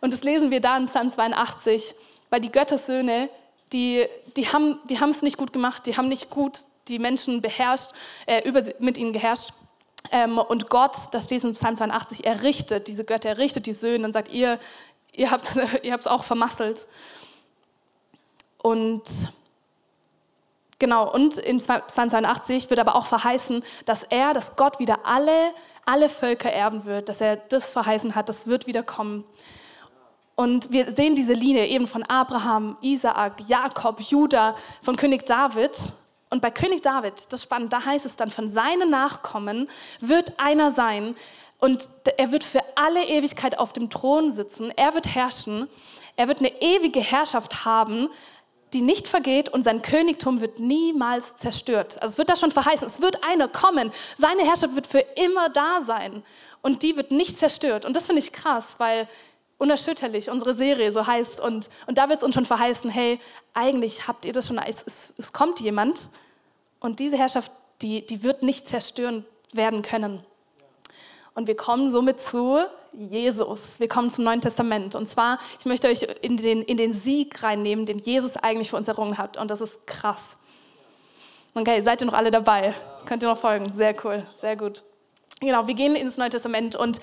Und 0.00 0.12
das 0.12 0.22
lesen 0.22 0.52
wir 0.52 0.60
da 0.60 0.76
in 0.76 0.86
Psalm 0.86 1.10
82, 1.10 1.96
weil 2.30 2.40
die 2.40 2.52
Göttersöhne, 2.52 3.28
die, 3.72 4.06
die 4.36 4.52
haben 4.52 4.78
die 4.88 4.94
es 4.94 5.22
nicht 5.22 5.36
gut 5.36 5.52
gemacht, 5.52 5.84
die 5.86 5.96
haben 5.96 6.06
nicht 6.06 6.30
gut 6.30 6.60
die 6.86 7.00
Menschen 7.00 7.42
beherrscht, 7.42 7.90
äh, 8.26 8.48
über, 8.48 8.62
mit 8.78 8.98
ihnen 8.98 9.12
geherrscht. 9.12 9.48
Ähm, 10.12 10.38
und 10.38 10.70
Gott, 10.70 10.96
da 11.10 11.20
steht 11.20 11.44
in 11.44 11.52
Psalm 11.54 11.76
82, 11.76 12.24
er 12.24 12.42
richtet 12.42 12.86
diese 12.86 13.04
Götter, 13.04 13.30
er 13.30 13.38
richtet 13.38 13.66
die 13.66 13.72
Söhne 13.72 14.06
und 14.06 14.12
sagt, 14.12 14.32
ihr, 14.32 14.58
ihr 15.18 15.30
habt 15.30 15.42
es 15.42 15.56
ihr 15.82 15.98
auch 16.12 16.24
vermasselt. 16.24 16.86
Und 18.62 19.02
genau, 20.78 21.12
und 21.12 21.38
in 21.38 21.58
Psalm 21.58 21.82
82 22.10 22.70
wird 22.70 22.80
aber 22.80 22.94
auch 22.94 23.06
verheißen, 23.06 23.62
dass 23.84 24.04
er, 24.04 24.32
dass 24.32 24.56
Gott 24.56 24.78
wieder 24.78 25.00
alle, 25.04 25.52
alle 25.84 26.08
Völker 26.08 26.50
erben 26.50 26.84
wird, 26.84 27.08
dass 27.08 27.20
er 27.20 27.36
das 27.36 27.72
verheißen 27.72 28.14
hat, 28.14 28.28
das 28.28 28.46
wird 28.46 28.66
wieder 28.66 28.82
kommen. 28.82 29.24
Und 30.34 30.70
wir 30.70 30.92
sehen 30.92 31.16
diese 31.16 31.32
Linie 31.32 31.66
eben 31.66 31.88
von 31.88 32.04
Abraham, 32.04 32.76
Isaak, 32.80 33.40
Jakob, 33.48 34.00
Judah, 34.00 34.54
von 34.82 34.96
König 34.96 35.26
David 35.26 35.72
und 36.30 36.42
bei 36.42 36.50
König 36.50 36.82
David, 36.82 37.14
das 37.14 37.40
ist 37.40 37.42
spannend, 37.44 37.72
da 37.72 37.84
heißt 37.84 38.06
es 38.06 38.14
dann, 38.16 38.30
von 38.30 38.48
seinen 38.48 38.90
Nachkommen 38.90 39.68
wird 40.00 40.38
einer 40.38 40.70
sein 40.70 41.16
und 41.58 41.88
er 42.16 42.30
wird 42.32 42.44
für 42.44 42.60
alle 42.76 43.04
Ewigkeit 43.06 43.58
auf 43.58 43.72
dem 43.72 43.90
Thron 43.90 44.32
sitzen, 44.32 44.70
er 44.76 44.94
wird 44.94 45.14
herrschen, 45.14 45.68
er 46.16 46.28
wird 46.28 46.38
eine 46.38 46.60
ewige 46.62 47.00
Herrschaft 47.00 47.64
haben, 47.64 48.08
die 48.72 48.82
nicht 48.82 49.08
vergeht 49.08 49.48
und 49.48 49.62
sein 49.62 49.82
Königtum 49.82 50.40
wird 50.40 50.60
niemals 50.60 51.36
zerstört. 51.38 52.00
Also 52.02 52.12
es 52.12 52.18
wird 52.18 52.28
da 52.28 52.36
schon 52.36 52.52
verheißen, 52.52 52.86
es 52.86 53.00
wird 53.00 53.24
einer 53.24 53.48
kommen, 53.48 53.90
seine 54.18 54.42
Herrschaft 54.44 54.74
wird 54.74 54.86
für 54.86 55.00
immer 55.16 55.48
da 55.48 55.80
sein 55.80 56.22
und 56.62 56.82
die 56.82 56.96
wird 56.96 57.10
nicht 57.10 57.38
zerstört. 57.38 57.84
Und 57.84 57.96
das 57.96 58.06
finde 58.06 58.20
ich 58.20 58.32
krass, 58.32 58.74
weil 58.78 59.08
unerschütterlich 59.58 60.30
unsere 60.30 60.54
Serie 60.54 60.92
so 60.92 61.06
heißt. 61.06 61.40
Und, 61.40 61.68
und 61.86 61.98
da 61.98 62.08
wird 62.08 62.18
es 62.18 62.24
uns 62.24 62.34
schon 62.34 62.46
verheißen, 62.46 62.90
hey, 62.90 63.18
eigentlich 63.54 64.06
habt 64.06 64.24
ihr 64.24 64.32
das 64.32 64.46
schon, 64.46 64.58
es, 64.58 64.86
es, 64.86 65.14
es 65.18 65.32
kommt 65.32 65.60
jemand 65.60 66.08
und 66.80 67.00
diese 67.00 67.16
Herrschaft, 67.16 67.50
die, 67.82 68.06
die 68.06 68.22
wird 68.22 68.42
nicht 68.42 68.66
zerstören 68.68 69.24
werden 69.52 69.82
können. 69.82 70.24
Und 71.38 71.46
wir 71.46 71.54
kommen 71.54 71.92
somit 71.92 72.20
zu 72.20 72.58
Jesus. 72.92 73.78
Wir 73.78 73.86
kommen 73.86 74.10
zum 74.10 74.24
Neuen 74.24 74.40
Testament. 74.40 74.96
Und 74.96 75.08
zwar, 75.08 75.38
ich 75.60 75.66
möchte 75.66 75.86
euch 75.86 76.02
in 76.20 76.36
den, 76.36 76.64
in 76.64 76.76
den 76.76 76.92
Sieg 76.92 77.44
reinnehmen, 77.44 77.86
den 77.86 77.98
Jesus 77.98 78.36
eigentlich 78.36 78.70
für 78.70 78.76
uns 78.76 78.88
errungen 78.88 79.18
hat. 79.18 79.36
Und 79.36 79.48
das 79.48 79.60
ist 79.60 79.86
krass. 79.86 80.36
Okay, 81.54 81.80
seid 81.80 82.02
ihr 82.02 82.08
noch 82.08 82.14
alle 82.14 82.32
dabei? 82.32 82.74
Könnt 83.06 83.22
ihr 83.22 83.28
noch 83.28 83.38
folgen? 83.38 83.72
Sehr 83.72 83.94
cool, 84.04 84.26
sehr 84.40 84.56
gut. 84.56 84.82
Genau, 85.38 85.64
wir 85.68 85.74
gehen 85.74 85.94
ins 85.94 86.16
Neue 86.16 86.30
Testament 86.30 86.74
und 86.74 87.00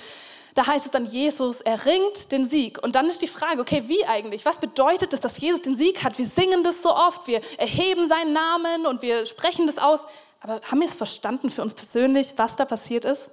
da 0.54 0.68
heißt 0.68 0.84
es 0.84 0.92
dann, 0.92 1.06
Jesus 1.06 1.62
erringt 1.62 2.34
den 2.34 2.46
Sieg. 2.50 2.84
Und 2.84 2.96
dann 2.96 3.08
ist 3.08 3.22
die 3.22 3.28
Frage, 3.28 3.62
okay, 3.62 3.84
wie 3.88 4.04
eigentlich? 4.04 4.44
Was 4.44 4.60
bedeutet 4.60 5.14
es, 5.14 5.22
dass 5.22 5.40
Jesus 5.40 5.62
den 5.62 5.78
Sieg 5.78 6.04
hat? 6.04 6.18
Wir 6.18 6.28
singen 6.28 6.62
das 6.62 6.82
so 6.82 6.94
oft, 6.94 7.26
wir 7.28 7.40
erheben 7.58 8.10
seinen 8.10 8.34
Namen 8.34 8.86
und 8.86 9.02
wir 9.02 9.26
sprechen 9.28 9.66
das 9.66 9.78
aus. 9.78 10.06
Aber 10.42 10.60
haben 10.70 10.82
wir 10.82 10.90
es 10.90 10.98
verstanden 10.98 11.50
für 11.50 11.62
uns 11.62 11.74
persönlich, 11.74 12.34
was 12.36 12.58
da 12.58 12.66
passiert 12.66 13.06
ist? 13.06 13.30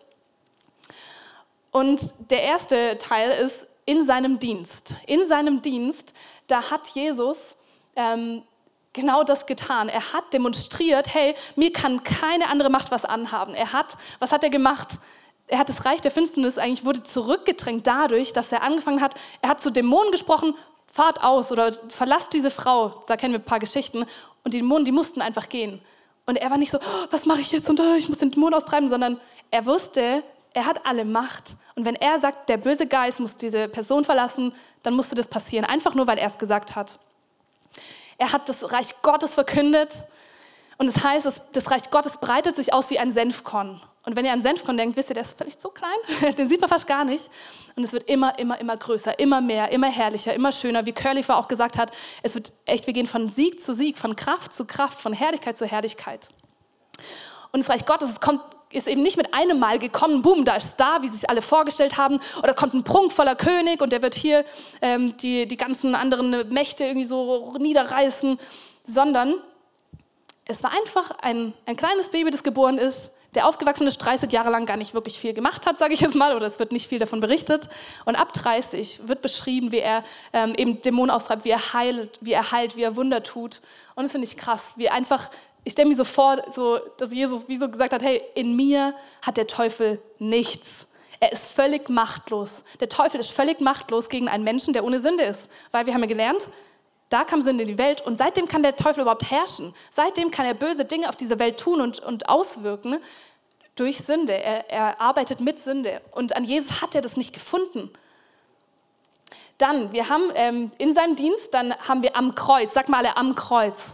Und 1.72 2.30
der 2.30 2.42
erste 2.42 2.96
Teil 2.98 3.30
ist 3.44 3.66
in 3.84 4.04
seinem 4.04 4.38
Dienst. 4.38 4.94
In 5.06 5.26
seinem 5.26 5.60
Dienst, 5.60 6.14
da 6.46 6.70
hat 6.70 6.86
Jesus 6.88 7.56
ähm, 7.96 8.42
genau 8.92 9.24
das 9.24 9.46
getan. 9.46 9.88
Er 9.88 10.12
hat 10.12 10.32
demonstriert, 10.32 11.12
hey, 11.12 11.34
mir 11.56 11.72
kann 11.72 12.04
keine 12.04 12.48
andere 12.48 12.70
Macht 12.70 12.92
was 12.92 13.04
anhaben. 13.04 13.54
Er 13.54 13.72
hat, 13.72 13.96
was 14.20 14.30
hat 14.30 14.44
er 14.44 14.50
gemacht? 14.50 14.88
er 15.52 15.58
hat 15.58 15.68
das 15.68 15.84
Reich 15.84 16.00
der 16.00 16.10
Finsternis 16.10 16.56
eigentlich 16.56 16.84
wurde 16.84 17.02
zurückgedrängt 17.02 17.86
dadurch, 17.86 18.32
dass 18.32 18.52
er 18.52 18.62
angefangen 18.62 19.02
hat, 19.02 19.14
er 19.42 19.50
hat 19.50 19.60
zu 19.60 19.70
Dämonen 19.70 20.10
gesprochen, 20.10 20.54
fahrt 20.86 21.22
aus 21.22 21.52
oder 21.52 21.72
verlasst 21.88 22.32
diese 22.32 22.50
Frau. 22.50 22.94
Da 23.06 23.18
kennen 23.18 23.34
wir 23.34 23.40
ein 23.40 23.44
paar 23.44 23.58
Geschichten. 23.58 24.06
Und 24.44 24.54
die 24.54 24.58
Dämonen, 24.58 24.86
die 24.86 24.92
mussten 24.92 25.20
einfach 25.20 25.50
gehen. 25.50 25.80
Und 26.24 26.36
er 26.36 26.50
war 26.50 26.56
nicht 26.56 26.70
so, 26.70 26.78
oh, 26.78 27.06
was 27.10 27.26
mache 27.26 27.42
ich 27.42 27.52
jetzt 27.52 27.68
und 27.68 27.80
oh, 27.80 27.94
ich 27.98 28.08
muss 28.08 28.18
den 28.18 28.30
Dämon 28.30 28.54
austreiben, 28.54 28.88
sondern 28.88 29.20
er 29.50 29.66
wusste, 29.66 30.22
er 30.54 30.66
hat 30.66 30.84
alle 30.86 31.04
Macht. 31.04 31.56
Und 31.74 31.84
wenn 31.84 31.94
er 31.94 32.18
sagt, 32.18 32.48
der 32.48 32.56
böse 32.56 32.86
Geist 32.86 33.20
muss 33.20 33.36
diese 33.36 33.68
Person 33.68 34.04
verlassen, 34.04 34.54
dann 34.82 34.94
musste 34.94 35.14
das 35.14 35.28
passieren. 35.28 35.64
Einfach 35.64 35.94
nur, 35.94 36.06
weil 36.06 36.18
er 36.18 36.26
es 36.26 36.38
gesagt 36.38 36.76
hat. 36.76 36.98
Er 38.18 38.32
hat 38.32 38.48
das 38.48 38.72
Reich 38.72 39.02
Gottes 39.02 39.34
verkündet. 39.34 39.94
Und 40.78 40.86
das 40.86 41.02
heißt, 41.02 41.42
das 41.52 41.70
Reich 41.70 41.90
Gottes 41.90 42.18
breitet 42.18 42.56
sich 42.56 42.72
aus 42.72 42.90
wie 42.90 42.98
ein 42.98 43.10
Senfkorn. 43.10 43.80
Und 44.04 44.16
wenn 44.16 44.24
ihr 44.24 44.32
an 44.32 44.42
Senfkorn 44.42 44.76
denkt, 44.76 44.96
wisst 44.96 45.10
ihr, 45.10 45.14
der 45.14 45.22
ist 45.22 45.38
vielleicht 45.38 45.62
so 45.62 45.68
klein, 45.68 46.34
den 46.36 46.48
sieht 46.48 46.60
man 46.60 46.68
fast 46.68 46.88
gar 46.88 47.04
nicht. 47.04 47.30
Und 47.76 47.84
es 47.84 47.92
wird 47.92 48.08
immer, 48.08 48.38
immer, 48.38 48.58
immer 48.60 48.76
größer, 48.76 49.18
immer 49.18 49.40
mehr, 49.40 49.70
immer 49.70 49.86
herrlicher, 49.86 50.34
immer 50.34 50.50
schöner. 50.50 50.84
Wie 50.84 50.92
Curly 50.92 51.24
auch 51.28 51.48
gesagt 51.48 51.78
hat, 51.78 51.92
es 52.22 52.34
wird 52.34 52.52
echt, 52.66 52.86
wir 52.86 52.94
gehen 52.94 53.06
von 53.06 53.28
Sieg 53.28 53.60
zu 53.60 53.72
Sieg, 53.72 53.96
von 53.96 54.16
Kraft 54.16 54.54
zu 54.54 54.66
Kraft, 54.66 54.98
von 54.98 55.12
Herrlichkeit 55.12 55.56
zu 55.56 55.66
Herrlichkeit. 55.66 56.28
Und 57.52 57.60
das 57.60 57.70
Reich 57.70 57.86
Gottes 57.86 58.20
kommt, 58.20 58.40
ist 58.72 58.88
eben 58.88 59.02
nicht 59.02 59.16
mit 59.16 59.32
einem 59.34 59.58
Mal 59.58 59.78
gekommen, 59.78 60.22
boom, 60.22 60.44
da 60.44 60.56
ist 60.56 60.76
da, 60.76 61.02
wie 61.02 61.08
sie 61.08 61.16
es 61.16 61.24
alle 61.24 61.42
vorgestellt 61.42 61.96
haben, 61.96 62.20
oder 62.42 62.54
kommt 62.54 62.74
ein 62.74 62.84
prunkvoller 62.84 63.36
König 63.36 63.80
und 63.80 63.92
der 63.92 64.02
wird 64.02 64.14
hier 64.14 64.44
ähm, 64.80 65.16
die, 65.18 65.46
die 65.46 65.56
ganzen 65.56 65.94
anderen 65.94 66.52
Mächte 66.52 66.84
irgendwie 66.84 67.06
so 67.06 67.54
niederreißen, 67.58 68.38
sondern 68.84 69.34
es 70.46 70.62
war 70.62 70.72
einfach 70.72 71.12
ein, 71.22 71.52
ein 71.66 71.76
kleines 71.76 72.10
Baby, 72.10 72.30
das 72.30 72.42
geboren 72.42 72.78
ist, 72.78 73.18
der 73.34 73.46
aufgewachsen 73.46 73.86
ist, 73.86 73.98
30 73.98 74.30
Jahre 74.30 74.50
lang 74.50 74.66
gar 74.66 74.76
nicht 74.76 74.92
wirklich 74.92 75.18
viel 75.18 75.32
gemacht 75.32 75.66
hat, 75.66 75.78
sage 75.78 75.94
ich 75.94 76.00
jetzt 76.00 76.14
mal, 76.14 76.36
oder 76.36 76.46
es 76.46 76.58
wird 76.58 76.72
nicht 76.72 76.88
viel 76.88 76.98
davon 76.98 77.20
berichtet. 77.20 77.68
Und 78.04 78.16
ab 78.16 78.32
30 78.34 79.08
wird 79.08 79.22
beschrieben, 79.22 79.72
wie 79.72 79.78
er 79.78 80.04
ähm, 80.32 80.54
eben 80.56 80.82
Dämonen 80.82 81.10
austreibt, 81.10 81.44
wie 81.44 81.50
er 81.50 81.72
heilt, 81.72 82.18
wie 82.20 82.32
er 82.32 82.52
heilt, 82.52 82.76
wie 82.76 82.82
er 82.82 82.96
Wunder 82.96 83.22
tut. 83.22 83.60
Und 83.94 84.04
das 84.04 84.12
finde 84.12 84.26
ich 84.26 84.36
krass, 84.36 84.72
wie 84.76 84.90
einfach, 84.90 85.30
ich 85.64 85.72
stelle 85.72 85.88
mir 85.88 85.96
so 85.96 86.04
vor, 86.04 86.42
so, 86.50 86.78
dass 86.96 87.12
Jesus 87.12 87.48
wie 87.48 87.58
so 87.58 87.68
gesagt 87.68 87.92
hat, 87.92 88.02
hey, 88.02 88.22
in 88.34 88.56
mir 88.56 88.94
hat 89.24 89.36
der 89.36 89.46
Teufel 89.46 90.02
nichts. 90.18 90.86
Er 91.20 91.30
ist 91.30 91.52
völlig 91.52 91.88
machtlos. 91.88 92.64
Der 92.80 92.88
Teufel 92.88 93.20
ist 93.20 93.30
völlig 93.30 93.60
machtlos 93.60 94.08
gegen 94.08 94.28
einen 94.28 94.42
Menschen, 94.42 94.74
der 94.74 94.84
ohne 94.84 94.98
Sünde 94.98 95.22
ist. 95.22 95.50
Weil 95.70 95.86
wir 95.86 95.94
haben 95.94 96.00
ja 96.02 96.08
gelernt, 96.08 96.48
da 97.10 97.24
kam 97.24 97.42
Sünde 97.42 97.62
in 97.62 97.68
die 97.68 97.78
Welt 97.78 98.00
und 98.00 98.16
seitdem 98.16 98.48
kann 98.48 98.62
der 98.64 98.74
Teufel 98.74 99.02
überhaupt 99.02 99.30
herrschen. 99.30 99.72
Seitdem 99.92 100.32
kann 100.32 100.46
er 100.46 100.54
böse 100.54 100.84
Dinge 100.84 101.08
auf 101.08 101.14
dieser 101.14 101.38
Welt 101.38 101.60
tun 101.60 101.80
und, 101.80 102.00
und 102.00 102.28
auswirken 102.28 102.96
durch 103.76 104.00
Sünde. 104.00 104.32
Er, 104.32 104.68
er 104.68 105.00
arbeitet 105.00 105.40
mit 105.40 105.60
Sünde 105.60 106.00
und 106.10 106.34
an 106.34 106.44
Jesus 106.44 106.82
hat 106.82 106.94
er 106.96 107.02
das 107.02 107.16
nicht 107.16 107.32
gefunden. 107.32 107.90
Dann, 109.58 109.92
wir 109.92 110.08
haben 110.08 110.24
ähm, 110.34 110.72
in 110.78 110.92
seinem 110.94 111.14
Dienst, 111.14 111.54
dann 111.54 111.72
haben 111.86 112.02
wir 112.02 112.16
am 112.16 112.34
Kreuz, 112.34 112.74
sag 112.74 112.88
mal 112.88 112.98
alle 112.98 113.16
am 113.16 113.36
Kreuz. 113.36 113.90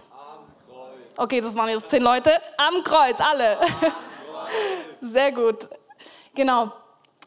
Okay, 1.20 1.40
das 1.40 1.56
waren 1.56 1.68
jetzt 1.68 1.90
zehn 1.90 2.00
Leute. 2.00 2.30
Am 2.58 2.84
Kreuz, 2.84 3.18
alle. 3.18 3.58
Sehr 5.00 5.32
gut. 5.32 5.68
Genau. 6.36 6.70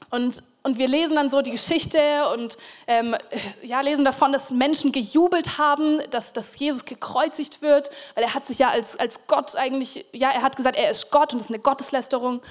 Und, 0.10 0.42
und 0.64 0.78
wir 0.78 0.88
lesen 0.88 1.16
dann 1.16 1.30
so 1.30 1.42
die 1.42 1.52
Geschichte 1.52 2.00
und 2.34 2.58
ähm, 2.88 3.18
ja, 3.62 3.82
lesen 3.82 4.06
davon, 4.06 4.32
dass 4.32 4.50
Menschen 4.50 4.94
gejubelt 4.94 5.58
haben, 5.58 6.00
dass, 6.10 6.32
dass 6.32 6.58
Jesus 6.58 6.86
gekreuzigt 6.86 7.62
wird, 7.62 7.92
weil 8.16 8.24
er 8.24 8.34
hat 8.34 8.46
sich 8.46 8.60
ja 8.60 8.70
als, 8.70 8.98
als 8.98 9.28
Gott 9.28 9.58
eigentlich, 9.58 10.06
ja, 10.14 10.32
er 10.32 10.42
hat 10.42 10.56
gesagt, 10.56 10.78
er 10.78 10.90
ist 10.90 11.12
Gott 11.12 11.34
und 11.34 11.42
das 11.42 11.50
ist 11.50 11.54
eine 11.54 11.62
Gotteslästerung. 11.62 12.42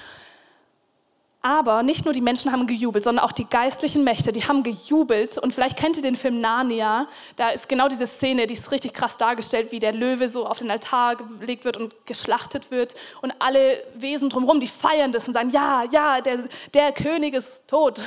Aber 1.43 1.81
nicht 1.81 2.05
nur 2.05 2.13
die 2.13 2.21
Menschen 2.21 2.51
haben 2.51 2.67
gejubelt, 2.67 3.03
sondern 3.03 3.25
auch 3.25 3.31
die 3.31 3.45
geistlichen 3.45 4.03
Mächte, 4.03 4.31
die 4.31 4.43
haben 4.43 4.61
gejubelt. 4.61 5.39
Und 5.39 5.55
vielleicht 5.55 5.75
kennt 5.75 5.97
ihr 5.97 6.03
den 6.03 6.15
Film 6.15 6.39
Narnia. 6.39 7.07
Da 7.35 7.49
ist 7.49 7.67
genau 7.67 7.87
diese 7.87 8.05
Szene, 8.05 8.45
die 8.45 8.53
ist 8.53 8.71
richtig 8.71 8.93
krass 8.93 9.17
dargestellt, 9.17 9.71
wie 9.71 9.79
der 9.79 9.91
Löwe 9.91 10.29
so 10.29 10.45
auf 10.45 10.59
den 10.59 10.69
Altar 10.69 11.15
gelegt 11.15 11.65
wird 11.65 11.77
und 11.77 11.95
geschlachtet 12.05 12.69
wird. 12.69 12.93
Und 13.23 13.33
alle 13.39 13.83
Wesen 13.95 14.29
drumherum, 14.29 14.59
die 14.59 14.67
feiern 14.67 15.11
das 15.11 15.27
und 15.27 15.33
sagen, 15.33 15.49
ja, 15.49 15.83
ja, 15.91 16.21
der, 16.21 16.43
der 16.75 16.91
König 16.91 17.33
ist 17.33 17.67
tot. 17.67 18.01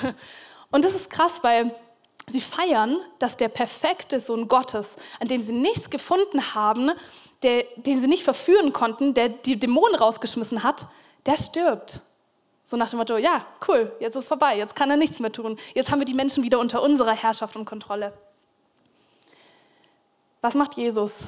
Und 0.71 0.85
das 0.85 0.95
ist 0.95 1.11
krass, 1.11 1.41
weil 1.43 1.75
sie 2.29 2.41
feiern, 2.41 2.99
dass 3.19 3.37
der 3.37 3.49
perfekte 3.49 4.21
Sohn 4.21 4.47
Gottes, 4.47 4.97
an 5.19 5.27
dem 5.27 5.43
sie 5.43 5.53
nichts 5.53 5.91
gefunden 5.91 6.55
haben, 6.55 6.93
der, 7.43 7.65
den 7.77 8.01
sie 8.01 8.07
nicht 8.07 8.23
verführen 8.23 8.73
konnten, 8.73 9.13
der 9.13 9.29
die 9.29 9.59
Dämonen 9.59 9.97
rausgeschmissen 9.97 10.63
hat, 10.63 10.87
der 11.27 11.37
stirbt. 11.37 12.01
So 12.65 12.77
nach 12.77 12.89
dem 12.89 12.99
Motto, 12.99 13.17
ja, 13.19 13.45
cool, 13.69 13.95
jetzt 14.01 14.17
ist 14.17 14.27
vorbei, 14.27 14.57
jetzt 14.57 14.75
kann 14.75 14.91
er 14.91 14.97
nichts 14.97 15.21
mehr 15.21 15.33
tun. 15.33 15.59
Jetzt 15.75 15.91
haben 15.91 15.99
wir 15.99 16.07
die 16.07 16.15
Menschen 16.15 16.43
wieder 16.43 16.59
unter 16.59 16.83
unserer 16.83 17.13
Herrschaft 17.13 17.57
und 17.57 17.67
Kontrolle. 17.67 18.13
Was 20.41 20.55
macht 20.55 20.75
Jesus? 20.75 21.19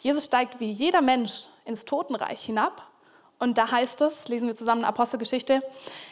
Jesus 0.00 0.24
steigt 0.24 0.60
wie 0.60 0.70
jeder 0.70 1.00
Mensch 1.00 1.46
ins 1.64 1.84
Totenreich 1.84 2.42
hinab. 2.42 2.82
Und 3.38 3.58
da 3.58 3.70
heißt 3.70 4.00
es, 4.02 4.28
lesen 4.28 4.48
wir 4.48 4.56
zusammen 4.56 4.84
Apostelgeschichte, 4.84 5.62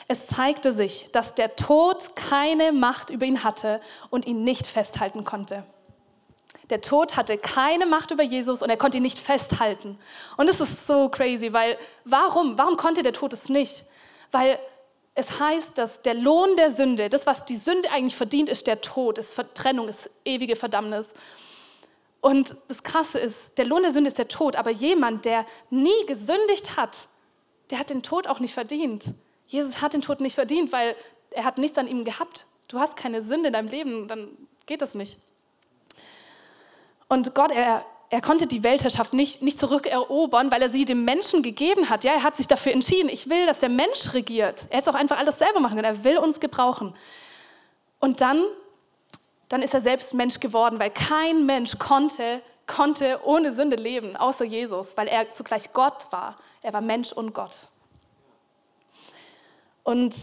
es 0.08 0.26
zeigte 0.26 0.72
sich, 0.72 1.10
dass 1.12 1.34
der 1.34 1.56
Tod 1.56 2.16
keine 2.16 2.72
Macht 2.72 3.10
über 3.10 3.24
ihn 3.24 3.44
hatte 3.44 3.80
und 4.10 4.26
ihn 4.26 4.44
nicht 4.44 4.66
festhalten 4.66 5.24
konnte. 5.24 5.64
Der 6.68 6.80
Tod 6.80 7.16
hatte 7.16 7.38
keine 7.38 7.86
Macht 7.86 8.10
über 8.10 8.22
Jesus 8.22 8.62
und 8.62 8.70
er 8.70 8.76
konnte 8.76 8.96
ihn 8.96 9.02
nicht 9.02 9.18
festhalten. 9.18 9.98
Und 10.36 10.48
das 10.48 10.60
ist 10.60 10.86
so 10.86 11.08
crazy, 11.08 11.52
weil 11.52 11.78
warum? 12.04 12.58
Warum 12.58 12.76
konnte 12.76 13.02
der 13.02 13.12
Tod 13.12 13.32
es 13.32 13.48
nicht? 13.48 13.84
Weil 14.32 14.58
es 15.14 15.38
heißt, 15.38 15.76
dass 15.76 16.02
der 16.02 16.14
Lohn 16.14 16.56
der 16.56 16.70
Sünde, 16.70 17.08
das, 17.08 17.26
was 17.26 17.44
die 17.44 17.56
Sünde 17.56 17.90
eigentlich 17.90 18.16
verdient, 18.16 18.48
ist 18.48 18.66
der 18.66 18.80
Tod, 18.80 19.18
ist 19.18 19.34
Vertrennung, 19.34 19.88
ist 19.88 20.10
ewige 20.24 20.56
Verdammnis. 20.56 21.12
Und 22.20 22.54
das 22.68 22.82
Krasse 22.82 23.18
ist, 23.18 23.58
der 23.58 23.66
Lohn 23.66 23.82
der 23.82 23.92
Sünde 23.92 24.08
ist 24.08 24.18
der 24.18 24.28
Tod, 24.28 24.56
aber 24.56 24.70
jemand, 24.70 25.24
der 25.24 25.44
nie 25.70 26.06
gesündigt 26.06 26.76
hat, 26.76 27.08
der 27.70 27.78
hat 27.78 27.90
den 27.90 28.02
Tod 28.02 28.26
auch 28.26 28.40
nicht 28.40 28.54
verdient. 28.54 29.04
Jesus 29.46 29.80
hat 29.82 29.92
den 29.92 30.00
Tod 30.00 30.20
nicht 30.20 30.34
verdient, 30.34 30.72
weil 30.72 30.96
er 31.30 31.44
hat 31.44 31.58
nichts 31.58 31.78
an 31.78 31.88
ihm 31.88 32.04
gehabt. 32.04 32.46
Du 32.68 32.78
hast 32.78 32.96
keine 32.96 33.22
Sünde 33.22 33.48
in 33.48 33.52
deinem 33.52 33.68
Leben, 33.68 34.08
dann 34.08 34.28
geht 34.66 34.80
das 34.80 34.94
nicht. 34.94 35.18
Und 37.08 37.34
Gott, 37.34 37.50
er, 37.50 37.84
er 38.12 38.20
konnte 38.20 38.46
die 38.46 38.62
Weltherrschaft 38.62 39.14
nicht, 39.14 39.40
nicht 39.40 39.58
zurückerobern, 39.58 40.50
weil 40.50 40.60
er 40.60 40.68
sie 40.68 40.84
dem 40.84 41.06
Menschen 41.06 41.42
gegeben 41.42 41.88
hat. 41.88 42.04
Ja, 42.04 42.12
er 42.12 42.22
hat 42.22 42.36
sich 42.36 42.46
dafür 42.46 42.72
entschieden, 42.72 43.08
ich 43.08 43.30
will, 43.30 43.46
dass 43.46 43.60
der 43.60 43.70
Mensch 43.70 44.12
regiert. 44.12 44.66
Er 44.68 44.80
hätte 44.80 44.90
auch 44.90 44.94
einfach 44.94 45.16
alles 45.16 45.38
selber 45.38 45.60
machen 45.60 45.76
können. 45.76 45.96
Er 45.96 46.04
will 46.04 46.18
uns 46.18 46.38
gebrauchen. 46.38 46.94
Und 48.00 48.20
dann, 48.20 48.44
dann 49.48 49.62
ist 49.62 49.72
er 49.72 49.80
selbst 49.80 50.12
Mensch 50.12 50.40
geworden, 50.40 50.78
weil 50.78 50.90
kein 50.90 51.46
Mensch 51.46 51.78
konnte, 51.78 52.42
konnte 52.66 53.18
ohne 53.24 53.50
Sünde 53.50 53.76
leben, 53.76 54.14
außer 54.14 54.44
Jesus, 54.44 54.94
weil 54.98 55.08
er 55.08 55.32
zugleich 55.32 55.72
Gott 55.72 56.08
war. 56.10 56.36
Er 56.60 56.74
war 56.74 56.82
Mensch 56.82 57.12
und 57.12 57.32
Gott. 57.32 57.66
Und 59.84 60.14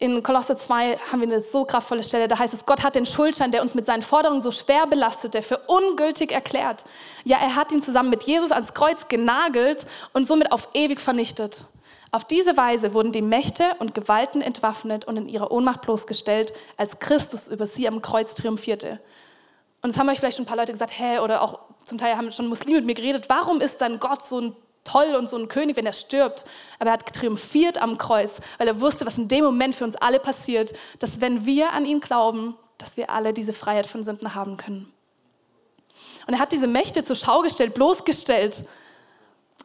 in 0.00 0.22
Kolosser 0.22 0.56
2 0.56 0.96
haben 1.12 1.20
wir 1.20 1.28
eine 1.28 1.40
so 1.40 1.66
kraftvolle 1.66 2.02
Stelle, 2.02 2.26
da 2.26 2.38
heißt 2.38 2.54
es, 2.54 2.64
Gott 2.64 2.82
hat 2.82 2.94
den 2.94 3.04
Schuldschein, 3.04 3.52
der 3.52 3.60
uns 3.60 3.74
mit 3.74 3.84
seinen 3.84 4.00
Forderungen 4.00 4.40
so 4.40 4.50
schwer 4.50 4.86
belastete, 4.86 5.42
für 5.42 5.58
ungültig 5.66 6.32
erklärt. 6.32 6.84
Ja, 7.24 7.36
er 7.36 7.54
hat 7.54 7.70
ihn 7.70 7.82
zusammen 7.82 8.08
mit 8.08 8.22
Jesus 8.22 8.50
ans 8.50 8.72
Kreuz 8.72 9.08
genagelt 9.08 9.86
und 10.14 10.26
somit 10.26 10.52
auf 10.52 10.68
ewig 10.72 11.00
vernichtet. 11.00 11.66
Auf 12.12 12.24
diese 12.24 12.56
Weise 12.56 12.94
wurden 12.94 13.12
die 13.12 13.20
Mächte 13.20 13.64
und 13.78 13.94
Gewalten 13.94 14.40
entwaffnet 14.40 15.04
und 15.04 15.18
in 15.18 15.28
ihrer 15.28 15.52
Ohnmacht 15.52 15.82
bloßgestellt, 15.82 16.54
als 16.78 16.98
Christus 16.98 17.46
über 17.46 17.66
sie 17.66 17.86
am 17.86 18.00
Kreuz 18.00 18.34
triumphierte. 18.34 18.98
Und 19.82 19.90
es 19.90 19.98
haben 19.98 20.08
euch 20.08 20.18
vielleicht 20.18 20.38
schon 20.38 20.46
ein 20.46 20.48
paar 20.48 20.56
Leute 20.56 20.72
gesagt, 20.72 20.98
hä, 20.98 21.18
oder 21.18 21.42
auch 21.42 21.58
zum 21.84 21.98
Teil 21.98 22.16
haben 22.16 22.32
schon 22.32 22.48
Muslime 22.48 22.78
mit 22.78 22.86
mir 22.86 22.94
geredet, 22.94 23.26
warum 23.28 23.60
ist 23.60 23.82
dann 23.82 23.98
Gott 24.00 24.22
so 24.22 24.40
ein 24.40 24.56
toll 24.84 25.14
und 25.14 25.28
so 25.28 25.36
ein 25.36 25.48
König, 25.48 25.76
wenn 25.76 25.86
er 25.86 25.92
stirbt. 25.92 26.44
Aber 26.78 26.90
er 26.90 26.94
hat 26.94 27.12
triumphiert 27.14 27.80
am 27.80 27.98
Kreuz, 27.98 28.40
weil 28.58 28.68
er 28.68 28.80
wusste, 28.80 29.06
was 29.06 29.18
in 29.18 29.28
dem 29.28 29.44
Moment 29.44 29.74
für 29.74 29.84
uns 29.84 29.96
alle 29.96 30.20
passiert, 30.20 30.72
dass 30.98 31.20
wenn 31.20 31.46
wir 31.46 31.72
an 31.72 31.84
ihn 31.84 32.00
glauben, 32.00 32.56
dass 32.78 32.96
wir 32.96 33.10
alle 33.10 33.32
diese 33.32 33.52
Freiheit 33.52 33.86
von 33.86 34.02
Sünden 34.02 34.34
haben 34.34 34.56
können. 34.56 34.92
Und 36.26 36.34
er 36.34 36.40
hat 36.40 36.52
diese 36.52 36.66
Mächte 36.66 37.04
zur 37.04 37.16
Schau 37.16 37.42
gestellt, 37.42 37.74
bloßgestellt. 37.74 38.64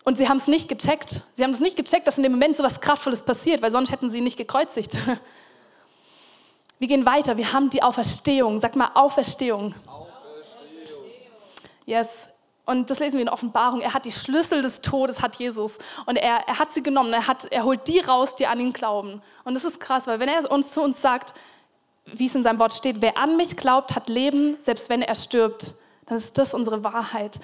Und 0.04 0.18
sie 0.18 0.30
haben 0.30 0.38
es 0.38 0.48
nicht 0.48 0.68
gecheckt. 0.68 1.22
Sie 1.36 1.44
haben 1.44 1.52
es 1.52 1.60
nicht 1.60 1.76
gecheckt, 1.76 2.08
dass 2.08 2.18
in 2.18 2.24
dem 2.24 2.32
Moment 2.32 2.56
so 2.58 2.64
was 2.64 2.82
Kraftvolles 2.82 3.24
passiert, 3.24 3.62
weil 3.62 3.72
sonst 3.72 3.92
hätten 3.92 4.10
sie 4.10 4.20
ihn 4.20 4.24
nicht 4.24 4.38
gekreuzigt. 4.38 4.98
Wir 6.80 6.88
gehen 6.88 7.06
weiter. 7.06 7.38
Wir 7.38 7.54
haben 7.54 7.70
die 7.70 7.82
Auferstehung. 7.82 8.60
Sag 8.60 8.76
mal 8.76 8.92
Auferstehung. 8.94 9.74
Auferstehung. 9.88 11.06
Yes. 11.86 12.28
Und 12.66 12.90
das 12.90 13.00
lesen 13.00 13.18
wir 13.18 13.22
in 13.22 13.30
Offenbarung. 13.30 13.82
Er 13.82 13.94
hat 13.94 14.06
die 14.06 14.12
Schlüssel 14.12 14.62
des 14.62 14.82
Todes, 14.82 15.22
hat 15.22 15.36
Jesus. 15.36 15.78
Und 16.06 16.16
er, 16.18 16.48
er 16.48 16.60
hat 16.60 16.72
sie 16.72 16.82
genommen. 16.82 17.14
Er, 17.14 17.28
hat, 17.28 17.46
er 17.46 17.64
holt 17.64 17.88
die 17.88 18.00
raus, 18.00 18.36
die 18.36 18.48
an 18.48 18.60
ihn 18.60 18.74
glauben. 18.74 19.22
Und 19.44 19.54
das 19.54 19.64
ist 19.64 19.80
krass, 19.80 20.08
weil 20.08 20.20
wenn 20.20 20.30
er 20.30 20.50
uns 20.52 20.72
zu 20.72 20.82
uns 20.82 21.02
sagt, 21.02 21.36
wie 22.06 22.26
es 22.26 22.36
in 22.36 22.44
seinem 22.44 22.60
Wort 22.60 22.74
steht, 22.74 23.02
wer 23.02 23.18
an 23.18 23.38
mich 23.38 23.56
glaubt, 23.56 23.96
hat 23.96 24.10
Leben, 24.10 24.58
selbst 24.62 24.90
wenn 24.90 25.02
er 25.02 25.16
stirbt, 25.16 25.74
dann 26.08 26.18
ist 26.18 26.38
das 26.38 26.54
unsere 26.54 26.84
Wahrheit. 26.84 27.40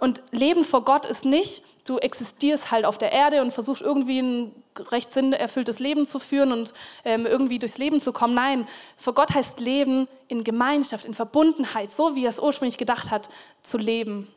Und 0.00 0.22
Leben 0.30 0.64
vor 0.64 0.84
Gott 0.84 1.06
ist 1.06 1.24
nicht, 1.24 1.64
du 1.86 1.98
existierst 1.98 2.70
halt 2.70 2.84
auf 2.84 2.98
der 2.98 3.12
Erde 3.12 3.42
und 3.42 3.52
versuchst 3.52 3.82
irgendwie 3.82 4.20
ein 4.20 4.54
recht 4.90 5.12
sinnerfülltes 5.12 5.78
Leben 5.78 6.06
zu 6.06 6.18
führen 6.18 6.52
und 6.52 6.72
ähm, 7.04 7.26
irgendwie 7.26 7.58
durchs 7.58 7.78
Leben 7.78 8.00
zu 8.00 8.12
kommen. 8.12 8.34
Nein, 8.34 8.66
vor 8.96 9.14
Gott 9.14 9.34
heißt 9.34 9.60
Leben 9.60 10.08
in 10.28 10.44
Gemeinschaft, 10.44 11.04
in 11.04 11.14
Verbundenheit, 11.14 11.90
so 11.90 12.14
wie 12.16 12.24
er 12.24 12.30
es 12.30 12.40
ursprünglich 12.40 12.78
gedacht 12.78 13.10
hat, 13.10 13.28
zu 13.62 13.78
leben. 13.78 14.28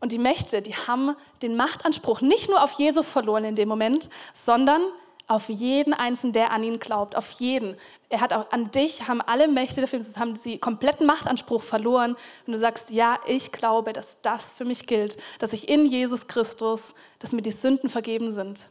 Und 0.00 0.12
die 0.12 0.18
Mächte, 0.18 0.62
die 0.62 0.74
haben 0.74 1.16
den 1.42 1.56
Machtanspruch 1.56 2.20
nicht 2.20 2.48
nur 2.48 2.62
auf 2.62 2.72
Jesus 2.72 3.10
verloren 3.10 3.44
in 3.44 3.56
dem 3.56 3.68
Moment, 3.68 4.08
sondern 4.34 4.82
auf 5.28 5.50
jeden 5.50 5.92
Einzelnen, 5.92 6.32
der 6.32 6.52
an 6.52 6.64
ihn 6.64 6.78
glaubt, 6.78 7.14
auf 7.14 7.30
jeden. 7.32 7.76
Er 8.08 8.22
hat 8.22 8.32
auch 8.32 8.50
an 8.50 8.70
dich, 8.70 9.08
haben 9.08 9.20
alle 9.20 9.46
Mächte 9.46 9.82
dafür, 9.82 10.00
haben 10.16 10.34
sie 10.34 10.58
kompletten 10.58 11.06
Machtanspruch 11.06 11.62
verloren. 11.62 12.16
Wenn 12.46 12.52
du 12.54 12.58
sagst, 12.58 12.90
ja, 12.90 13.18
ich 13.26 13.52
glaube, 13.52 13.92
dass 13.92 14.22
das 14.22 14.52
für 14.52 14.64
mich 14.64 14.86
gilt, 14.86 15.18
dass 15.38 15.52
ich 15.52 15.68
in 15.68 15.84
Jesus 15.84 16.28
Christus, 16.28 16.94
dass 17.18 17.32
mir 17.32 17.42
die 17.42 17.52
Sünden 17.52 17.90
vergeben 17.90 18.32
sind. 18.32 18.66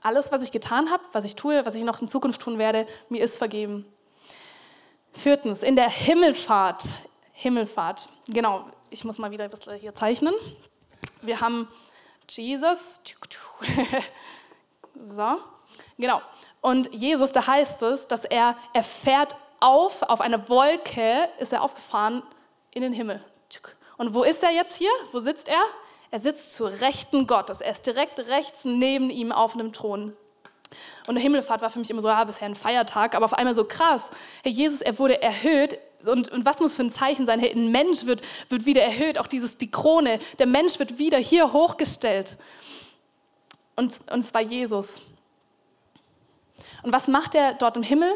Alles, 0.00 0.32
was 0.32 0.42
ich 0.42 0.52
getan 0.52 0.90
habe, 0.90 1.02
was 1.12 1.24
ich 1.24 1.36
tue, 1.36 1.64
was 1.66 1.74
ich 1.74 1.84
noch 1.84 2.00
in 2.00 2.08
Zukunft 2.08 2.40
tun 2.40 2.58
werde, 2.58 2.86
mir 3.10 3.22
ist 3.22 3.36
vergeben. 3.36 3.84
Viertens, 5.12 5.62
in 5.62 5.76
der 5.76 5.90
Himmelfahrt, 5.90 6.84
Himmelfahrt, 7.32 8.08
genau, 8.28 8.64
ich 8.94 9.04
muss 9.04 9.18
mal 9.18 9.32
wieder 9.32 9.42
ein 9.42 9.50
bisschen 9.50 9.74
hier 9.74 9.92
zeichnen. 9.92 10.32
wir 11.20 11.40
haben 11.40 11.66
Jesus. 12.30 13.02
so, 15.02 15.36
genau. 15.98 16.22
Und 16.60 16.92
Jesus, 16.92 17.32
da 17.32 17.44
heißt 17.44 17.82
es, 17.82 18.06
dass 18.06 18.24
er, 18.24 18.56
er 18.72 18.84
fährt 18.84 19.34
auf, 19.58 20.02
auf 20.02 20.20
eine 20.20 20.48
Wolke 20.48 21.28
ist 21.38 21.52
er 21.52 21.62
aufgefahren 21.62 22.22
in 22.70 22.82
den 22.82 22.92
Himmel. 22.92 23.20
Und 23.96 24.14
wo 24.14 24.22
ist 24.22 24.44
er 24.44 24.50
jetzt 24.52 24.76
hier? 24.76 24.90
Wo 25.10 25.18
sitzt 25.18 25.48
er? 25.48 25.62
Er 26.12 26.20
sitzt 26.20 26.54
zur 26.54 26.80
Rechten 26.80 27.26
Gottes. 27.26 27.60
Er 27.60 27.72
ist 27.72 27.86
direkt 27.86 28.20
rechts 28.20 28.64
neben 28.64 29.10
ihm 29.10 29.32
auf 29.32 29.54
einem 29.54 29.72
Thron. 29.72 30.16
Und 31.06 31.10
eine 31.10 31.20
Himmelfahrt 31.20 31.60
war 31.60 31.70
für 31.70 31.78
mich 31.78 31.90
immer 31.90 32.02
so, 32.02 32.08
ja, 32.08 32.24
bisher 32.24 32.46
ein 32.46 32.54
Feiertag, 32.54 33.14
aber 33.14 33.24
auf 33.24 33.34
einmal 33.34 33.54
so 33.54 33.64
krass. 33.64 34.10
Herr 34.42 34.50
Jesus, 34.50 34.80
er 34.80 34.98
wurde 34.98 35.22
erhöht. 35.22 35.78
Und, 36.06 36.30
und 36.30 36.44
was 36.44 36.60
muss 36.60 36.74
für 36.74 36.82
ein 36.82 36.90
Zeichen 36.90 37.26
sein? 37.26 37.40
Hey, 37.40 37.52
ein 37.52 37.70
Mensch 37.70 38.06
wird, 38.06 38.22
wird 38.48 38.66
wieder 38.66 38.82
erhöht, 38.82 39.18
auch 39.18 39.26
dieses, 39.26 39.56
die 39.56 39.70
Krone. 39.70 40.18
Der 40.38 40.46
Mensch 40.46 40.78
wird 40.78 40.98
wieder 40.98 41.18
hier 41.18 41.52
hochgestellt. 41.52 42.36
Und, 43.76 44.00
und 44.10 44.20
es 44.20 44.32
war 44.32 44.40
Jesus. 44.40 45.00
Und 46.82 46.92
was 46.92 47.08
macht 47.08 47.34
er 47.34 47.54
dort 47.54 47.76
im 47.76 47.82
Himmel? 47.82 48.12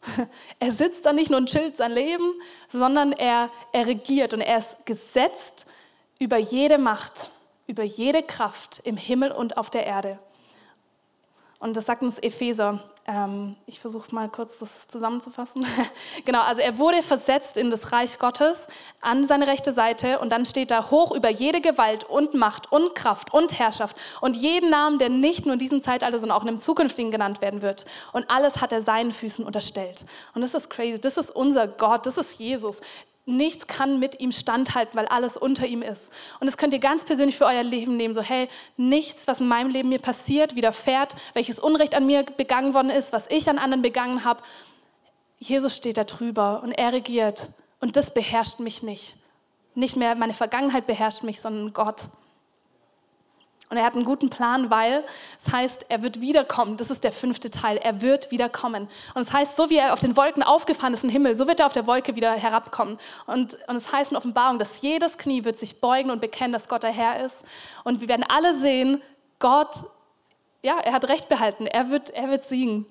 Er 0.60 0.72
sitzt 0.72 1.06
da 1.06 1.12
nicht 1.12 1.30
nur 1.30 1.38
und 1.40 1.48
chillt 1.48 1.76
sein 1.76 1.92
Leben, 1.92 2.34
sondern 2.72 3.12
er, 3.12 3.50
er 3.72 3.86
regiert 3.86 4.32
und 4.32 4.40
er 4.40 4.58
ist 4.58 4.76
gesetzt 4.86 5.66
über 6.18 6.36
jede 6.36 6.78
Macht, 6.78 7.30
über 7.66 7.82
jede 7.82 8.22
Kraft 8.22 8.80
im 8.84 8.96
Himmel 8.96 9.32
und 9.32 9.56
auf 9.56 9.70
der 9.70 9.86
Erde. 9.86 10.18
Und 11.58 11.76
das 11.76 11.86
sagt 11.86 12.02
uns 12.02 12.18
Epheser. 12.20 12.78
Ähm, 13.04 13.56
ich 13.66 13.80
versuche 13.80 14.14
mal 14.14 14.28
kurz 14.28 14.58
das 14.58 14.86
zusammenzufassen. 14.86 15.66
genau, 16.24 16.42
also 16.42 16.60
er 16.60 16.78
wurde 16.78 17.02
versetzt 17.02 17.56
in 17.56 17.70
das 17.70 17.90
Reich 17.90 18.18
Gottes 18.18 18.68
an 19.00 19.24
seine 19.24 19.46
rechte 19.46 19.72
Seite 19.72 20.20
und 20.20 20.30
dann 20.30 20.44
steht 20.44 20.70
da 20.70 20.90
hoch 20.90 21.10
über 21.12 21.30
jede 21.30 21.60
Gewalt 21.60 22.04
und 22.04 22.34
Macht 22.34 22.70
und 22.70 22.94
Kraft 22.94 23.32
und 23.32 23.58
Herrschaft 23.58 23.96
und 24.20 24.36
jeden 24.36 24.70
Namen, 24.70 24.98
der 24.98 25.08
nicht 25.08 25.46
nur 25.46 25.54
in 25.54 25.58
diesem 25.58 25.82
Zeitalter, 25.82 26.18
sondern 26.18 26.36
auch 26.36 26.42
in 26.42 26.48
dem 26.48 26.58
zukünftigen 26.58 27.10
genannt 27.10 27.40
werden 27.40 27.62
wird. 27.62 27.86
Und 28.12 28.30
alles 28.30 28.60
hat 28.60 28.70
er 28.72 28.82
seinen 28.82 29.10
Füßen 29.10 29.44
unterstellt. 29.44 30.04
Und 30.34 30.42
das 30.42 30.54
ist 30.54 30.70
crazy. 30.70 31.00
Das 31.00 31.16
ist 31.16 31.30
unser 31.34 31.66
Gott. 31.66 32.06
Das 32.06 32.18
ist 32.18 32.38
Jesus. 32.38 32.80
Nichts 33.28 33.66
kann 33.66 33.98
mit 33.98 34.20
ihm 34.20 34.32
standhalten, 34.32 34.96
weil 34.96 35.04
alles 35.06 35.36
unter 35.36 35.66
ihm 35.66 35.82
ist. 35.82 36.10
Und 36.40 36.46
das 36.46 36.56
könnt 36.56 36.72
ihr 36.72 36.78
ganz 36.78 37.04
persönlich 37.04 37.36
für 37.36 37.44
euer 37.44 37.62
Leben 37.62 37.98
nehmen. 37.98 38.14
So, 38.14 38.22
hey, 38.22 38.48
nichts, 38.78 39.26
was 39.26 39.42
in 39.42 39.48
meinem 39.48 39.70
Leben 39.70 39.90
mir 39.90 39.98
passiert, 39.98 40.56
widerfährt, 40.56 41.14
welches 41.34 41.60
Unrecht 41.60 41.94
an 41.94 42.06
mir 42.06 42.22
begangen 42.22 42.72
worden 42.72 42.88
ist, 42.88 43.12
was 43.12 43.26
ich 43.28 43.50
an 43.50 43.58
anderen 43.58 43.82
begangen 43.82 44.24
habe. 44.24 44.42
Jesus 45.38 45.76
steht 45.76 45.98
da 45.98 46.04
drüber 46.04 46.62
und 46.62 46.72
er 46.72 46.94
regiert. 46.94 47.50
Und 47.80 47.96
das 47.96 48.14
beherrscht 48.14 48.60
mich 48.60 48.82
nicht. 48.82 49.16
Nicht 49.74 49.96
mehr 49.96 50.14
meine 50.14 50.32
Vergangenheit 50.32 50.86
beherrscht 50.86 51.22
mich, 51.22 51.38
sondern 51.38 51.74
Gott. 51.74 52.04
Und 53.70 53.76
er 53.76 53.84
hat 53.84 53.94
einen 53.94 54.04
guten 54.04 54.30
Plan, 54.30 54.70
weil 54.70 55.04
es 55.44 55.52
heißt, 55.52 55.86
er 55.90 56.02
wird 56.02 56.20
wiederkommen. 56.20 56.78
Das 56.78 56.90
ist 56.90 57.04
der 57.04 57.12
fünfte 57.12 57.50
Teil. 57.50 57.76
Er 57.76 58.00
wird 58.00 58.30
wiederkommen. 58.30 58.88
Und 59.14 59.22
es 59.22 59.32
heißt, 59.32 59.56
so 59.56 59.68
wie 59.68 59.76
er 59.76 59.92
auf 59.92 60.00
den 60.00 60.16
Wolken 60.16 60.42
aufgefahren 60.42 60.94
ist 60.94 61.04
im 61.04 61.10
Himmel, 61.10 61.34
so 61.34 61.46
wird 61.46 61.60
er 61.60 61.66
auf 61.66 61.74
der 61.74 61.86
Wolke 61.86 62.16
wieder 62.16 62.32
herabkommen. 62.32 62.98
Und, 63.26 63.58
und 63.68 63.76
es 63.76 63.92
heißt 63.92 64.12
in 64.12 64.16
Offenbarung, 64.16 64.58
dass 64.58 64.80
jedes 64.80 65.18
Knie 65.18 65.44
wird 65.44 65.58
sich 65.58 65.80
beugen 65.80 66.10
und 66.10 66.20
bekennen, 66.20 66.52
dass 66.52 66.68
Gott 66.68 66.82
der 66.82 66.92
Herr 66.92 67.24
ist. 67.24 67.44
Und 67.84 68.00
wir 68.00 68.08
werden 68.08 68.24
alle 68.26 68.58
sehen, 68.58 69.02
Gott, 69.38 69.74
ja, 70.62 70.78
er 70.78 70.92
hat 70.92 71.08
Recht 71.08 71.28
behalten. 71.28 71.66
Er 71.66 71.90
wird, 71.90 72.10
er 72.10 72.30
wird 72.30 72.44
siegen. 72.46 72.86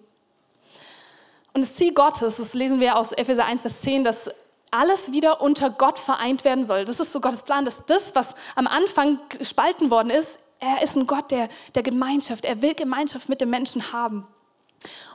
Und 1.53 1.61
das 1.61 1.75
Ziel 1.75 1.93
Gottes, 1.93 2.37
das 2.37 2.53
lesen 2.53 2.79
wir 2.79 2.97
aus 2.97 3.13
Epheser 3.13 3.45
1, 3.45 3.63
Vers 3.63 3.81
10, 3.81 4.03
dass 4.03 4.29
alles 4.69 5.11
wieder 5.11 5.41
unter 5.41 5.71
Gott 5.71 5.97
vereint 5.97 6.45
werden 6.45 6.65
soll. 6.65 6.85
Das 6.85 6.99
ist 6.99 7.11
so 7.11 7.19
Gottes 7.19 7.43
Plan, 7.43 7.65
dass 7.65 7.85
das, 7.85 8.13
was 8.15 8.35
am 8.55 8.67
Anfang 8.67 9.19
gespalten 9.29 9.89
worden 9.89 10.09
ist, 10.09 10.39
er 10.59 10.81
ist 10.81 10.95
ein 10.95 11.07
Gott 11.07 11.31
der, 11.31 11.49
der 11.75 11.83
Gemeinschaft. 11.83 12.45
Er 12.45 12.61
will 12.61 12.73
Gemeinschaft 12.73 13.29
mit 13.29 13.41
den 13.41 13.49
Menschen 13.49 13.91
haben. 13.91 14.27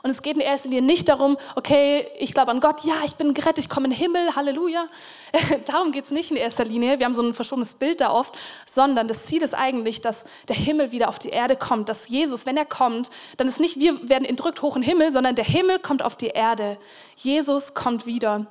Und 0.03 0.09
es 0.09 0.21
geht 0.21 0.35
in 0.35 0.41
erster 0.41 0.67
Linie 0.67 0.83
nicht 0.83 1.07
darum, 1.07 1.37
okay, 1.55 2.05
ich 2.19 2.33
glaube 2.33 2.51
an 2.51 2.59
Gott, 2.59 2.83
ja, 2.83 2.95
ich 3.05 3.15
bin 3.15 3.33
gerettet, 3.33 3.59
ich 3.59 3.69
komme 3.69 3.85
in 3.85 3.91
den 3.91 3.99
Himmel, 3.99 4.35
Halleluja. 4.35 4.85
darum 5.65 5.91
geht 5.91 6.05
es 6.05 6.11
nicht 6.11 6.31
in 6.31 6.37
erster 6.37 6.65
Linie. 6.65 6.99
Wir 6.99 7.05
haben 7.05 7.13
so 7.13 7.21
ein 7.21 7.33
verschobenes 7.33 7.75
Bild 7.75 8.01
da 8.01 8.11
oft, 8.11 8.35
sondern 8.65 9.07
das 9.07 9.25
Ziel 9.25 9.41
ist 9.41 9.53
eigentlich, 9.53 10.01
dass 10.01 10.25
der 10.49 10.55
Himmel 10.57 10.91
wieder 10.91 11.07
auf 11.07 11.17
die 11.17 11.29
Erde 11.29 11.55
kommt, 11.55 11.87
dass 11.89 12.09
Jesus, 12.09 12.45
wenn 12.45 12.57
er 12.57 12.65
kommt, 12.65 13.09
dann 13.37 13.47
ist 13.47 13.59
nicht 13.59 13.79
wir 13.79 14.09
werden 14.09 14.25
entrückt 14.25 14.61
hoch 14.61 14.75
in 14.75 14.81
den 14.81 14.89
Himmel, 14.89 15.11
sondern 15.11 15.35
der 15.35 15.45
Himmel 15.45 15.79
kommt 15.79 16.03
auf 16.03 16.17
die 16.17 16.27
Erde. 16.27 16.77
Jesus 17.15 17.73
kommt 17.73 18.05
wieder. 18.05 18.45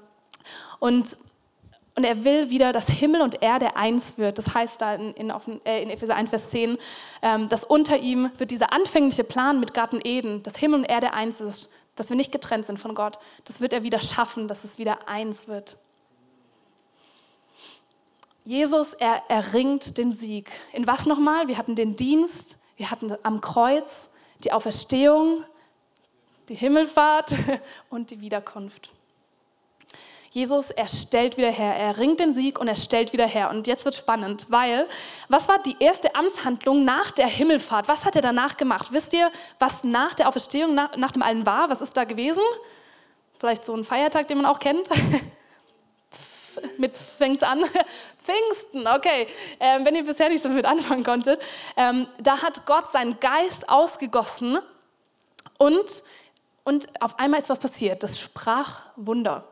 Und 0.80 1.16
und 1.94 2.04
er 2.04 2.24
will 2.24 2.48
wieder, 2.48 2.72
dass 2.72 2.88
Himmel 2.88 3.20
und 3.20 3.42
Erde 3.42 3.76
eins 3.76 4.16
wird. 4.16 4.38
Das 4.38 4.54
heißt 4.54 4.80
da 4.80 4.94
in, 4.94 5.12
in, 5.14 5.30
äh, 5.64 5.82
in 5.82 5.90
Epheser 5.90 6.14
1, 6.14 6.30
Vers 6.30 6.50
10, 6.50 6.78
ähm, 7.20 7.48
dass 7.48 7.64
unter 7.64 7.98
ihm 7.98 8.30
wird 8.38 8.50
dieser 8.50 8.72
anfängliche 8.72 9.24
Plan 9.24 9.60
mit 9.60 9.74
Garten 9.74 10.00
Eden, 10.02 10.42
dass 10.42 10.56
Himmel 10.56 10.80
und 10.80 10.84
Erde 10.86 11.12
eins 11.12 11.40
ist, 11.40 11.72
dass 11.94 12.08
wir 12.08 12.16
nicht 12.16 12.32
getrennt 12.32 12.64
sind 12.64 12.78
von 12.78 12.94
Gott. 12.94 13.18
Das 13.44 13.60
wird 13.60 13.74
er 13.74 13.82
wieder 13.82 14.00
schaffen, 14.00 14.48
dass 14.48 14.64
es 14.64 14.78
wieder 14.78 15.06
eins 15.06 15.48
wird. 15.48 15.76
Jesus, 18.44 18.94
er 18.94 19.22
erringt 19.28 19.98
den 19.98 20.12
Sieg. 20.12 20.50
In 20.72 20.86
was 20.86 21.06
nochmal? 21.06 21.46
Wir 21.46 21.58
hatten 21.58 21.76
den 21.76 21.94
Dienst, 21.94 22.56
wir 22.76 22.90
hatten 22.90 23.14
am 23.22 23.40
Kreuz 23.40 24.10
die 24.42 24.52
Auferstehung, 24.52 25.44
die 26.48 26.56
Himmelfahrt 26.56 27.32
und 27.90 28.10
die 28.10 28.20
Wiederkunft. 28.20 28.92
Jesus, 30.32 30.70
er 30.70 30.88
stellt 30.88 31.36
wieder 31.36 31.50
her. 31.50 31.76
Er 31.76 31.98
ringt 31.98 32.18
den 32.18 32.32
Sieg 32.32 32.58
und 32.58 32.66
er 32.66 32.74
stellt 32.74 33.12
wieder 33.12 33.26
her. 33.26 33.50
Und 33.50 33.66
jetzt 33.66 33.84
wird 33.84 33.94
spannend, 33.94 34.46
weil 34.48 34.88
was 35.28 35.46
war 35.46 35.58
die 35.58 35.76
erste 35.78 36.14
Amtshandlung 36.14 36.86
nach 36.86 37.10
der 37.10 37.26
Himmelfahrt? 37.26 37.86
Was 37.86 38.06
hat 38.06 38.16
er 38.16 38.22
danach 38.22 38.56
gemacht? 38.56 38.88
Wisst 38.92 39.12
ihr, 39.12 39.30
was 39.58 39.84
nach 39.84 40.14
der 40.14 40.28
Auferstehung, 40.28 40.74
nach, 40.74 40.96
nach 40.96 41.12
dem 41.12 41.20
Allen 41.20 41.44
war? 41.44 41.68
Was 41.68 41.82
ist 41.82 41.94
da 41.98 42.04
gewesen? 42.04 42.40
Vielleicht 43.38 43.66
so 43.66 43.74
ein 43.74 43.84
Feiertag, 43.84 44.26
den 44.26 44.38
man 44.38 44.46
auch 44.46 44.58
kennt. 44.58 44.88
mit 46.78 46.96
fängt 46.96 47.44
an. 47.44 47.62
Pfingsten, 48.24 48.86
okay. 48.86 49.26
Ähm, 49.60 49.84
wenn 49.84 49.94
ihr 49.94 50.04
bisher 50.04 50.30
nicht 50.30 50.42
so 50.42 50.48
damit 50.48 50.64
anfangen 50.64 51.04
konntet, 51.04 51.42
ähm, 51.76 52.08
da 52.18 52.40
hat 52.40 52.64
Gott 52.64 52.90
seinen 52.90 53.20
Geist 53.20 53.68
ausgegossen 53.68 54.58
und, 55.58 56.04
und 56.64 56.88
auf 57.02 57.18
einmal 57.18 57.40
ist 57.40 57.50
was 57.50 57.58
passiert. 57.58 58.02
Das 58.02 58.18
sprach 58.18 58.86
Wunder. 58.96 59.51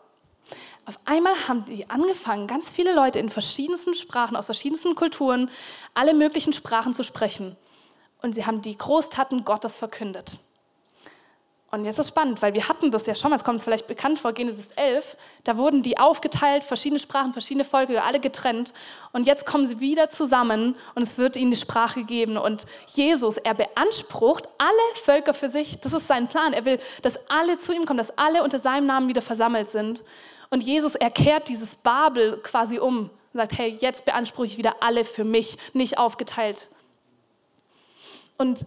Auf 0.87 0.99
einmal 1.05 1.35
haben 1.49 1.65
die 1.67 1.89
angefangen, 1.89 2.47
ganz 2.47 2.71
viele 2.71 2.95
Leute 2.95 3.19
in 3.19 3.31
verschiedensten 3.31 3.95
Sprachen, 3.95 4.37
aus 4.37 4.47
verschiedensten 4.47 4.95
Kulturen, 4.95 5.51
alle 5.95 6.15
möglichen 6.15 6.53
Sprachen 6.53 6.95
zu 6.95 7.05
sprechen. 7.05 7.57
Und 8.23 8.35
sie 8.35 8.47
haben 8.47 8.61
die 8.61 8.77
Großtaten 8.77 9.45
Gottes 9.45 9.77
verkündet. 9.77 10.39
Und 11.73 11.85
jetzt 11.85 12.01
ist 12.01 12.07
es 12.07 12.09
spannend, 12.09 12.43
weil 12.43 12.53
wir 12.53 12.69
hatten 12.69 12.91
das 12.91 13.07
ja 13.07 13.15
schon 13.15 13.31
mal, 13.31 13.37
es 13.37 13.45
kommt 13.45 13.55
uns 13.55 13.65
vielleicht 13.65 13.87
bekannt 13.87 14.19
vor, 14.19 14.33
Genesis 14.33 14.71
11, 14.75 15.17
da 15.45 15.57
wurden 15.57 15.85
die 15.85 15.99
aufgeteilt, 15.99 16.65
verschiedene 16.65 16.99
Sprachen, 16.99 17.33
verschiedene 17.33 17.65
Völker, 17.65 18.05
alle 18.05 18.19
getrennt. 18.19 18.73
Und 19.13 19.29
jetzt 19.29 19.47
kommen 19.47 19.69
sie 19.69 19.79
wieder 19.79 20.11
zusammen 20.11 20.75
und 20.97 21.03
es 21.03 21.17
wird 21.17 21.37
ihnen 21.37 21.53
die 21.53 21.57
Sprache 21.57 22.03
geben. 22.03 22.39
Und 22.39 22.67
Jesus, 22.89 23.37
er 23.37 23.55
beansprucht 23.55 24.49
alle 24.59 25.01
Völker 25.05 25.33
für 25.33 25.49
sich. 25.49 25.81
Das 25.81 25.93
ist 25.93 26.09
sein 26.09 26.27
Plan. 26.27 26.53
Er 26.53 26.65
will, 26.65 26.81
dass 27.03 27.21
alle 27.31 27.57
zu 27.57 27.73
ihm 27.73 27.87
kommen, 27.87 27.99
dass 27.99 28.19
alle 28.19 28.43
unter 28.43 28.59
seinem 28.59 28.87
Namen 28.87 29.07
wieder 29.07 29.23
versammelt 29.23 29.71
sind. 29.71 30.03
Und 30.51 30.63
Jesus 30.63 30.97
erkehrt 30.97 31.49
dieses 31.49 31.77
Babel 31.77 32.39
quasi 32.43 32.79
um 32.79 33.11
und 33.33 33.39
sagt, 33.39 33.57
hey, 33.57 33.77
jetzt 33.81 34.05
beanspruche 34.05 34.47
ich 34.47 34.59
wieder 34.59 34.83
alle 34.83 35.05
für 35.05 35.25
mich, 35.25 35.57
nicht 35.73 35.99
aufgeteilt. 35.99 36.69
Und, 38.37 38.67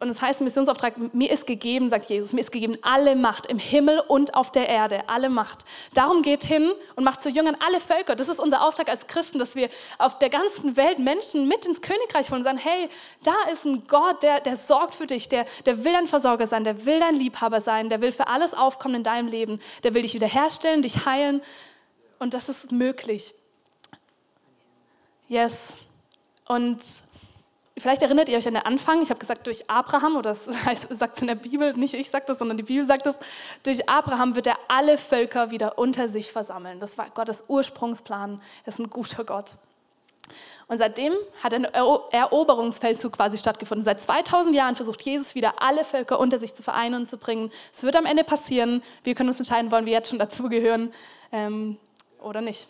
und 0.00 0.08
das 0.08 0.20
heißt 0.20 0.40
im 0.40 0.44
Missionsauftrag, 0.44 1.14
mir 1.14 1.30
ist 1.30 1.46
gegeben, 1.46 1.88
sagt 1.88 2.10
Jesus, 2.10 2.32
mir 2.32 2.40
ist 2.40 2.50
gegeben 2.50 2.76
alle 2.82 3.14
Macht 3.14 3.46
im 3.46 3.58
Himmel 3.58 4.00
und 4.08 4.34
auf 4.34 4.50
der 4.50 4.68
Erde, 4.68 5.08
alle 5.08 5.30
Macht. 5.30 5.64
Darum 5.94 6.22
geht 6.22 6.44
hin 6.44 6.72
und 6.96 7.04
macht 7.04 7.22
zu 7.22 7.30
Jüngern 7.30 7.56
alle 7.64 7.78
Völker. 7.78 8.16
Das 8.16 8.28
ist 8.28 8.40
unser 8.40 8.66
Auftrag 8.66 8.88
als 8.88 9.06
Christen, 9.06 9.38
dass 9.38 9.54
wir 9.54 9.70
auf 9.98 10.18
der 10.18 10.30
ganzen 10.30 10.76
Welt 10.76 10.98
Menschen 10.98 11.46
mit 11.46 11.64
ins 11.64 11.80
Königreich 11.80 12.28
holen 12.30 12.40
und 12.40 12.44
sagen, 12.44 12.58
hey, 12.58 12.90
da 13.22 13.34
ist 13.52 13.64
ein 13.64 13.86
Gott, 13.86 14.22
der, 14.24 14.40
der 14.40 14.56
sorgt 14.56 14.96
für 14.96 15.06
dich, 15.06 15.28
der, 15.28 15.46
der 15.64 15.84
will 15.84 15.92
dein 15.92 16.08
Versorger 16.08 16.48
sein, 16.48 16.64
der 16.64 16.84
will 16.84 16.98
dein 16.98 17.14
Liebhaber 17.14 17.60
sein, 17.60 17.88
der 17.88 18.00
will 18.00 18.12
für 18.12 18.26
alles 18.26 18.52
aufkommen 18.52 18.96
in 18.96 19.04
deinem 19.04 19.28
Leben, 19.28 19.60
der 19.84 19.94
will 19.94 20.02
dich 20.02 20.14
wiederherstellen, 20.14 20.82
dich 20.82 21.06
heilen. 21.06 21.40
Und 22.18 22.34
das 22.34 22.48
ist 22.48 22.72
möglich. 22.72 23.32
Yes. 25.28 25.74
Und 26.46 26.82
Vielleicht 27.76 28.02
erinnert 28.02 28.28
ihr 28.28 28.38
euch 28.38 28.46
an 28.46 28.54
den 28.54 28.64
Anfang. 28.64 29.02
Ich 29.02 29.10
habe 29.10 29.18
gesagt, 29.18 29.46
durch 29.48 29.68
Abraham, 29.68 30.16
oder 30.16 30.30
das 30.30 30.48
heißt, 30.64 30.94
sagt 30.94 31.16
es 31.16 31.22
in 31.22 31.28
der 31.28 31.34
Bibel, 31.34 31.72
nicht 31.74 31.94
ich 31.94 32.08
sage 32.08 32.24
das, 32.26 32.38
sondern 32.38 32.56
die 32.56 32.62
Bibel 32.62 32.86
sagt 32.86 33.06
es, 33.06 33.16
durch 33.64 33.88
Abraham 33.88 34.36
wird 34.36 34.46
er 34.46 34.56
alle 34.68 34.96
Völker 34.96 35.50
wieder 35.50 35.76
unter 35.78 36.08
sich 36.08 36.30
versammeln. 36.30 36.78
Das 36.78 36.98
war 36.98 37.10
Gottes 37.10 37.44
Ursprungsplan. 37.48 38.40
Er 38.64 38.68
ist 38.68 38.78
ein 38.78 38.90
guter 38.90 39.24
Gott. 39.24 39.56
Und 40.68 40.78
seitdem 40.78 41.12
hat 41.42 41.52
ein 41.52 41.64
Eroberungsfeldzug 41.64 43.12
quasi 43.12 43.36
stattgefunden. 43.36 43.84
Seit 43.84 44.00
2000 44.00 44.54
Jahren 44.54 44.76
versucht 44.76 45.02
Jesus 45.02 45.34
wieder 45.34 45.60
alle 45.60 45.84
Völker 45.84 46.18
unter 46.18 46.38
sich 46.38 46.54
zu 46.54 46.62
vereinen 46.62 46.94
und 46.94 47.06
zu 47.06 47.18
bringen. 47.18 47.50
Es 47.72 47.82
wird 47.82 47.96
am 47.96 48.06
Ende 48.06 48.24
passieren. 48.24 48.82
Wir 49.02 49.14
können 49.14 49.28
uns 49.28 49.38
entscheiden, 49.38 49.70
wollen 49.70 49.84
wir 49.84 49.92
jetzt 49.92 50.08
schon 50.08 50.18
dazugehören 50.18 50.92
ähm, 51.32 51.76
oder 52.22 52.40
nicht. 52.40 52.68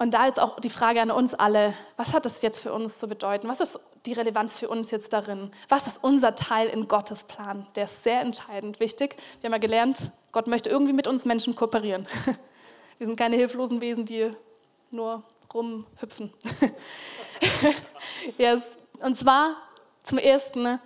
Und 0.00 0.14
da 0.14 0.26
jetzt 0.26 0.38
auch 0.38 0.60
die 0.60 0.70
Frage 0.70 1.02
an 1.02 1.10
uns 1.10 1.34
alle, 1.34 1.74
was 1.96 2.12
hat 2.12 2.24
das 2.24 2.40
jetzt 2.40 2.60
für 2.60 2.72
uns 2.72 2.98
zu 2.98 3.08
bedeuten? 3.08 3.48
Was 3.48 3.60
ist 3.60 3.80
die 4.06 4.12
Relevanz 4.12 4.56
für 4.56 4.68
uns 4.68 4.92
jetzt 4.92 5.12
darin? 5.12 5.50
Was 5.68 5.88
ist 5.88 6.04
unser 6.04 6.36
Teil 6.36 6.68
in 6.68 6.86
Gottes 6.86 7.24
Plan? 7.24 7.66
Der 7.74 7.84
ist 7.84 8.04
sehr 8.04 8.20
entscheidend, 8.20 8.78
wichtig. 8.78 9.16
Wir 9.40 9.48
haben 9.48 9.54
ja 9.54 9.58
gelernt, 9.58 10.10
Gott 10.30 10.46
möchte 10.46 10.70
irgendwie 10.70 10.92
mit 10.92 11.08
uns 11.08 11.24
Menschen 11.24 11.56
kooperieren. 11.56 12.06
Wir 12.98 13.06
sind 13.06 13.16
keine 13.16 13.36
hilflosen 13.36 13.80
Wesen, 13.80 14.06
die 14.06 14.30
nur 14.90 15.22
rumhüpfen. 15.54 16.32
yes. 18.38 18.62
Und 19.00 19.16
zwar 19.16 19.56
zum 20.02 20.18
Ersten, 20.18 20.80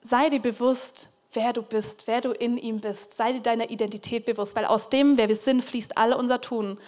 sei 0.00 0.30
dir 0.30 0.40
bewusst, 0.40 1.10
wer 1.34 1.52
du 1.52 1.62
bist, 1.62 2.06
wer 2.06 2.20
du 2.20 2.32
in 2.32 2.56
ihm 2.56 2.80
bist. 2.80 3.12
Sei 3.12 3.32
dir 3.32 3.40
deiner 3.40 3.70
Identität 3.70 4.24
bewusst, 4.24 4.56
weil 4.56 4.64
aus 4.64 4.88
dem, 4.88 5.18
wer 5.18 5.28
wir 5.28 5.36
sind, 5.36 5.62
fließt 5.62 5.98
all 5.98 6.14
unser 6.14 6.40
Tun. 6.40 6.78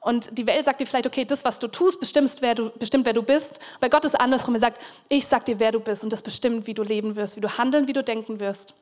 Und 0.00 0.38
die 0.38 0.46
Welt 0.46 0.64
sagt 0.64 0.80
dir 0.80 0.86
vielleicht, 0.86 1.06
okay, 1.06 1.26
das, 1.26 1.44
was 1.44 1.58
du 1.58 1.68
tust, 1.68 2.00
bestimmt, 2.00 2.30
wer 2.40 2.54
du, 2.54 2.70
bestimmt, 2.70 3.04
wer 3.04 3.12
du 3.12 3.22
bist. 3.22 3.60
Bei 3.80 3.88
Gott 3.88 4.04
ist 4.06 4.18
andersrum. 4.18 4.54
Er 4.54 4.60
sagt, 4.60 4.80
ich 5.08 5.26
sag 5.26 5.44
dir, 5.44 5.58
wer 5.58 5.72
du 5.72 5.80
bist 5.80 6.02
und 6.02 6.10
das 6.10 6.22
bestimmt, 6.22 6.66
wie 6.66 6.74
du 6.74 6.82
leben 6.82 7.16
wirst, 7.16 7.36
wie 7.36 7.40
du 7.40 7.58
handeln, 7.58 7.86
wie 7.86 7.92
du 7.92 8.02
denken 8.02 8.40
wirst. 8.40 8.74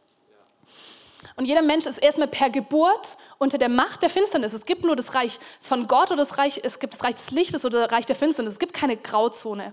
Und 1.34 1.46
jeder 1.46 1.62
Mensch 1.62 1.86
ist 1.86 1.98
erstmal 1.98 2.28
per 2.28 2.50
Geburt 2.50 3.16
unter 3.38 3.58
der 3.58 3.68
Macht 3.68 4.02
der 4.02 4.10
Finsternis. 4.10 4.52
Es 4.52 4.64
gibt 4.64 4.84
nur 4.84 4.94
das 4.94 5.14
Reich 5.14 5.38
von 5.60 5.88
Gott 5.88 6.12
oder 6.12 6.24
das 6.24 6.38
Reich, 6.38 6.60
es 6.62 6.78
gibt 6.78 6.94
das 6.94 7.02
Reich 7.02 7.16
des 7.16 7.32
Lichtes 7.32 7.64
oder 7.64 7.82
das 7.82 7.92
Reich 7.92 8.06
der 8.06 8.14
Finsternis. 8.14 8.52
Es 8.52 8.58
gibt 8.60 8.72
keine 8.72 8.96
Grauzone. 8.96 9.72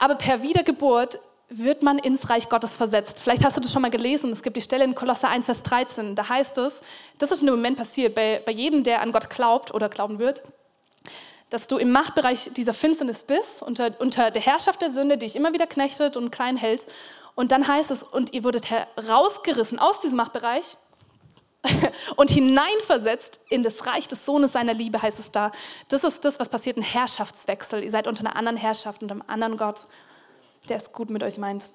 Aber 0.00 0.16
per 0.16 0.42
Wiedergeburt 0.42 1.20
wird 1.50 1.82
man 1.82 1.98
ins 1.98 2.30
Reich 2.30 2.48
Gottes 2.48 2.76
versetzt. 2.76 3.20
Vielleicht 3.20 3.44
hast 3.44 3.56
du 3.56 3.60
das 3.60 3.72
schon 3.72 3.82
mal 3.82 3.90
gelesen. 3.90 4.32
Es 4.32 4.42
gibt 4.42 4.56
die 4.56 4.62
Stelle 4.62 4.84
in 4.84 4.94
Kolosser 4.94 5.28
1, 5.28 5.46
Vers 5.46 5.64
13. 5.64 6.14
Da 6.14 6.28
heißt 6.28 6.58
es, 6.58 6.80
das 7.18 7.32
ist 7.32 7.40
in 7.40 7.46
dem 7.46 7.56
Moment 7.56 7.76
passiert, 7.76 8.14
bei, 8.14 8.40
bei 8.46 8.52
jedem, 8.52 8.84
der 8.84 9.02
an 9.02 9.10
Gott 9.10 9.28
glaubt 9.28 9.74
oder 9.74 9.88
glauben 9.88 10.20
wird, 10.20 10.42
dass 11.50 11.66
du 11.66 11.78
im 11.78 11.90
Machtbereich 11.90 12.50
dieser 12.56 12.72
Finsternis 12.72 13.24
bist, 13.24 13.62
unter, 13.62 13.92
unter 13.98 14.30
der 14.30 14.40
Herrschaft 14.40 14.80
der 14.80 14.92
Sünde, 14.92 15.18
die 15.18 15.26
dich 15.26 15.34
immer 15.34 15.52
wieder 15.52 15.66
knechtet 15.66 16.16
und 16.16 16.30
klein 16.30 16.56
hält. 16.56 16.86
Und 17.34 17.50
dann 17.50 17.66
heißt 17.66 17.90
es, 17.90 18.04
und 18.04 18.32
ihr 18.32 18.44
wurdet 18.44 18.70
herausgerissen 18.70 19.80
aus 19.80 19.98
diesem 19.98 20.18
Machtbereich 20.18 20.76
und 22.16 22.30
hineinversetzt 22.30 23.40
in 23.48 23.64
das 23.64 23.86
Reich 23.86 24.06
des 24.06 24.24
Sohnes 24.24 24.52
seiner 24.52 24.72
Liebe, 24.72 25.02
heißt 25.02 25.18
es 25.18 25.32
da. 25.32 25.50
Das 25.88 26.04
ist 26.04 26.24
das, 26.24 26.38
was 26.38 26.48
passiert, 26.48 26.76
ein 26.76 26.82
Herrschaftswechsel. 26.82 27.82
Ihr 27.82 27.90
seid 27.90 28.06
unter 28.06 28.20
einer 28.20 28.36
anderen 28.36 28.56
Herrschaft, 28.56 29.02
unter 29.02 29.14
einem 29.14 29.24
anderen 29.26 29.56
Gott 29.56 29.86
der 30.68 30.76
es 30.76 30.92
gut 30.92 31.10
mit 31.10 31.22
euch 31.22 31.38
meint. 31.38 31.70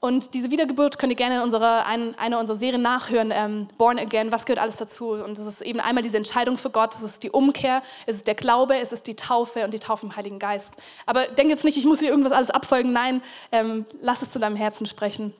Und 0.00 0.32
diese 0.34 0.52
Wiedergeburt 0.52 0.96
könnt 0.98 1.10
ihr 1.10 1.16
gerne 1.16 1.36
in 1.36 1.42
unserer, 1.42 1.84
ein, 1.84 2.16
einer 2.20 2.38
unserer 2.38 2.56
Serien 2.56 2.82
nachhören, 2.82 3.32
ähm, 3.34 3.66
Born 3.78 3.98
Again, 3.98 4.30
was 4.30 4.46
gehört 4.46 4.60
alles 4.60 4.76
dazu? 4.76 5.14
Und 5.14 5.36
es 5.36 5.44
ist 5.44 5.60
eben 5.60 5.80
einmal 5.80 6.04
diese 6.04 6.16
Entscheidung 6.16 6.56
für 6.56 6.70
Gott, 6.70 6.94
es 6.94 7.02
ist 7.02 7.24
die 7.24 7.30
Umkehr, 7.30 7.82
es 8.06 8.18
ist 8.18 8.28
der 8.28 8.36
Glaube, 8.36 8.76
es 8.76 8.92
ist 8.92 9.08
die 9.08 9.16
Taufe 9.16 9.64
und 9.64 9.74
die 9.74 9.80
Taufe 9.80 10.06
im 10.06 10.14
Heiligen 10.14 10.38
Geist. 10.38 10.74
Aber 11.04 11.26
denk 11.26 11.50
jetzt 11.50 11.64
nicht, 11.64 11.76
ich 11.76 11.84
muss 11.84 11.98
hier 11.98 12.10
irgendwas 12.10 12.32
alles 12.32 12.50
abfolgen, 12.50 12.92
nein, 12.92 13.22
ähm, 13.50 13.86
lass 14.00 14.22
es 14.22 14.30
zu 14.30 14.38
deinem 14.38 14.54
Herzen 14.54 14.86
sprechen. 14.86 15.34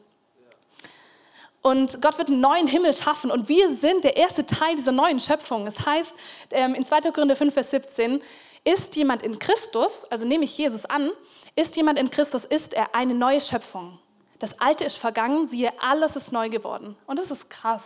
Und 1.63 2.03
Gott 2.03 2.19
wird 2.19 2.29
einen 2.29 2.41
neuen 2.41 2.67
Himmel 2.67 2.95
schaffen 2.95 3.31
und 3.31 3.49
wir 3.49 3.73
sind 3.77 4.03
der 4.03 4.17
erste 4.17 4.45
Teil 4.45 4.75
dieser 4.75 4.93
neuen 4.93 5.21
Schöpfung. 5.21 5.69
Es 5.69 5.75
das 5.77 5.87
heißt 5.87 6.15
ähm, 6.51 6.75
in 6.75 6.85
2. 6.85 7.13
Korinther 7.13 7.37
5, 7.37 7.55
Vers 7.55 7.71
17, 7.71 8.21
ist 8.65 8.97
jemand 8.97 9.23
in 9.23 9.39
Christus, 9.39 10.05
also 10.07 10.27
nehme 10.27 10.45
ich 10.45 10.59
Jesus 10.59 10.85
an, 10.85 11.11
ist 11.59 11.75
jemand 11.75 11.99
in 11.99 12.09
Christus, 12.09 12.45
ist 12.45 12.73
er 12.73 12.95
eine 12.95 13.15
neue 13.15 13.41
Schöpfung. 13.41 13.99
Das 14.39 14.61
Alte 14.61 14.85
ist 14.85 14.97
vergangen, 14.97 15.49
siehe, 15.49 15.73
alles 15.81 16.15
ist 16.15 16.31
neu 16.31 16.49
geworden. 16.49 16.97
Und 17.07 17.19
das 17.19 17.33
ist 17.33 17.51
krass. 17.51 17.83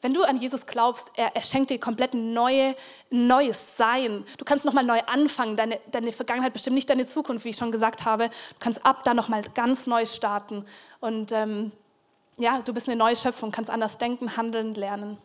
Wenn 0.00 0.14
du 0.14 0.22
an 0.22 0.38
Jesus 0.38 0.66
glaubst, 0.66 1.12
er, 1.16 1.36
er 1.36 1.42
schenkt 1.42 1.68
dir 1.68 1.78
komplett 1.78 2.14
neue, 2.14 2.74
neues 3.10 3.76
Sein. 3.76 4.24
Du 4.38 4.44
kannst 4.46 4.64
nochmal 4.64 4.84
neu 4.84 5.00
anfangen. 5.00 5.54
Deine, 5.54 5.80
deine 5.90 6.12
Vergangenheit 6.12 6.54
bestimmt 6.54 6.76
nicht 6.76 6.88
deine 6.88 7.06
Zukunft, 7.06 7.44
wie 7.44 7.50
ich 7.50 7.56
schon 7.56 7.72
gesagt 7.72 8.06
habe. 8.06 8.28
Du 8.28 8.56
kannst 8.58 8.84
ab 8.86 9.02
da 9.04 9.12
nochmal 9.12 9.42
ganz 9.54 9.86
neu 9.86 10.06
starten. 10.06 10.64
Und 11.00 11.30
ähm, 11.32 11.72
ja, 12.38 12.62
du 12.62 12.72
bist 12.72 12.88
eine 12.88 12.96
neue 12.96 13.16
Schöpfung, 13.16 13.50
kannst 13.50 13.70
anders 13.70 13.98
denken, 13.98 14.34
handeln, 14.38 14.74
lernen. 14.74 15.18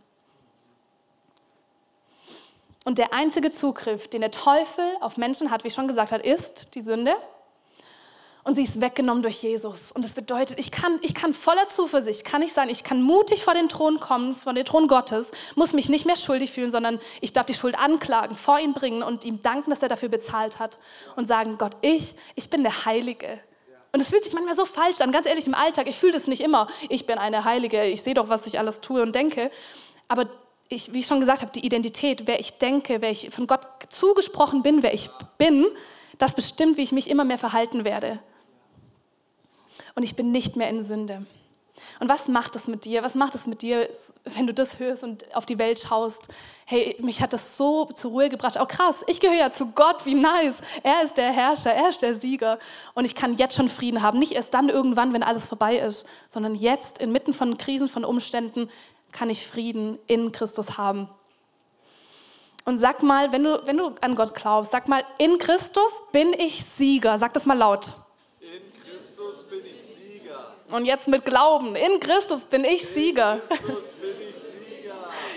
Und 2.83 2.97
der 2.97 3.13
einzige 3.13 3.51
Zugriff, 3.51 4.09
den 4.09 4.19
der 4.19 4.31
Teufel 4.31 4.83
auf 4.99 5.15
Menschen 5.15 5.49
hat, 5.49 5.63
wie 5.63 5.69
ich 5.69 5.73
schon 5.73 5.87
gesagt 5.87 6.11
habe, 6.11 6.23
ist 6.23 6.75
die 6.75 6.81
Sünde 6.81 7.15
und 8.49 8.55
sie 8.55 8.63
ist 8.63 8.81
weggenommen 8.81 9.21
durch 9.21 9.43
Jesus. 9.43 9.91
Und 9.91 10.03
das 10.03 10.15
bedeutet, 10.15 10.57
ich 10.57 10.71
kann, 10.71 10.97
ich 11.03 11.13
kann 11.13 11.35
voller 11.35 11.67
Zuversicht, 11.67 12.25
kann 12.25 12.41
ich 12.41 12.51
sein, 12.51 12.67
ich 12.67 12.83
kann 12.83 13.03
mutig 13.03 13.43
vor 13.43 13.53
den 13.53 13.69
Thron 13.69 13.99
kommen, 13.99 14.33
vor 14.33 14.53
den 14.53 14.65
Thron 14.65 14.87
Gottes, 14.87 15.29
muss 15.53 15.73
mich 15.73 15.87
nicht 15.87 16.07
mehr 16.07 16.15
schuldig 16.15 16.51
fühlen, 16.51 16.71
sondern 16.71 16.97
ich 17.21 17.31
darf 17.31 17.45
die 17.45 17.53
Schuld 17.53 17.77
anklagen, 17.77 18.35
vor 18.35 18.57
ihn 18.57 18.73
bringen 18.73 19.03
und 19.03 19.23
ihm 19.23 19.43
danken, 19.43 19.69
dass 19.69 19.83
er 19.83 19.87
dafür 19.87 20.09
bezahlt 20.09 20.57
hat 20.57 20.79
und 21.15 21.27
sagen, 21.27 21.59
Gott, 21.59 21.73
ich, 21.81 22.15
ich 22.33 22.49
bin 22.49 22.63
der 22.63 22.85
Heilige. 22.85 23.39
Und 23.91 23.99
es 23.99 24.09
fühlt 24.09 24.23
sich 24.23 24.33
manchmal 24.33 24.55
so 24.55 24.65
falsch 24.65 24.99
an, 25.01 25.11
ganz 25.11 25.27
ehrlich 25.27 25.45
im 25.45 25.53
Alltag. 25.53 25.85
Ich 25.85 25.97
fühle 25.97 26.13
das 26.13 26.25
nicht 26.25 26.41
immer. 26.41 26.65
Ich 26.89 27.05
bin 27.05 27.19
eine 27.19 27.43
Heilige, 27.45 27.83
ich 27.83 28.01
sehe 28.01 28.15
doch, 28.15 28.29
was 28.29 28.47
ich 28.47 28.57
alles 28.57 28.81
tue 28.81 29.03
und 29.03 29.13
denke. 29.13 29.51
Aber 30.07 30.27
ich, 30.69 30.91
wie 30.91 31.01
ich 31.01 31.05
schon 31.05 31.19
gesagt 31.19 31.43
habe, 31.43 31.51
die 31.51 31.63
Identität, 31.63 32.25
wer 32.25 32.39
ich 32.39 32.57
denke, 32.57 32.99
wer 33.01 33.11
ich 33.11 33.29
von 33.29 33.45
Gott 33.45 33.61
zugesprochen 33.89 34.63
bin, 34.63 34.81
wer 34.81 34.95
ich 34.95 35.07
bin, 35.37 35.67
das 36.17 36.33
bestimmt, 36.33 36.77
wie 36.77 36.81
ich 36.81 36.91
mich 36.91 37.11
immer 37.11 37.25
mehr 37.25 37.37
verhalten 37.37 37.85
werde 37.85 38.19
und 39.95 40.03
ich 40.03 40.15
bin 40.15 40.31
nicht 40.31 40.55
mehr 40.55 40.69
in 40.69 40.85
Sünde. 40.85 41.25
Und 41.99 42.09
was 42.09 42.27
macht 42.27 42.55
das 42.55 42.67
mit 42.67 42.85
dir? 42.85 43.03
Was 43.03 43.15
macht 43.15 43.35
es 43.35 43.47
mit 43.47 43.61
dir, 43.61 43.89
wenn 44.25 44.47
du 44.47 44.53
das 44.53 44.79
hörst 44.79 45.03
und 45.03 45.35
auf 45.35 45.45
die 45.45 45.57
Welt 45.59 45.79
schaust? 45.79 46.27
Hey, 46.65 46.95
mich 46.99 47.21
hat 47.21 47.33
das 47.33 47.57
so 47.57 47.85
zur 47.85 48.11
Ruhe 48.11 48.29
gebracht. 48.29 48.57
Oh, 48.59 48.65
krass, 48.65 49.03
ich 49.07 49.19
gehöre 49.19 49.37
ja 49.37 49.53
zu 49.53 49.71
Gott, 49.71 50.05
wie 50.05 50.15
nice. 50.15 50.55
Er 50.83 51.03
ist 51.03 51.17
der 51.17 51.31
Herrscher, 51.31 51.71
er 51.71 51.89
ist 51.89 52.01
der 52.01 52.15
Sieger. 52.15 52.59
Und 52.93 53.05
ich 53.05 53.15
kann 53.15 53.35
jetzt 53.35 53.55
schon 53.55 53.69
Frieden 53.69 54.01
haben. 54.01 54.19
Nicht 54.19 54.33
erst 54.33 54.53
dann 54.53 54.69
irgendwann, 54.69 55.13
wenn 55.13 55.23
alles 55.23 55.47
vorbei 55.47 55.77
ist, 55.77 56.07
sondern 56.27 56.55
jetzt, 56.55 56.99
inmitten 56.99 57.33
von 57.33 57.57
Krisen, 57.57 57.87
von 57.87 58.05
Umständen, 58.05 58.69
kann 59.11 59.29
ich 59.29 59.45
Frieden 59.45 59.97
in 60.07 60.31
Christus 60.31 60.77
haben. 60.77 61.09
Und 62.65 62.77
sag 62.77 63.01
mal, 63.01 63.31
wenn 63.31 63.43
du, 63.43 63.65
wenn 63.65 63.77
du 63.77 63.95
an 64.01 64.15
Gott 64.15 64.35
glaubst, 64.35 64.71
sag 64.71 64.87
mal, 64.87 65.03
in 65.17 65.39
Christus 65.39 65.91
bin 66.11 66.33
ich 66.33 66.63
Sieger. 66.63 67.17
Sag 67.17 67.33
das 67.33 67.45
mal 67.45 67.57
laut. 67.57 67.93
Und 70.71 70.85
jetzt 70.85 71.07
mit 71.07 71.25
Glauben. 71.25 71.75
In 71.75 71.99
Christus 71.99 72.45
bin 72.45 72.63
ich 72.63 72.87
Sieger. 72.87 73.35
In 73.35 73.57
Christus 73.57 73.93
bin 73.93 74.09
ich 74.11 74.35
Sieger. 74.35 74.95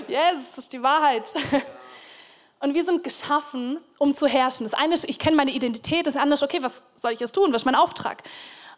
Yes, 0.09 0.51
das 0.51 0.65
ist 0.65 0.73
die 0.73 0.83
Wahrheit. 0.83 1.31
Und 2.61 2.75
wir 2.75 2.85
sind 2.85 3.03
geschaffen, 3.03 3.81
um 3.99 4.15
zu 4.15 4.27
herrschen. 4.27 4.65
Das 4.65 4.75
eine 4.75 4.95
ist, 4.95 5.05
ich 5.05 5.19
kenne 5.19 5.37
meine 5.37 5.51
Identität, 5.51 6.07
das 6.07 6.17
andere 6.17 6.35
ist, 6.35 6.43
okay, 6.43 6.63
was 6.63 6.87
soll 6.95 7.13
ich 7.13 7.21
jetzt 7.21 7.33
tun? 7.33 7.53
Was 7.53 7.63
ist 7.63 7.67
mein 7.67 7.75
Auftrag? 7.75 8.23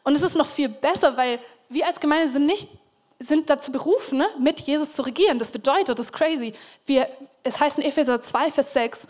Und 0.05 0.15
es 0.15 0.23
ist 0.23 0.37
noch 0.37 0.47
viel 0.47 0.69
besser, 0.71 1.17
weil 1.17 1.39
wir 1.69 1.87
als 1.87 2.01
Gemeinde 2.01 2.31
sind 2.31 2.47
nicht 2.47 2.69
sind 3.19 3.49
dazu 3.49 3.73
berufen, 3.73 4.19
ne, 4.19 4.27
mit 4.39 4.61
Jesus 4.61 4.93
zu 4.93 5.03
regieren. 5.03 5.39
Das 5.39 5.53
bedeutet, 5.53 5.99
das 5.99 6.07
ist 6.07 6.13
crazy. 6.13 6.53
Wir, 6.85 7.09
es 7.43 7.61
heißt 7.61 7.79
in 7.79 7.85
Epheser 7.85 8.21
2, 8.21 8.51
Vers 8.51 8.73
6, 8.73 9.07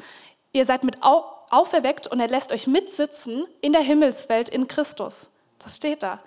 ihr 0.52 0.64
seid 0.64 0.85
mit 0.85 1.02
auferweckt 1.02 2.07
und 2.07 2.20
er 2.20 2.28
lässt 2.28 2.52
euch 2.52 2.66
mitsitzen 2.66 3.46
in 3.61 3.72
der 3.72 3.83
Himmelswelt 3.83 4.48
in 4.48 4.68
Christus. 4.68 5.28
Das 5.59 5.76
steht 5.76 6.02
da. 6.02 6.20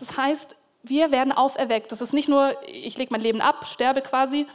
Das 0.00 0.16
heißt, 0.16 0.56
wir 0.82 1.12
werden 1.12 1.32
auferweckt. 1.32 1.92
Das 1.92 2.00
ist 2.00 2.12
nicht 2.12 2.28
nur, 2.28 2.56
ich 2.66 2.96
lege 2.96 3.12
mein 3.12 3.20
Leben 3.20 3.40
ab, 3.40 3.66
sterbe 3.66 4.00
quasi, 4.00 4.46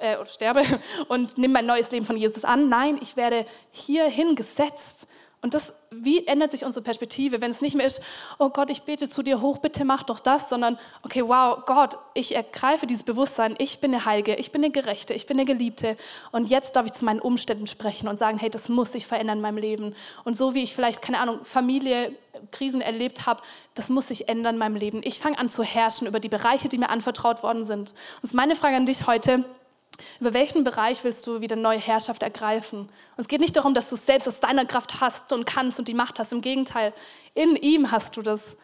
äh, 0.00 0.16
oder 0.16 0.26
sterbe 0.26 0.62
und 1.08 1.38
nehme 1.38 1.54
mein 1.54 1.66
neues 1.66 1.90
Leben 1.90 2.06
von 2.06 2.16
Jesus 2.16 2.44
an. 2.44 2.68
Nein, 2.68 2.98
ich 3.00 3.16
werde 3.16 3.46
hierhin 3.70 4.34
gesetzt. 4.34 5.06
Und 5.44 5.52
das, 5.52 5.74
wie 5.90 6.26
ändert 6.26 6.52
sich 6.52 6.64
unsere 6.64 6.82
Perspektive, 6.82 7.42
wenn 7.42 7.50
es 7.50 7.60
nicht 7.60 7.76
mehr 7.76 7.84
ist, 7.84 8.00
oh 8.38 8.48
Gott, 8.48 8.70
ich 8.70 8.84
bete 8.84 9.10
zu 9.10 9.22
dir 9.22 9.42
hoch, 9.42 9.58
bitte 9.58 9.84
mach 9.84 10.02
doch 10.02 10.18
das, 10.18 10.48
sondern, 10.48 10.78
okay, 11.02 11.22
wow, 11.22 11.58
Gott, 11.66 11.98
ich 12.14 12.34
ergreife 12.34 12.86
dieses 12.86 13.02
Bewusstsein, 13.02 13.54
ich 13.58 13.78
bin 13.78 13.92
eine 13.92 14.06
Heilige, 14.06 14.36
ich 14.36 14.52
bin 14.52 14.64
eine 14.64 14.72
Gerechte, 14.72 15.12
ich 15.12 15.26
bin 15.26 15.38
eine 15.38 15.44
Geliebte 15.44 15.98
und 16.32 16.48
jetzt 16.48 16.76
darf 16.76 16.86
ich 16.86 16.94
zu 16.94 17.04
meinen 17.04 17.20
Umständen 17.20 17.66
sprechen 17.66 18.08
und 18.08 18.18
sagen, 18.18 18.38
hey, 18.38 18.48
das 18.48 18.70
muss 18.70 18.92
sich 18.92 19.06
verändern 19.06 19.36
in 19.36 19.42
meinem 19.42 19.58
Leben. 19.58 19.94
Und 20.24 20.34
so 20.34 20.54
wie 20.54 20.62
ich 20.62 20.74
vielleicht, 20.74 21.02
keine 21.02 21.18
Ahnung, 21.18 21.40
Familie, 21.44 22.16
Krisen 22.50 22.80
erlebt 22.80 23.26
habe, 23.26 23.42
das 23.74 23.90
muss 23.90 24.08
sich 24.08 24.30
ändern 24.30 24.54
in 24.54 24.58
meinem 24.58 24.76
Leben. 24.76 25.02
Ich 25.04 25.18
fange 25.18 25.38
an 25.38 25.50
zu 25.50 25.62
herrschen 25.62 26.06
über 26.06 26.20
die 26.20 26.30
Bereiche, 26.30 26.70
die 26.70 26.78
mir 26.78 26.88
anvertraut 26.88 27.42
worden 27.42 27.66
sind. 27.66 27.92
Und 28.22 28.32
meine 28.32 28.56
Frage 28.56 28.76
an 28.76 28.86
dich 28.86 29.06
heute. 29.06 29.44
Über 30.20 30.34
welchen 30.34 30.64
Bereich 30.64 31.04
willst 31.04 31.26
du 31.26 31.40
wieder 31.40 31.56
neue 31.56 31.78
Herrschaft 31.78 32.22
ergreifen? 32.22 32.80
Und 32.80 32.90
es 33.16 33.28
geht 33.28 33.40
nicht 33.40 33.56
darum, 33.56 33.74
dass 33.74 33.90
du 33.90 33.94
es 33.94 34.06
selbst 34.06 34.28
aus 34.28 34.40
deiner 34.40 34.64
Kraft 34.64 35.00
hast 35.00 35.32
und 35.32 35.46
kannst 35.46 35.78
und 35.78 35.88
die 35.88 35.94
Macht 35.94 36.18
hast. 36.18 36.32
Im 36.32 36.40
Gegenteil, 36.40 36.92
in 37.34 37.56
ihm 37.56 37.90
hast 37.90 38.16
du 38.16 38.22
das. 38.22 38.56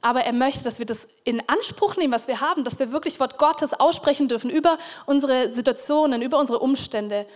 Aber 0.00 0.24
er 0.24 0.34
möchte, 0.34 0.64
dass 0.64 0.78
wir 0.78 0.86
das 0.86 1.08
in 1.24 1.42
Anspruch 1.48 1.96
nehmen, 1.96 2.12
was 2.12 2.28
wir 2.28 2.40
haben, 2.40 2.64
dass 2.64 2.78
wir 2.78 2.92
wirklich 2.92 3.20
Wort 3.20 3.38
Gottes 3.38 3.72
aussprechen 3.72 4.28
dürfen 4.28 4.50
über 4.50 4.76
unsere 5.06 5.50
Situationen, 5.50 6.20
über 6.20 6.38
unsere 6.38 6.58
Umstände 6.58 7.26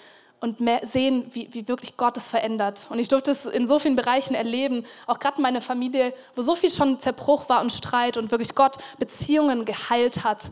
und 0.40 0.58
sehen, 0.82 1.30
wie, 1.32 1.48
wie 1.52 1.66
wirklich 1.66 1.96
Gott 1.96 2.16
es 2.16 2.28
verändert. 2.28 2.86
Und 2.90 2.98
ich 2.98 3.08
durfte 3.08 3.30
es 3.30 3.46
in 3.46 3.66
so 3.66 3.78
vielen 3.78 3.96
Bereichen 3.96 4.34
erleben, 4.34 4.84
auch 5.06 5.18
gerade 5.18 5.38
in 5.38 5.42
meiner 5.42 5.60
Familie, 5.60 6.12
wo 6.36 6.42
so 6.42 6.54
viel 6.54 6.70
schon 6.70 7.00
Zerbruch 7.00 7.48
war 7.48 7.60
und 7.60 7.72
Streit 7.72 8.16
und 8.16 8.30
wirklich 8.30 8.54
Gott 8.54 8.76
Beziehungen 8.98 9.64
geheilt 9.64 10.22
hat. 10.24 10.50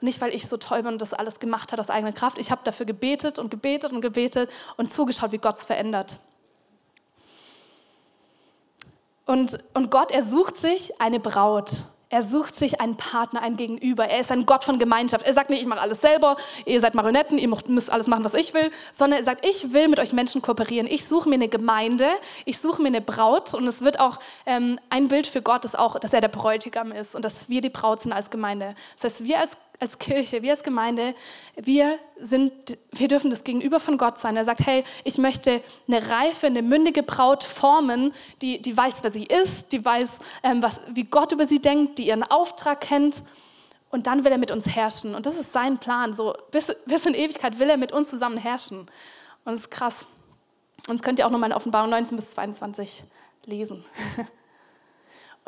Nicht, 0.00 0.20
weil 0.20 0.34
ich 0.34 0.46
so 0.46 0.56
toll 0.56 0.82
bin 0.82 0.92
und 0.92 1.02
das 1.02 1.12
alles 1.12 1.40
gemacht 1.40 1.72
hat 1.72 1.80
aus 1.80 1.90
eigener 1.90 2.12
Kraft. 2.12 2.38
Ich 2.38 2.50
habe 2.50 2.60
dafür 2.64 2.86
gebetet 2.86 3.38
und 3.38 3.50
gebetet 3.50 3.92
und 3.92 4.00
gebetet 4.00 4.50
und 4.76 4.92
zugeschaut, 4.92 5.32
wie 5.32 5.38
Gott 5.38 5.58
es 5.58 5.66
verändert. 5.66 6.18
Und, 9.26 9.58
und 9.74 9.90
Gott, 9.90 10.10
er 10.10 10.22
sucht 10.22 10.56
sich 10.56 11.00
eine 11.00 11.20
Braut. 11.20 11.70
Er 12.10 12.22
sucht 12.22 12.56
sich 12.56 12.80
einen 12.80 12.96
Partner, 12.96 13.42
einen 13.42 13.58
Gegenüber. 13.58 14.06
Er 14.08 14.20
ist 14.20 14.32
ein 14.32 14.46
Gott 14.46 14.64
von 14.64 14.78
Gemeinschaft. 14.78 15.26
Er 15.26 15.34
sagt 15.34 15.50
nicht, 15.50 15.60
ich 15.60 15.66
mache 15.66 15.80
alles 15.80 16.00
selber, 16.00 16.38
ihr 16.64 16.80
seid 16.80 16.94
Marionetten, 16.94 17.36
ihr 17.36 17.48
müsst 17.66 17.92
alles 17.92 18.06
machen, 18.06 18.24
was 18.24 18.32
ich 18.32 18.54
will, 18.54 18.70
sondern 18.94 19.18
er 19.18 19.24
sagt, 19.26 19.44
ich 19.44 19.74
will 19.74 19.88
mit 19.88 19.98
euch 19.98 20.14
Menschen 20.14 20.40
kooperieren. 20.40 20.86
Ich 20.86 21.06
suche 21.06 21.28
mir 21.28 21.34
eine 21.34 21.48
Gemeinde, 21.48 22.08
ich 22.46 22.58
suche 22.58 22.80
mir 22.80 22.88
eine 22.88 23.02
Braut 23.02 23.52
und 23.52 23.66
es 23.68 23.82
wird 23.82 24.00
auch 24.00 24.18
ähm, 24.46 24.80
ein 24.88 25.08
Bild 25.08 25.26
für 25.26 25.42
Gott, 25.42 25.66
ist 25.66 25.78
auch, 25.78 25.98
dass 25.98 26.14
er 26.14 26.22
der 26.22 26.28
Bräutigam 26.28 26.92
ist 26.92 27.14
und 27.14 27.26
dass 27.26 27.50
wir 27.50 27.60
die 27.60 27.68
Braut 27.68 28.00
sind 28.00 28.14
als 28.14 28.30
Gemeinde. 28.30 28.74
Das 28.94 29.12
heißt, 29.12 29.24
wir 29.24 29.40
als 29.40 29.58
als 29.80 29.98
Kirche, 29.98 30.42
wir 30.42 30.50
als 30.50 30.62
Gemeinde, 30.62 31.14
wir, 31.56 31.98
sind, 32.20 32.52
wir 32.92 33.08
dürfen 33.08 33.30
das 33.30 33.44
Gegenüber 33.44 33.78
von 33.78 33.96
Gott 33.96 34.18
sein. 34.18 34.36
Er 34.36 34.44
sagt, 34.44 34.66
hey, 34.66 34.84
ich 35.04 35.18
möchte 35.18 35.60
eine 35.86 36.08
reife, 36.10 36.46
eine 36.46 36.62
mündige 36.62 37.02
Braut 37.02 37.44
formen, 37.44 38.12
die, 38.42 38.60
die 38.60 38.76
weiß, 38.76 39.02
wer 39.02 39.12
sie 39.12 39.24
ist, 39.24 39.72
die 39.72 39.84
weiß, 39.84 40.10
ähm, 40.42 40.62
was, 40.62 40.80
wie 40.88 41.04
Gott 41.04 41.32
über 41.32 41.46
sie 41.46 41.60
denkt, 41.60 41.98
die 41.98 42.08
ihren 42.08 42.24
Auftrag 42.24 42.80
kennt. 42.80 43.22
Und 43.90 44.06
dann 44.06 44.24
will 44.24 44.32
er 44.32 44.38
mit 44.38 44.50
uns 44.50 44.66
herrschen. 44.66 45.14
Und 45.14 45.26
das 45.26 45.36
ist 45.36 45.52
sein 45.52 45.78
Plan. 45.78 46.12
So 46.12 46.34
bis, 46.50 46.74
bis 46.84 47.06
in 47.06 47.14
Ewigkeit 47.14 47.58
will 47.58 47.70
er 47.70 47.78
mit 47.78 47.92
uns 47.92 48.10
zusammen 48.10 48.36
herrschen. 48.36 48.80
Und 48.80 48.88
das 49.44 49.60
ist 49.60 49.70
krass. 49.70 50.06
Und 50.88 50.98
das 50.98 51.02
könnt 51.02 51.18
ihr 51.18 51.26
auch 51.26 51.30
nochmal 51.30 51.50
in 51.50 51.56
Offenbarung 51.56 51.90
19 51.90 52.16
bis 52.16 52.30
22 52.32 53.04
lesen. 53.46 53.84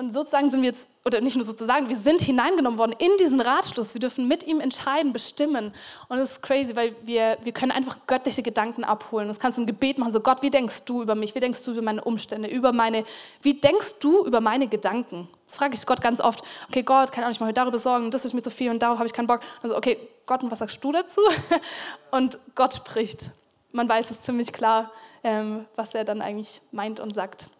Und 0.01 0.14
sozusagen 0.14 0.51
sind 0.51 0.62
wir 0.62 0.70
jetzt, 0.70 0.88
oder 1.05 1.20
nicht 1.20 1.36
nur 1.36 1.44
sozusagen, 1.44 1.90
wir 1.90 1.96
sind 1.96 2.22
hineingenommen 2.22 2.78
worden 2.78 2.94
in 2.98 3.11
diesen 3.18 3.38
Ratschluss. 3.38 3.92
Wir 3.92 4.01
dürfen 4.01 4.26
mit 4.28 4.46
ihm 4.46 4.59
entscheiden, 4.59 5.12
bestimmen. 5.12 5.74
Und 6.09 6.16
das 6.16 6.30
ist 6.30 6.42
crazy, 6.42 6.74
weil 6.74 6.96
wir, 7.03 7.36
wir 7.42 7.53
können 7.53 7.70
einfach 7.70 7.98
göttliche 8.07 8.42
Gedanken 8.42 8.82
abholen. 8.82 9.28
Das 9.28 9.38
kannst 9.38 9.59
du 9.59 9.61
im 9.61 9.66
Gebet 9.66 9.98
machen. 9.98 10.11
So, 10.11 10.20
Gott, 10.20 10.40
wie 10.40 10.48
denkst 10.48 10.86
du 10.86 11.03
über 11.03 11.14
mich? 11.14 11.34
Wie 11.34 11.40
denkst 11.40 11.62
du 11.64 11.72
über 11.72 11.82
meine 11.82 12.03
Umstände? 12.03 12.48
Über 12.48 12.72
meine, 12.72 13.05
wie 13.42 13.61
denkst 13.61 13.98
du 14.01 14.24
über 14.24 14.40
meine 14.40 14.68
Gedanken? 14.68 15.28
Das 15.46 15.59
frage 15.59 15.74
ich 15.74 15.84
Gott 15.84 16.01
ganz 16.01 16.18
oft. 16.18 16.44
Okay, 16.70 16.82
Gott, 16.82 17.12
kann 17.12 17.24
auch 17.24 17.28
nicht 17.28 17.42
mal 17.42 17.53
darüber 17.53 17.78
sorgen. 17.78 18.11
Das 18.11 18.24
ist 18.24 18.32
mir 18.32 18.40
zu 18.40 18.51
viel 18.51 18.70
und 18.70 18.80
darauf 18.80 18.96
habe 18.96 19.07
ich 19.07 19.12
keinen 19.12 19.26
Bock. 19.26 19.40
Also, 19.62 19.76
okay, 19.76 19.98
Gott, 20.24 20.42
und 20.42 20.51
was 20.51 20.61
sagst 20.61 20.82
du 20.82 20.92
dazu? 20.92 21.20
Und 22.11 22.38
Gott 22.55 22.72
spricht. 22.72 23.32
Man 23.72 23.86
weiß 23.86 24.11
es 24.11 24.22
ziemlich 24.22 24.51
klar, 24.51 24.90
ähm, 25.22 25.66
was 25.76 25.94
er 25.94 26.05
dann 26.05 26.22
eigentlich 26.22 26.62
meint 26.72 27.01
und 27.01 27.14
sagt. 27.14 27.51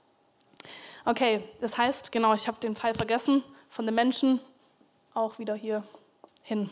Okay, 1.05 1.43
das 1.61 1.79
heißt, 1.79 2.13
genau, 2.13 2.35
ich 2.35 2.47
habe 2.47 2.59
den 2.61 2.77
Pfeil 2.77 2.95
vergessen 2.95 3.43
von 3.71 3.87
den 3.87 3.95
Menschen, 3.95 4.41
auch 5.15 5.39
wieder 5.39 5.55
hier 5.55 5.83
hin. 6.43 6.71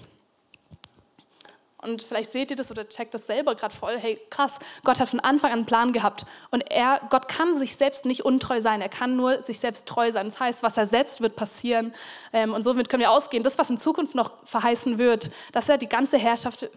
Und 1.81 2.03
vielleicht 2.03 2.33
seht 2.33 2.51
ihr 2.51 2.57
das 2.57 2.73
oder 2.73 2.89
checkt 2.89 3.15
das 3.15 3.29
selber 3.29 3.55
gerade 3.55 3.73
voll. 3.73 3.97
Hey, 3.99 4.21
krass, 4.31 4.59
Gott 4.83 4.99
hat 4.99 5.09
von 5.09 5.21
Anfang 5.21 5.53
an 5.53 5.59
einen 5.59 5.67
Plan 5.67 5.93
gehabt. 5.93 6.27
Und 6.51 6.69
er, 6.69 7.01
Gott 7.09 7.29
kann 7.29 7.57
sich 7.57 7.77
selbst 7.77 8.05
nicht 8.05 8.25
untreu 8.25 8.61
sein. 8.61 8.81
Er 8.81 8.89
kann 8.89 9.15
nur 9.15 9.41
sich 9.43 9.61
selbst 9.61 9.87
treu 9.87 10.11
sein. 10.11 10.27
Das 10.27 10.41
heißt, 10.41 10.63
was 10.65 10.77
er 10.77 10.87
setzt, 10.87 11.21
wird 11.21 11.37
passieren. 11.37 11.95
Ähm, 12.33 12.53
und 12.53 12.65
somit 12.65 12.89
können 12.89 13.03
wir 13.03 13.13
ausgehen, 13.13 13.45
das, 13.45 13.59
was 13.59 13.71
in 13.71 13.79
Zukunft 13.79 14.17
noch 14.17 14.35
verheißen 14.45 14.99
wird, 14.99 15.31
dass 15.53 15.69
er 15.69 15.79
die 15.79 15.89
ganze 15.89 16.19
Herrschaft 16.19 16.69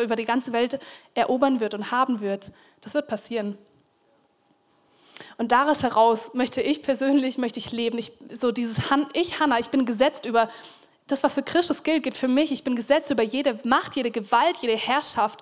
über 0.00 0.14
die 0.14 0.24
ganze 0.24 0.52
Welt 0.52 0.78
erobern 1.14 1.58
wird 1.58 1.74
und 1.74 1.90
haben 1.90 2.20
wird, 2.20 2.52
das 2.82 2.94
wird 2.94 3.08
passieren. 3.08 3.58
Und 5.38 5.52
daraus 5.52 5.82
heraus 5.82 6.34
möchte 6.34 6.62
ich 6.62 6.82
persönlich, 6.82 7.38
möchte 7.38 7.58
ich 7.58 7.72
leben. 7.72 7.98
Ich, 7.98 8.12
so 8.32 8.52
dieses 8.52 8.90
Han, 8.90 9.06
ich, 9.12 9.38
Hannah, 9.38 9.58
ich 9.58 9.68
bin 9.68 9.84
gesetzt 9.84 10.24
über 10.24 10.48
das, 11.06 11.22
was 11.22 11.34
für 11.34 11.42
Christus 11.42 11.82
gilt, 11.82 12.02
gilt 12.02 12.16
für 12.16 12.28
mich. 12.28 12.52
Ich 12.52 12.64
bin 12.64 12.74
gesetzt 12.74 13.10
über 13.10 13.22
jede 13.22 13.58
Macht, 13.64 13.96
jede 13.96 14.10
Gewalt, 14.10 14.56
jede 14.58 14.76
Herrschaft. 14.76 15.40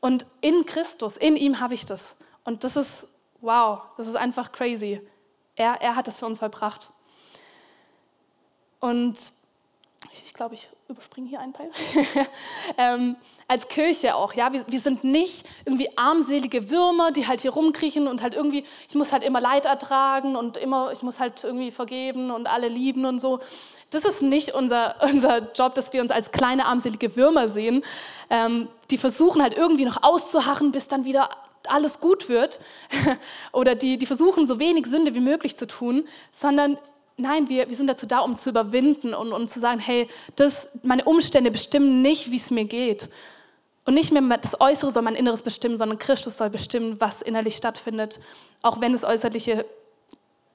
Und 0.00 0.26
in 0.40 0.64
Christus, 0.66 1.16
in 1.16 1.36
ihm 1.36 1.60
habe 1.60 1.74
ich 1.74 1.84
das. 1.84 2.16
Und 2.44 2.64
das 2.64 2.76
ist, 2.76 3.06
wow, 3.40 3.80
das 3.96 4.06
ist 4.06 4.16
einfach 4.16 4.50
crazy. 4.50 5.00
Er, 5.56 5.80
er 5.80 5.96
hat 5.96 6.06
das 6.06 6.18
für 6.18 6.26
uns 6.26 6.38
vollbracht. 6.38 6.88
Und 8.80 9.18
ich 10.34 10.36
glaube, 10.36 10.56
ich 10.56 10.68
überspringe 10.88 11.28
hier 11.28 11.38
einen 11.38 11.52
Teil. 11.52 11.70
ähm, 12.76 13.14
als 13.46 13.68
Kirche 13.68 14.16
auch, 14.16 14.32
ja, 14.32 14.52
wir, 14.52 14.64
wir, 14.66 14.80
sind 14.80 15.04
nicht 15.04 15.46
irgendwie 15.64 15.96
armselige 15.96 16.70
Würmer, 16.70 17.12
die 17.12 17.28
halt 17.28 17.42
hier 17.42 17.52
rumkriechen 17.52 18.08
und 18.08 18.20
halt 18.20 18.34
irgendwie, 18.34 18.64
ich 18.88 18.96
muss 18.96 19.12
halt 19.12 19.22
immer 19.22 19.40
Leid 19.40 19.64
ertragen 19.64 20.34
und 20.34 20.56
immer, 20.56 20.90
ich 20.90 21.02
muss 21.04 21.20
halt 21.20 21.44
irgendwie 21.44 21.70
vergeben 21.70 22.32
und 22.32 22.48
alle 22.48 22.66
lieben 22.66 23.04
und 23.04 23.20
so. 23.20 23.38
Das 23.90 24.04
ist 24.04 24.22
nicht 24.22 24.54
unser, 24.54 24.96
unser 25.02 25.52
Job, 25.52 25.76
dass 25.76 25.92
wir 25.92 26.02
uns 26.02 26.10
als 26.10 26.32
kleine 26.32 26.66
armselige 26.66 27.14
Würmer 27.14 27.48
sehen, 27.48 27.84
ähm, 28.28 28.66
die 28.90 28.98
versuchen 28.98 29.40
halt 29.40 29.56
irgendwie 29.56 29.84
noch 29.84 30.02
auszuharren, 30.02 30.72
bis 30.72 30.88
dann 30.88 31.04
wieder 31.04 31.30
alles 31.68 32.00
gut 32.00 32.28
wird 32.28 32.58
oder 33.52 33.76
die, 33.76 33.98
die 33.98 34.06
versuchen, 34.06 34.48
so 34.48 34.58
wenig 34.58 34.86
Sünde 34.86 35.14
wie 35.14 35.20
möglich 35.20 35.56
zu 35.56 35.68
tun, 35.68 36.08
sondern 36.32 36.76
Nein, 37.16 37.48
wir, 37.48 37.68
wir 37.68 37.76
sind 37.76 37.86
dazu 37.86 38.06
da, 38.06 38.20
um 38.20 38.36
zu 38.36 38.50
überwinden 38.50 39.14
und 39.14 39.32
um 39.32 39.46
zu 39.46 39.60
sagen, 39.60 39.78
hey, 39.78 40.08
das, 40.34 40.70
meine 40.82 41.04
Umstände 41.04 41.52
bestimmen 41.52 42.02
nicht, 42.02 42.32
wie 42.32 42.36
es 42.36 42.50
mir 42.50 42.64
geht. 42.64 43.08
Und 43.84 43.94
nicht 43.94 44.12
mehr 44.12 44.38
das 44.38 44.60
Äußere 44.60 44.90
soll 44.90 45.02
mein 45.02 45.14
Inneres 45.14 45.42
bestimmen, 45.42 45.78
sondern 45.78 45.98
Christus 45.98 46.38
soll 46.38 46.50
bestimmen, 46.50 47.00
was 47.00 47.22
innerlich 47.22 47.56
stattfindet, 47.56 48.18
auch 48.62 48.80
wenn 48.80 48.92
das 48.92 49.04
Äußerliche 49.04 49.64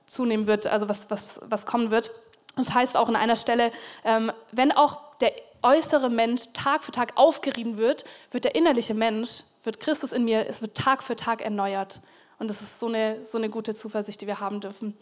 zunehmen 0.05 0.47
wird, 0.47 0.67
also 0.67 0.89
was, 0.89 1.09
was, 1.11 1.41
was 1.49 1.65
kommen 1.65 1.91
wird. 1.91 2.11
Das 2.57 2.73
heißt 2.73 2.97
auch 2.97 3.07
an 3.07 3.15
einer 3.15 3.37
Stelle, 3.37 3.71
ähm, 4.03 4.31
wenn 4.51 4.73
auch 4.73 5.15
der 5.21 5.31
äußere 5.61 6.09
Mensch 6.09 6.51
Tag 6.53 6.83
für 6.83 6.91
Tag 6.91 7.13
aufgerieben 7.15 7.77
wird, 7.77 8.03
wird 8.31 8.43
der 8.43 8.55
innerliche 8.55 8.95
Mensch, 8.95 9.43
wird 9.63 9.79
Christus 9.79 10.11
in 10.11 10.25
mir, 10.25 10.47
es 10.49 10.61
wird 10.61 10.75
Tag 10.75 11.03
für 11.03 11.15
Tag 11.15 11.41
erneuert. 11.41 12.01
Und 12.37 12.49
das 12.49 12.61
ist 12.61 12.79
so 12.79 12.87
eine, 12.87 13.23
so 13.23 13.37
eine 13.37 13.49
gute 13.49 13.75
Zuversicht, 13.75 14.19
die 14.19 14.27
wir 14.27 14.39
haben 14.41 14.59
dürfen 14.59 14.97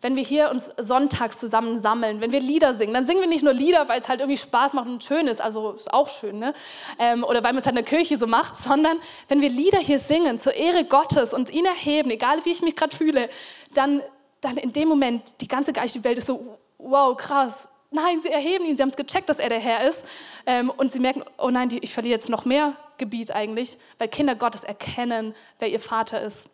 wenn 0.00 0.16
wir 0.16 0.22
hier 0.22 0.50
uns 0.50 0.70
sonntags 0.78 1.38
zusammen 1.38 1.80
sammeln, 1.80 2.20
wenn 2.20 2.32
wir 2.32 2.40
Lieder 2.40 2.74
singen, 2.74 2.94
dann 2.94 3.06
singen 3.06 3.20
wir 3.20 3.28
nicht 3.28 3.44
nur 3.44 3.52
Lieder, 3.52 3.88
weil 3.88 4.00
es 4.00 4.08
halt 4.08 4.20
irgendwie 4.20 4.38
Spaß 4.38 4.72
macht 4.72 4.86
und 4.86 5.02
schön 5.02 5.26
ist, 5.26 5.40
also 5.40 5.72
ist 5.72 5.92
auch 5.92 6.08
schön, 6.08 6.38
ne? 6.38 6.52
Ähm, 6.98 7.24
oder 7.24 7.42
weil 7.42 7.52
man 7.52 7.58
es 7.58 7.66
halt 7.66 7.76
in 7.76 7.84
der 7.84 7.84
Kirche 7.84 8.18
so 8.18 8.26
macht, 8.26 8.56
sondern 8.56 8.98
wenn 9.28 9.40
wir 9.40 9.50
Lieder 9.50 9.78
hier 9.78 9.98
singen 9.98 10.38
zur 10.38 10.54
Ehre 10.54 10.84
Gottes 10.84 11.32
und 11.32 11.50
ihn 11.50 11.64
erheben, 11.64 12.10
egal 12.10 12.44
wie 12.44 12.52
ich 12.52 12.62
mich 12.62 12.76
gerade 12.76 12.94
fühle, 12.94 13.28
dann, 13.74 14.02
dann 14.40 14.56
in 14.56 14.72
dem 14.72 14.88
Moment, 14.88 15.40
die 15.40 15.48
ganze 15.48 15.72
geistige 15.72 16.04
Welt 16.04 16.18
ist 16.18 16.26
so, 16.26 16.58
wow, 16.78 17.16
krass, 17.16 17.68
nein, 17.90 18.20
sie 18.20 18.30
erheben 18.30 18.64
ihn, 18.64 18.76
sie 18.76 18.82
haben 18.82 18.90
es 18.90 18.96
gecheckt, 18.96 19.28
dass 19.28 19.38
er 19.38 19.48
der 19.48 19.60
Herr 19.60 19.88
ist 19.88 20.04
ähm, 20.46 20.70
und 20.70 20.92
sie 20.92 21.00
merken, 21.00 21.24
oh 21.38 21.50
nein, 21.50 21.68
ich 21.80 21.92
verliere 21.92 22.14
jetzt 22.14 22.28
noch 22.28 22.44
mehr 22.44 22.74
Gebiet 22.98 23.30
eigentlich, 23.30 23.78
weil 23.98 24.08
Kinder 24.08 24.34
Gottes 24.34 24.64
erkennen, 24.64 25.34
wer 25.58 25.68
ihr 25.68 25.80
Vater 25.80 26.20
ist. 26.22 26.48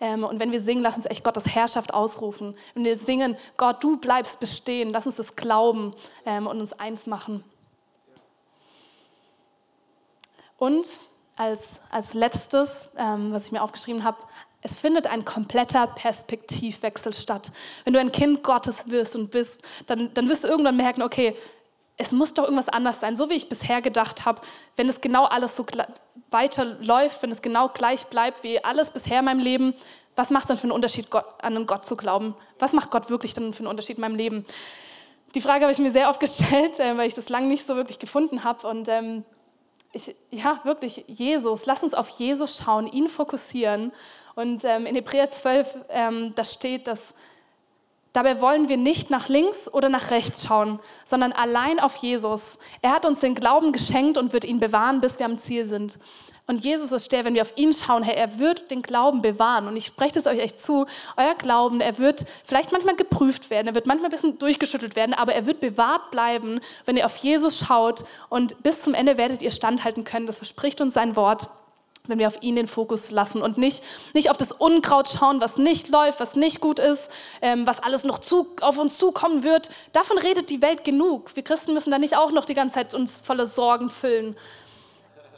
Ähm, 0.00 0.24
und 0.24 0.40
wenn 0.40 0.52
wir 0.52 0.60
singen, 0.60 0.82
lass 0.82 0.96
uns 0.96 1.06
echt 1.06 1.24
Gottes 1.24 1.46
Herrschaft 1.54 1.94
ausrufen. 1.94 2.56
Wenn 2.74 2.84
wir 2.84 2.96
singen, 2.96 3.36
Gott, 3.56 3.82
du 3.82 3.96
bleibst 3.96 4.40
bestehen, 4.40 4.90
lass 4.90 5.06
uns 5.06 5.16
das 5.16 5.36
glauben 5.36 5.94
ähm, 6.24 6.46
und 6.46 6.60
uns 6.60 6.72
eins 6.72 7.06
machen. 7.06 7.44
Und 10.58 10.86
als, 11.36 11.80
als 11.90 12.14
letztes, 12.14 12.88
ähm, 12.96 13.32
was 13.32 13.46
ich 13.46 13.52
mir 13.52 13.62
aufgeschrieben 13.62 14.04
habe, 14.04 14.18
es 14.62 14.76
findet 14.76 15.06
ein 15.06 15.24
kompletter 15.24 15.86
Perspektivwechsel 15.86 17.14
statt. 17.14 17.52
Wenn 17.84 17.92
du 17.92 18.00
ein 18.00 18.10
Kind 18.10 18.42
Gottes 18.42 18.90
wirst 18.90 19.14
und 19.14 19.30
bist, 19.30 19.62
dann, 19.86 20.12
dann 20.14 20.28
wirst 20.28 20.44
du 20.44 20.48
irgendwann 20.48 20.76
merken, 20.76 21.02
okay, 21.02 21.36
es 21.96 22.12
muss 22.12 22.34
doch 22.34 22.44
irgendwas 22.44 22.68
anders 22.68 23.00
sein. 23.00 23.16
So 23.16 23.30
wie 23.30 23.34
ich 23.34 23.48
bisher 23.48 23.80
gedacht 23.80 24.24
habe, 24.24 24.42
wenn 24.76 24.88
es 24.88 25.00
genau 25.00 25.24
alles 25.24 25.56
so 25.56 25.64
weiterläuft, 26.30 27.22
wenn 27.22 27.32
es 27.32 27.42
genau 27.42 27.68
gleich 27.68 28.06
bleibt 28.06 28.42
wie 28.42 28.62
alles 28.62 28.90
bisher 28.90 29.20
in 29.20 29.24
meinem 29.24 29.40
Leben, 29.40 29.74
was 30.14 30.30
macht 30.30 30.44
es 30.44 30.48
dann 30.48 30.56
für 30.56 30.64
einen 30.64 30.72
Unterschied, 30.72 31.10
Gott, 31.10 31.26
an 31.42 31.56
einen 31.56 31.66
Gott 31.66 31.84
zu 31.84 31.96
glauben? 31.96 32.34
Was 32.58 32.72
macht 32.72 32.90
Gott 32.90 33.10
wirklich 33.10 33.34
dann 33.34 33.52
für 33.52 33.60
einen 33.60 33.68
Unterschied 33.68 33.96
in 33.96 34.00
meinem 34.00 34.16
Leben? 34.16 34.46
Die 35.34 35.40
Frage 35.42 35.64
habe 35.64 35.72
ich 35.72 35.78
mir 35.78 35.92
sehr 35.92 36.08
oft 36.08 36.20
gestellt, 36.20 36.80
äh, 36.80 36.96
weil 36.96 37.06
ich 37.06 37.14
das 37.14 37.28
lange 37.28 37.48
nicht 37.48 37.66
so 37.66 37.76
wirklich 37.76 37.98
gefunden 37.98 38.42
habe. 38.42 38.66
Und 38.66 38.88
ähm, 38.88 39.24
ich, 39.92 40.14
ja, 40.30 40.60
wirklich, 40.64 41.04
Jesus, 41.06 41.66
lass 41.66 41.82
uns 41.82 41.94
auf 41.94 42.08
Jesus 42.08 42.58
schauen, 42.58 42.86
ihn 42.86 43.08
fokussieren. 43.08 43.92
Und 44.34 44.64
ähm, 44.64 44.86
in 44.86 44.94
Hebräer 44.94 45.30
12, 45.30 45.76
ähm, 45.90 46.32
da 46.34 46.44
steht, 46.44 46.86
dass 46.86 47.14
Dabei 48.16 48.40
wollen 48.40 48.70
wir 48.70 48.78
nicht 48.78 49.10
nach 49.10 49.28
links 49.28 49.70
oder 49.70 49.90
nach 49.90 50.10
rechts 50.10 50.46
schauen, 50.46 50.80
sondern 51.04 51.32
allein 51.32 51.78
auf 51.78 51.96
Jesus. 51.96 52.56
Er 52.80 52.92
hat 52.92 53.04
uns 53.04 53.20
den 53.20 53.34
Glauben 53.34 53.72
geschenkt 53.72 54.16
und 54.16 54.32
wird 54.32 54.46
ihn 54.46 54.58
bewahren, 54.58 55.02
bis 55.02 55.18
wir 55.18 55.26
am 55.26 55.38
Ziel 55.38 55.68
sind. 55.68 55.98
Und 56.46 56.64
Jesus 56.64 56.92
ist 56.92 57.12
der, 57.12 57.26
wenn 57.26 57.34
wir 57.34 57.42
auf 57.42 57.52
ihn 57.58 57.74
schauen, 57.74 58.02
Herr, 58.02 58.16
er 58.16 58.38
wird 58.38 58.70
den 58.70 58.80
Glauben 58.80 59.20
bewahren. 59.20 59.68
Und 59.68 59.76
ich 59.76 59.84
spreche 59.84 60.18
es 60.18 60.26
euch 60.26 60.38
echt 60.38 60.64
zu, 60.64 60.86
euer 61.18 61.34
Glauben, 61.34 61.82
er 61.82 61.98
wird 61.98 62.24
vielleicht 62.46 62.72
manchmal 62.72 62.96
geprüft 62.96 63.50
werden, 63.50 63.66
er 63.66 63.74
wird 63.74 63.86
manchmal 63.86 64.08
ein 64.08 64.12
bisschen 64.12 64.38
durchgeschüttelt 64.38 64.96
werden, 64.96 65.12
aber 65.12 65.34
er 65.34 65.44
wird 65.44 65.60
bewahrt 65.60 66.10
bleiben, 66.10 66.60
wenn 66.86 66.96
ihr 66.96 67.04
auf 67.04 67.16
Jesus 67.16 67.58
schaut. 67.58 68.06
Und 68.30 68.62
bis 68.62 68.80
zum 68.80 68.94
Ende 68.94 69.18
werdet 69.18 69.42
ihr 69.42 69.50
standhalten 69.50 70.04
können. 70.04 70.26
Das 70.26 70.38
verspricht 70.38 70.80
uns 70.80 70.94
sein 70.94 71.16
Wort 71.16 71.48
wenn 72.08 72.18
wir 72.18 72.26
auf 72.28 72.42
ihn 72.42 72.56
den 72.56 72.66
Fokus 72.66 73.10
lassen 73.10 73.42
und 73.42 73.58
nicht, 73.58 73.82
nicht 74.14 74.30
auf 74.30 74.36
das 74.36 74.52
Unkraut 74.52 75.08
schauen, 75.08 75.40
was 75.40 75.56
nicht 75.58 75.88
läuft, 75.88 76.20
was 76.20 76.36
nicht 76.36 76.60
gut 76.60 76.78
ist, 76.78 77.10
ähm, 77.42 77.66
was 77.66 77.82
alles 77.82 78.04
noch 78.04 78.18
zu, 78.18 78.46
auf 78.60 78.78
uns 78.78 78.98
zukommen 78.98 79.42
wird. 79.42 79.70
Davon 79.92 80.18
redet 80.18 80.50
die 80.50 80.62
Welt 80.62 80.84
genug. 80.84 81.34
Wir 81.34 81.42
Christen 81.42 81.74
müssen 81.74 81.90
da 81.90 81.98
nicht 81.98 82.16
auch 82.16 82.32
noch 82.32 82.44
die 82.44 82.54
ganze 82.54 82.74
Zeit 82.74 82.94
uns 82.94 83.20
voller 83.20 83.46
Sorgen 83.46 83.90
füllen. 83.90 84.36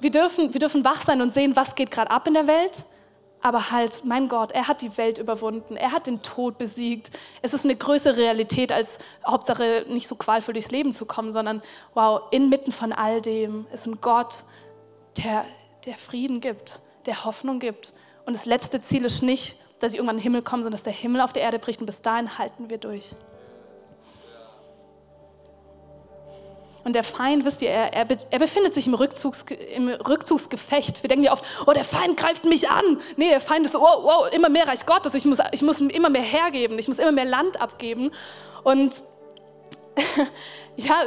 Wir 0.01 0.11
dürfen, 0.11 0.53
wir 0.53 0.61
dürfen 0.61 0.85
wach 0.85 1.05
sein 1.05 1.21
und 1.23 1.33
sehen, 1.35 1.57
was 1.57 1.75
geht 1.75 1.91
gerade 1.91 2.11
ab 2.11 2.27
in 2.29 2.35
der 2.35 2.47
Welt 2.47 2.85
Aber 3.41 3.71
halt, 3.71 4.05
mein 4.05 4.29
Gott, 4.29 4.53
er 4.53 4.67
hat 4.67 4.83
die 4.83 4.97
Welt 4.97 5.19
überwunden, 5.19 5.77
er 5.77 5.93
hat 5.93 6.07
den 6.07 6.23
Tod 6.23 6.59
besiegt. 6.59 7.11
Es 7.41 7.55
ist 7.55 7.65
eine 7.65 7.77
größere 7.77 8.17
Realität, 8.17 8.73
als 8.73 8.99
Hauptsache 9.25 9.87
nicht 9.89 10.09
so 10.09 10.17
qualvoll 10.17 10.55
durchs 10.55 10.73
Leben 10.73 10.93
zu 10.93 11.07
kommen, 11.07 11.31
sondern 11.31 11.63
wow, 11.95 12.23
inmitten 12.31 12.73
von 12.73 12.93
all 12.93 13.21
dem 13.23 13.67
ist 13.73 13.87
ein 13.87 14.01
Gott, 14.01 14.45
der, 15.19 15.45
der 15.87 15.95
Frieden 15.95 16.41
gibt, 16.41 16.81
der 17.07 17.25
Hoffnung 17.25 17.59
gibt. 17.61 17.93
Und 18.27 18.35
das 18.35 18.47
letzte 18.47 18.81
Ziel 18.81 19.05
ist 19.05 19.23
nicht, 19.23 19.57
dass 19.81 19.93
ich 19.93 19.99
irgendwann 19.99 20.17
in 20.17 20.21
den 20.21 20.25
Himmel 20.25 20.43
komme, 20.43 20.63
sondern 20.63 20.77
dass 20.77 20.83
der 20.83 20.93
Himmel 20.93 21.21
auf 21.21 21.33
der 21.33 21.43
Erde 21.43 21.59
bricht 21.59 21.81
und 21.81 21.87
bis 21.87 22.03
dahin 22.03 22.39
halten 22.39 22.69
wir 22.69 22.79
durch. 22.79 23.15
Und 26.85 26.95
der 26.95 27.05
Feind, 27.05 27.45
wisst 27.45 27.61
ihr, 27.61 27.69
er, 27.69 27.93
er, 27.93 28.07
er 28.31 28.39
befindet 28.39 28.73
sich 28.73 28.87
im, 28.87 28.95
Rückzugs, 28.95 29.45
im 29.75 29.89
Rückzugsgefecht. 29.89 31.03
Wir 31.03 31.09
denken 31.09 31.25
ja 31.25 31.33
oft, 31.33 31.45
oh, 31.67 31.73
der 31.73 31.85
Feind 31.85 32.17
greift 32.17 32.47
mich 32.47 32.71
an. 32.71 32.99
Nee, 33.17 33.29
der 33.29 33.41
Feind 33.43 33.67
ist 33.67 33.73
so, 33.73 33.81
oh, 33.81 34.05
wow, 34.05 34.33
immer 34.33 34.49
mehr 34.49 34.67
Reich 34.67 34.87
Gottes. 34.87 35.13
Ich 35.13 35.27
muss, 35.27 35.39
ich 35.53 35.61
muss 35.61 35.83
immer 35.83 36.09
mehr 36.09 36.23
hergeben. 36.23 36.79
Ich 36.79 36.89
muss 36.89 36.99
immer 36.99 37.13
mehr 37.13 37.27
Land 37.27 37.61
abgeben. 37.61 38.11
Und 38.63 39.03
ja, 40.77 41.03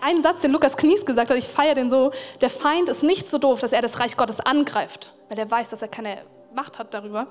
ein 0.00 0.22
Satz, 0.22 0.40
den 0.40 0.52
Lukas 0.52 0.76
Knies 0.76 1.04
gesagt 1.04 1.30
hat, 1.30 1.36
ich 1.36 1.44
feiere 1.44 1.74
den 1.74 1.90
so, 1.90 2.12
der 2.40 2.50
Feind 2.50 2.88
ist 2.88 3.02
nicht 3.02 3.28
so 3.28 3.38
doof, 3.38 3.60
dass 3.60 3.72
er 3.72 3.82
das 3.82 4.00
Reich 4.00 4.16
Gottes 4.16 4.40
angreift, 4.40 5.12
weil 5.28 5.38
er 5.38 5.50
weiß, 5.50 5.70
dass 5.70 5.82
er 5.82 5.88
keine 5.88 6.18
Macht 6.54 6.78
hat 6.78 6.94
darüber. 6.94 7.26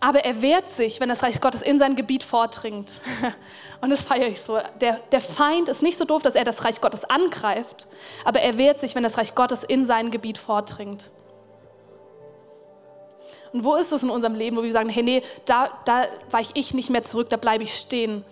Aber 0.00 0.24
er 0.24 0.42
wehrt 0.42 0.68
sich, 0.68 1.00
wenn 1.00 1.08
das 1.08 1.22
Reich 1.22 1.40
Gottes 1.40 1.60
in 1.60 1.78
sein 1.78 1.96
Gebiet 1.96 2.22
vordringt. 2.22 3.00
Und 3.80 3.90
das 3.90 4.02
feiere 4.02 4.28
ich 4.28 4.40
so. 4.40 4.58
Der, 4.80 5.00
der 5.10 5.20
Feind 5.20 5.68
ist 5.68 5.82
nicht 5.82 5.98
so 5.98 6.04
doof, 6.04 6.22
dass 6.22 6.34
er 6.34 6.44
das 6.44 6.64
Reich 6.64 6.80
Gottes 6.80 7.04
angreift, 7.04 7.88
aber 8.24 8.40
er 8.40 8.56
wehrt 8.58 8.80
sich, 8.80 8.94
wenn 8.94 9.02
das 9.02 9.18
Reich 9.18 9.34
Gottes 9.34 9.64
in 9.64 9.86
sein 9.86 10.10
Gebiet 10.10 10.38
vordringt. 10.38 11.10
Und 13.52 13.64
wo 13.64 13.76
ist 13.76 13.92
es 13.92 14.02
in 14.02 14.10
unserem 14.10 14.34
Leben, 14.34 14.56
wo 14.56 14.62
wir 14.62 14.72
sagen, 14.72 14.88
hey, 14.88 15.02
nee, 15.02 15.22
da, 15.46 15.70
da 15.84 16.06
weiche 16.30 16.52
ich 16.54 16.74
nicht 16.74 16.90
mehr 16.90 17.02
zurück, 17.02 17.30
da 17.30 17.36
bleibe 17.36 17.64
ich 17.64 17.74
stehen. 17.74 18.24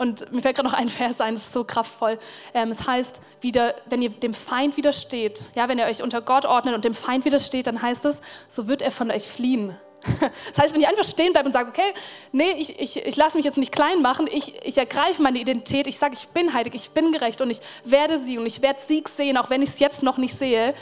Und 0.00 0.32
mir 0.32 0.40
fällt 0.40 0.56
gerade 0.56 0.66
noch 0.66 0.74
ein 0.74 0.88
Vers 0.88 1.20
ein, 1.20 1.34
das 1.34 1.44
ist 1.44 1.52
so 1.52 1.62
kraftvoll. 1.62 2.18
Ähm, 2.54 2.70
es 2.70 2.86
heißt, 2.86 3.20
wieder, 3.42 3.74
wenn 3.84 4.00
ihr 4.00 4.08
dem 4.08 4.32
Feind 4.32 4.78
widersteht, 4.78 5.48
ja, 5.54 5.68
wenn 5.68 5.78
ihr 5.78 5.84
euch 5.84 6.02
unter 6.02 6.22
Gott 6.22 6.46
ordnet 6.46 6.74
und 6.74 6.86
dem 6.86 6.94
Feind 6.94 7.26
widersteht, 7.26 7.66
dann 7.66 7.82
heißt 7.82 8.06
es, 8.06 8.22
so 8.48 8.66
wird 8.66 8.80
er 8.80 8.92
von 8.92 9.10
euch 9.10 9.24
fliehen. 9.24 9.76
Das 10.54 10.64
heißt, 10.64 10.74
wenn 10.74 10.80
ich 10.80 10.88
einfach 10.88 11.04
stehen 11.04 11.32
bleibe 11.34 11.48
und 11.48 11.52
sage, 11.52 11.68
okay, 11.68 11.92
nee, 12.32 12.52
ich, 12.52 12.80
ich, 12.80 13.04
ich 13.04 13.16
lasse 13.16 13.36
mich 13.36 13.44
jetzt 13.44 13.58
nicht 13.58 13.72
klein 13.72 14.00
machen, 14.00 14.26
ich, 14.32 14.54
ich 14.64 14.78
ergreife 14.78 15.20
meine 15.20 15.38
Identität, 15.38 15.86
ich 15.86 15.98
sage, 15.98 16.14
ich 16.14 16.28
bin 16.28 16.54
heilig, 16.54 16.74
ich 16.74 16.92
bin 16.92 17.12
gerecht 17.12 17.42
und 17.42 17.50
ich 17.50 17.60
werde 17.84 18.18
sie 18.18 18.38
und 18.38 18.46
ich 18.46 18.62
werde 18.62 18.80
Sieg 18.80 19.06
sehen, 19.10 19.36
auch 19.36 19.50
wenn 19.50 19.60
ich 19.60 19.68
es 19.68 19.80
jetzt 19.80 20.02
noch 20.02 20.16
nicht 20.16 20.38
sehe. 20.38 20.72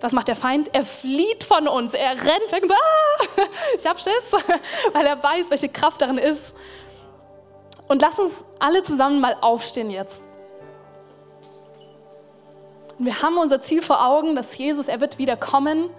Was 0.00 0.10
macht 0.10 0.26
der 0.26 0.34
Feind? 0.34 0.74
Er 0.74 0.82
flieht 0.82 1.44
von 1.44 1.68
uns, 1.68 1.94
er 1.94 2.10
rennt 2.10 2.50
weg 2.50 2.64
und 2.64 2.68
sagt, 2.70 2.82
ah, 2.82 3.42
ich 3.78 3.86
habe 3.86 4.00
Schiss, 4.00 4.44
weil 4.92 5.06
er 5.06 5.22
weiß, 5.22 5.50
welche 5.50 5.68
Kraft 5.68 6.02
darin 6.02 6.18
ist. 6.18 6.52
Und 7.88 8.02
lass 8.02 8.18
uns 8.18 8.44
alle 8.58 8.82
zusammen 8.82 9.20
mal 9.20 9.36
aufstehen 9.40 9.90
jetzt. 9.90 10.20
Wir 12.98 13.22
haben 13.22 13.36
unser 13.36 13.60
Ziel 13.60 13.82
vor 13.82 14.04
Augen, 14.04 14.34
dass 14.34 14.56
Jesus, 14.56 14.88
er 14.88 15.00
wird 15.00 15.18
wieder 15.18 15.36
kommen. 15.36 15.90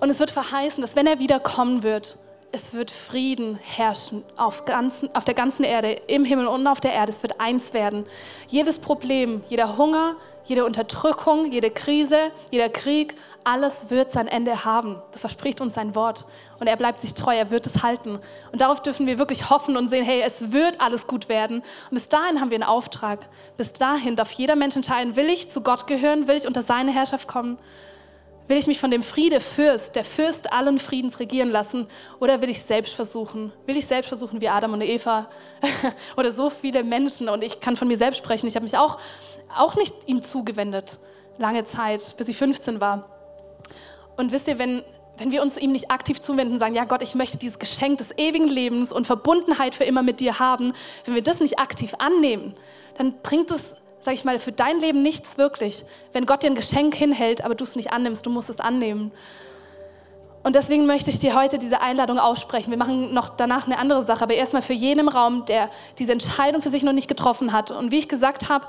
Und 0.00 0.10
es 0.10 0.20
wird 0.20 0.30
verheißen, 0.30 0.82
dass 0.82 0.96
wenn 0.96 1.06
er 1.06 1.18
wiederkommen 1.18 1.82
wird, 1.82 2.18
es 2.52 2.72
wird 2.72 2.90
Frieden 2.90 3.58
herrschen 3.62 4.24
auf, 4.36 4.64
ganzen, 4.64 5.14
auf 5.14 5.24
der 5.24 5.34
ganzen 5.34 5.64
Erde, 5.64 5.92
im 6.06 6.24
Himmel 6.24 6.46
und 6.46 6.66
auf 6.66 6.80
der 6.80 6.92
Erde. 6.92 7.12
Es 7.12 7.22
wird 7.22 7.40
eins 7.40 7.74
werden. 7.74 8.06
Jedes 8.48 8.78
Problem, 8.78 9.42
jeder 9.48 9.76
Hunger, 9.76 10.14
jede 10.44 10.64
Unterdrückung, 10.64 11.52
jede 11.52 11.70
Krise, 11.70 12.32
jeder 12.50 12.70
Krieg, 12.70 13.14
alles 13.44 13.90
wird 13.90 14.10
sein 14.10 14.26
Ende 14.26 14.64
haben. 14.64 14.96
Das 15.12 15.20
verspricht 15.20 15.60
uns 15.60 15.74
sein 15.74 15.94
Wort. 15.94 16.24
Und 16.58 16.68
er 16.68 16.76
bleibt 16.76 17.02
sich 17.02 17.12
treu, 17.12 17.36
er 17.36 17.50
wird 17.50 17.66
es 17.66 17.82
halten. 17.82 18.18
Und 18.50 18.60
darauf 18.62 18.82
dürfen 18.82 19.06
wir 19.06 19.18
wirklich 19.18 19.50
hoffen 19.50 19.76
und 19.76 19.88
sehen, 19.88 20.04
hey, 20.04 20.22
es 20.24 20.50
wird 20.50 20.80
alles 20.80 21.06
gut 21.06 21.28
werden. 21.28 21.58
Und 21.58 21.94
bis 21.94 22.08
dahin 22.08 22.40
haben 22.40 22.50
wir 22.50 22.56
einen 22.56 22.64
Auftrag. 22.64 23.26
Bis 23.58 23.74
dahin 23.74 24.16
darf 24.16 24.32
jeder 24.32 24.56
Mensch 24.56 24.74
entscheiden, 24.74 25.16
will 25.16 25.28
ich 25.28 25.50
zu 25.50 25.60
Gott 25.60 25.86
gehören, 25.86 26.28
will 26.28 26.36
ich 26.36 26.46
unter 26.46 26.62
seine 26.62 26.92
Herrschaft 26.92 27.28
kommen 27.28 27.58
Will 28.48 28.56
ich 28.56 28.66
mich 28.66 28.80
von 28.80 28.90
dem 28.90 29.02
Friede 29.02 29.40
Fürst, 29.40 29.94
der 29.94 30.04
Fürst 30.04 30.50
allen 30.54 30.78
Friedens 30.78 31.20
regieren 31.20 31.50
lassen 31.50 31.86
oder 32.18 32.40
will 32.40 32.48
ich 32.48 32.62
selbst 32.62 32.94
versuchen? 32.94 33.52
Will 33.66 33.76
ich 33.76 33.86
selbst 33.86 34.08
versuchen 34.08 34.40
wie 34.40 34.48
Adam 34.48 34.72
und 34.72 34.80
Eva 34.80 35.28
oder 36.16 36.32
so 36.32 36.48
viele 36.48 36.82
Menschen 36.82 37.28
und 37.28 37.44
ich 37.44 37.60
kann 37.60 37.76
von 37.76 37.88
mir 37.88 37.98
selbst 37.98 38.16
sprechen. 38.16 38.46
Ich 38.46 38.56
habe 38.56 38.64
mich 38.64 38.78
auch, 38.78 38.98
auch 39.54 39.76
nicht 39.76 39.94
ihm 40.06 40.22
zugewendet, 40.22 40.98
lange 41.36 41.64
Zeit, 41.64 42.14
bis 42.16 42.28
ich 42.28 42.38
15 42.38 42.80
war. 42.80 43.10
Und 44.16 44.32
wisst 44.32 44.48
ihr, 44.48 44.58
wenn, 44.58 44.82
wenn 45.18 45.30
wir 45.30 45.42
uns 45.42 45.58
ihm 45.58 45.72
nicht 45.72 45.90
aktiv 45.90 46.18
zuwenden 46.18 46.54
und 46.54 46.58
sagen, 46.58 46.74
ja 46.74 46.86
Gott, 46.86 47.02
ich 47.02 47.14
möchte 47.14 47.36
dieses 47.36 47.58
Geschenk 47.58 47.98
des 47.98 48.16
ewigen 48.16 48.48
Lebens 48.48 48.92
und 48.92 49.06
Verbundenheit 49.06 49.74
für 49.74 49.84
immer 49.84 50.02
mit 50.02 50.20
dir 50.20 50.38
haben, 50.38 50.72
wenn 51.04 51.14
wir 51.14 51.22
das 51.22 51.40
nicht 51.40 51.58
aktiv 51.58 51.92
annehmen, 51.98 52.54
dann 52.96 53.12
bringt 53.22 53.50
es 53.50 53.76
sage 54.08 54.14
ich 54.14 54.24
mal, 54.24 54.38
für 54.38 54.52
dein 54.52 54.78
Leben 54.78 55.02
nichts 55.02 55.36
wirklich. 55.36 55.84
Wenn 56.14 56.24
Gott 56.24 56.42
dir 56.42 56.46
ein 56.46 56.54
Geschenk 56.54 56.94
hinhält, 56.94 57.44
aber 57.44 57.54
du 57.54 57.62
es 57.62 57.76
nicht 57.76 57.92
annimmst, 57.92 58.24
du 58.24 58.30
musst 58.30 58.48
es 58.48 58.58
annehmen. 58.58 59.12
Und 60.42 60.56
deswegen 60.56 60.86
möchte 60.86 61.10
ich 61.10 61.18
dir 61.18 61.38
heute 61.38 61.58
diese 61.58 61.82
Einladung 61.82 62.18
aussprechen. 62.18 62.70
Wir 62.70 62.78
machen 62.78 63.12
noch 63.12 63.36
danach 63.36 63.66
eine 63.66 63.78
andere 63.78 64.02
Sache, 64.02 64.24
aber 64.24 64.32
erstmal 64.32 64.62
für 64.62 64.72
jeden 64.72 65.00
im 65.00 65.08
Raum, 65.08 65.44
der 65.44 65.68
diese 65.98 66.12
Entscheidung 66.12 66.62
für 66.62 66.70
sich 66.70 66.84
noch 66.84 66.94
nicht 66.94 67.06
getroffen 67.06 67.52
hat. 67.52 67.70
Und 67.70 67.90
wie 67.90 67.98
ich 67.98 68.08
gesagt 68.08 68.48
habe, 68.48 68.66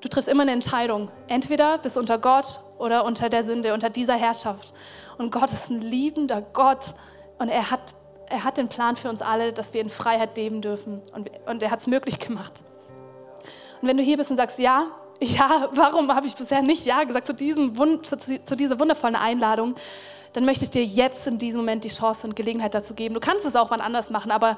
du 0.00 0.08
triffst 0.08 0.28
immer 0.28 0.42
eine 0.42 0.50
Entscheidung. 0.50 1.08
Entweder 1.28 1.78
bist 1.78 1.94
du 1.94 2.00
unter 2.00 2.18
Gott 2.18 2.58
oder 2.80 3.04
unter 3.04 3.28
der 3.28 3.44
Sünde, 3.44 3.74
unter 3.74 3.90
dieser 3.90 4.16
Herrschaft. 4.16 4.74
Und 5.18 5.30
Gott 5.30 5.52
ist 5.52 5.70
ein 5.70 5.82
liebender 5.82 6.42
Gott 6.42 6.94
und 7.38 7.48
er 7.48 7.70
hat, 7.70 7.94
er 8.28 8.42
hat 8.42 8.56
den 8.56 8.66
Plan 8.66 8.96
für 8.96 9.08
uns 9.08 9.22
alle, 9.22 9.52
dass 9.52 9.72
wir 9.72 9.82
in 9.82 9.88
Freiheit 9.88 10.36
leben 10.36 10.60
dürfen. 10.60 11.00
Und, 11.14 11.30
und 11.46 11.62
er 11.62 11.70
hat 11.70 11.78
es 11.78 11.86
möglich 11.86 12.18
gemacht. 12.18 12.54
Und 13.80 13.88
wenn 13.88 13.96
du 13.96 14.02
hier 14.02 14.16
bist 14.16 14.30
und 14.30 14.36
sagst, 14.36 14.58
ja, 14.58 14.86
ja, 15.20 15.68
warum 15.72 16.14
habe 16.14 16.26
ich 16.26 16.34
bisher 16.34 16.62
nicht 16.62 16.84
Ja 16.86 17.04
gesagt 17.04 17.26
zu, 17.26 17.34
diesem, 17.34 17.74
zu, 18.02 18.16
zu 18.18 18.56
dieser 18.56 18.78
wundervollen 18.78 19.16
Einladung, 19.16 19.74
dann 20.32 20.44
möchte 20.44 20.64
ich 20.64 20.70
dir 20.70 20.84
jetzt 20.84 21.26
in 21.26 21.38
diesem 21.38 21.60
Moment 21.60 21.84
die 21.84 21.88
Chance 21.88 22.26
und 22.26 22.36
Gelegenheit 22.36 22.74
dazu 22.74 22.94
geben. 22.94 23.14
Du 23.14 23.20
kannst 23.20 23.44
es 23.44 23.56
auch 23.56 23.70
wann 23.70 23.80
anders 23.80 24.10
machen, 24.10 24.30
aber 24.30 24.56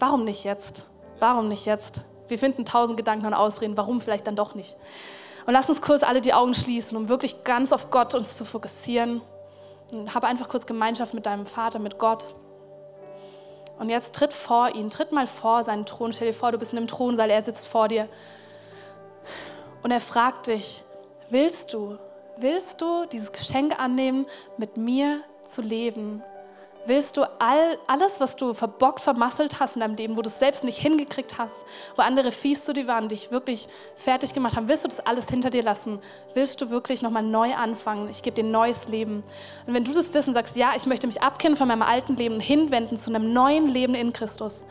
warum 0.00 0.24
nicht 0.24 0.44
jetzt? 0.44 0.84
Warum 1.20 1.48
nicht 1.48 1.66
jetzt? 1.66 2.02
Wir 2.28 2.38
finden 2.38 2.64
tausend 2.64 2.96
Gedanken 2.96 3.26
und 3.26 3.34
Ausreden, 3.34 3.76
warum 3.76 4.00
vielleicht 4.00 4.26
dann 4.26 4.34
doch 4.34 4.54
nicht. 4.54 4.76
Und 5.46 5.52
lass 5.52 5.68
uns 5.68 5.82
kurz 5.82 6.02
alle 6.02 6.20
die 6.20 6.32
Augen 6.32 6.54
schließen, 6.54 6.96
um 6.96 7.08
wirklich 7.08 7.44
ganz 7.44 7.72
auf 7.72 7.90
Gott 7.90 8.14
uns 8.14 8.36
zu 8.36 8.44
fokussieren. 8.44 9.20
Und 9.92 10.14
habe 10.14 10.26
einfach 10.26 10.48
kurz 10.48 10.66
Gemeinschaft 10.66 11.14
mit 11.14 11.26
deinem 11.26 11.46
Vater, 11.46 11.78
mit 11.78 11.98
Gott. 11.98 12.34
Und 13.78 13.90
jetzt 13.90 14.14
tritt 14.14 14.32
vor 14.32 14.74
ihn, 14.74 14.88
tritt 14.88 15.12
mal 15.12 15.26
vor 15.26 15.62
seinen 15.62 15.84
Thron. 15.84 16.12
Stell 16.12 16.28
dir 16.28 16.34
vor, 16.34 16.50
du 16.50 16.58
bist 16.58 16.72
in 16.72 16.78
einem 16.78 16.88
Thronsaal, 16.88 17.30
er 17.30 17.42
sitzt 17.42 17.68
vor 17.68 17.88
dir. 17.88 18.08
Und 19.84 19.90
er 19.90 20.00
fragt 20.00 20.46
dich, 20.46 20.82
willst 21.28 21.74
du, 21.74 21.98
willst 22.38 22.80
du 22.80 23.04
dieses 23.04 23.30
Geschenk 23.30 23.78
annehmen, 23.78 24.26
mit 24.56 24.78
mir 24.78 25.20
zu 25.44 25.60
leben? 25.60 26.22
Willst 26.86 27.18
du 27.18 27.22
all, 27.38 27.78
alles, 27.86 28.18
was 28.18 28.34
du 28.36 28.54
verbockt, 28.54 29.00
vermasselt 29.00 29.60
hast 29.60 29.76
in 29.76 29.80
deinem 29.80 29.96
Leben, 29.96 30.16
wo 30.16 30.22
du 30.22 30.28
es 30.28 30.38
selbst 30.38 30.64
nicht 30.64 30.78
hingekriegt 30.78 31.36
hast, 31.36 31.54
wo 31.96 32.02
andere 32.02 32.32
fies 32.32 32.64
zu 32.64 32.72
dir 32.72 32.86
waren, 32.86 33.10
dich 33.10 33.30
wirklich 33.30 33.68
fertig 33.96 34.32
gemacht 34.32 34.56
haben, 34.56 34.68
willst 34.68 34.84
du 34.84 34.88
das 34.88 35.00
alles 35.00 35.28
hinter 35.28 35.50
dir 35.50 35.62
lassen? 35.62 35.98
Willst 36.32 36.62
du 36.62 36.70
wirklich 36.70 37.02
nochmal 37.02 37.22
neu 37.22 37.54
anfangen? 37.54 38.08
Ich 38.08 38.22
gebe 38.22 38.36
dir 38.36 38.44
ein 38.44 38.52
neues 38.52 38.88
Leben. 38.88 39.22
Und 39.66 39.74
wenn 39.74 39.84
du 39.84 39.92
das 39.92 40.08
und 40.08 40.32
sagst, 40.32 40.56
ja, 40.56 40.72
ich 40.74 40.86
möchte 40.86 41.06
mich 41.06 41.20
abkehren 41.20 41.56
von 41.56 41.68
meinem 41.68 41.82
alten 41.82 42.16
Leben 42.16 42.36
und 42.36 42.40
hinwenden 42.40 42.96
zu 42.96 43.10
einem 43.10 43.34
neuen 43.34 43.68
Leben 43.68 43.94
in 43.94 44.14
Christus, 44.14 44.66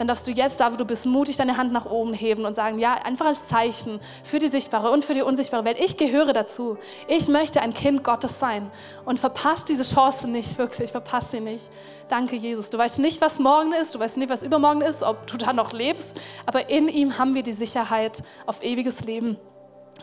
dann 0.00 0.08
darfst 0.08 0.26
du 0.26 0.30
jetzt, 0.30 0.58
da 0.60 0.72
wo 0.72 0.76
du 0.76 0.86
bist, 0.86 1.04
mutig 1.04 1.36
deine 1.36 1.58
Hand 1.58 1.74
nach 1.74 1.84
oben 1.84 2.14
heben 2.14 2.46
und 2.46 2.54
sagen, 2.54 2.78
ja, 2.78 2.94
einfach 2.94 3.26
als 3.26 3.48
Zeichen 3.48 4.00
für 4.24 4.38
die 4.38 4.48
sichtbare 4.48 4.90
und 4.90 5.04
für 5.04 5.12
die 5.12 5.20
unsichtbare 5.20 5.66
Welt. 5.66 5.76
Ich 5.78 5.98
gehöre 5.98 6.32
dazu. 6.32 6.78
Ich 7.06 7.28
möchte 7.28 7.60
ein 7.60 7.74
Kind 7.74 8.02
Gottes 8.02 8.40
sein. 8.40 8.70
Und 9.04 9.18
verpasst 9.18 9.68
diese 9.68 9.82
Chance 9.82 10.26
nicht, 10.26 10.56
wirklich, 10.56 10.90
verpasst 10.90 11.32
sie 11.32 11.40
nicht. 11.40 11.68
Danke, 12.08 12.36
Jesus. 12.36 12.70
Du 12.70 12.78
weißt 12.78 12.98
nicht, 13.00 13.20
was 13.20 13.40
morgen 13.40 13.74
ist, 13.74 13.94
du 13.94 13.98
weißt 13.98 14.16
nicht, 14.16 14.30
was 14.30 14.42
übermorgen 14.42 14.80
ist, 14.80 15.02
ob 15.02 15.26
du 15.26 15.36
da 15.36 15.52
noch 15.52 15.74
lebst, 15.74 16.18
aber 16.46 16.70
in 16.70 16.88
ihm 16.88 17.18
haben 17.18 17.34
wir 17.34 17.42
die 17.42 17.52
Sicherheit 17.52 18.22
auf 18.46 18.62
ewiges 18.62 19.02
Leben. 19.02 19.36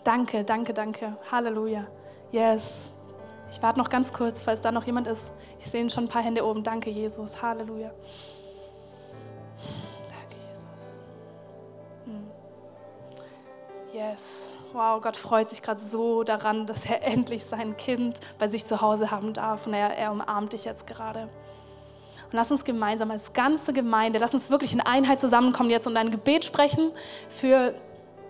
Danke, 0.04 0.43
danke, 0.43 0.76
danke. 0.76 1.18
Halleluja. 1.32 1.88
Yes. 2.32 2.93
Ich 3.52 3.64
warte 3.64 3.80
noch 3.80 3.89
ganz 3.89 4.14
kurz, 4.14 4.43
falls 4.43 4.62
da 4.62 4.72
noch 4.72 4.86
jemand 4.86 5.08
ist. 5.08 5.32
Ich 5.60 5.66
sehe 5.66 5.89
schon 5.89 6.04
ein 6.04 6.08
paar 6.08 6.22
Hände 6.22 6.45
oben. 6.45 6.62
Danke, 6.62 6.91
Jesus. 6.91 7.41
Halleluja. 7.41 7.89
Yes. 13.98 14.52
Wow, 14.74 15.02
Gott 15.02 15.18
freut 15.18 15.50
sich 15.50 15.64
gerade 15.64 15.80
so 15.80 16.24
daran, 16.24 16.68
dass 16.68 16.86
er 16.86 17.02
endlich 17.08 17.43
sein 17.43 17.76
Kind 17.78 18.20
bei 18.38 18.48
sich 18.48 18.64
zu 18.64 18.80
Hause 18.80 19.10
haben 19.10 19.34
darf. 19.34 19.66
Und 19.66 19.74
er, 19.74 19.98
er 19.98 20.12
umarmt 20.12 20.54
dich 20.54 20.66
jetzt 20.66 20.86
gerade. 20.86 21.22
Und 21.22 22.34
lass 22.34 22.52
uns 22.52 22.64
gemeinsam 22.64 23.10
als 23.10 23.34
ganze 23.34 23.74
Gemeinde, 23.74 24.20
lass 24.20 24.36
uns 24.36 24.52
wirklich 24.52 24.74
in 24.74 24.82
Einheit 24.82 25.20
zusammenkommen 25.20 25.72
jetzt 25.72 25.88
und 25.88 25.98
ein 25.98 26.12
Gebet 26.12 26.45
sprechen 26.45 26.91
für, 27.30 27.74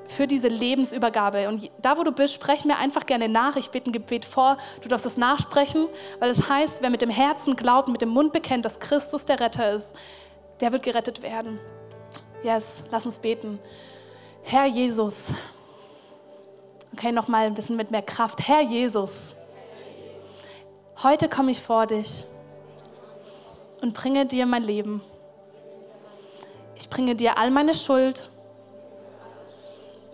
für 0.06 0.26
diese 0.26 0.48
Lebensübergabe. 0.48 1.50
Und 1.50 1.70
da, 1.82 1.98
wo 1.98 2.04
du 2.04 2.14
bist, 2.14 2.36
sprech 2.36 2.64
mir 2.64 2.78
einfach 2.78 3.06
gerne 3.06 3.28
nach. 3.28 3.58
Ich 3.58 3.70
bete 3.72 3.90
ein 3.90 3.94
Gebet 3.94 4.24
vor. 4.24 4.56
Du 4.82 4.88
darfst 4.88 5.06
es 5.06 5.18
nachsprechen, 5.18 5.90
weil 6.20 6.30
es 6.30 6.48
heißt, 6.48 6.82
wer 6.82 6.90
mit 6.90 7.02
dem 7.02 7.10
Herzen 7.10 7.58
glaubt, 7.58 7.90
mit 7.90 8.02
dem 8.02 8.10
Mund 8.10 8.32
bekennt, 8.32 8.64
dass 8.64 8.80
Christus 8.80 9.26
der 9.26 9.42
Retter 9.42 9.72
ist, 9.72 9.98
der 10.62 10.72
wird 10.72 10.84
gerettet 10.84 11.24
werden. 11.24 11.60
Yes, 12.42 12.84
lass 12.90 13.06
uns 13.06 13.20
beten. 13.20 13.60
Herr 14.44 14.66
Jesus. 14.66 15.26
Okay, 16.94 17.12
nochmal 17.12 17.46
ein 17.46 17.54
bisschen 17.54 17.76
mit 17.76 17.92
mehr 17.92 18.02
Kraft. 18.02 18.48
Herr 18.48 18.62
Jesus. 18.62 19.36
Heute 21.04 21.30
komme 21.30 21.52
ich 21.52 21.62
vor 21.62 21.86
dich 21.86 22.26
und 23.82 23.94
bringe 23.94 24.26
dir 24.26 24.46
mein 24.46 24.64
Leben. 24.64 25.02
Ich 26.76 26.90
bringe 26.90 27.16
dir 27.16 27.38
all 27.38 27.52
meine 27.52 27.76
Schuld 27.76 28.30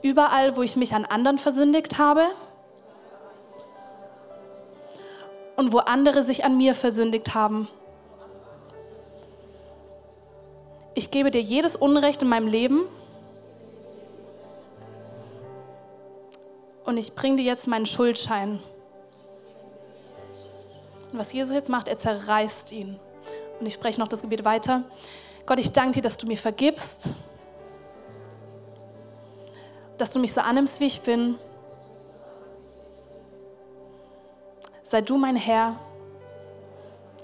überall, 0.02 0.58
wo 0.58 0.62
ich 0.62 0.76
mich 0.76 0.94
an 0.94 1.06
anderen 1.06 1.38
versündigt 1.38 1.98
habe 1.98 2.26
und 5.56 5.72
wo 5.72 5.78
andere 5.78 6.24
sich 6.24 6.44
an 6.44 6.58
mir 6.58 6.76
versündigt 6.76 7.34
haben. 7.34 7.70
Ich 10.96 11.12
gebe 11.12 11.32
dir 11.32 11.42
jedes 11.42 11.76
Unrecht 11.76 12.22
in 12.22 12.30
meinem 12.30 12.48
Leben 12.48 12.82
und 16.86 16.98
ich 16.98 17.16
bringe 17.16 17.38
dir 17.38 17.46
jetzt 17.46 17.68
meinen 17.68 17.86
Schuldschein. 17.86 18.60
Und 21.12 21.20
was 21.20 21.34
Jesus 21.34 21.54
jetzt 21.54 21.70
macht, 21.70 21.88
er 21.88 21.98
zerreißt 21.98 22.72
ihn. 22.72 23.00
Und 23.60 23.66
ich 23.66 23.74
spreche 23.76 24.00
noch 24.00 24.08
das 24.08 24.22
Gebet 24.22 24.46
weiter. 24.46 24.84
Gott, 25.46 25.60
ich 25.60 25.72
danke 25.72 25.94
dir, 25.94 26.02
dass 26.02 26.18
du 26.18 26.28
mir 26.28 26.38
vergibst 26.38 27.10
dass 30.04 30.12
du 30.12 30.20
mich 30.20 30.34
so 30.34 30.42
annimmst, 30.42 30.82
wie 30.82 30.88
ich 30.88 31.02
bin. 31.02 31.38
Sei 34.82 35.00
du 35.00 35.18
mein 35.18 35.38
Herr, 35.38 35.78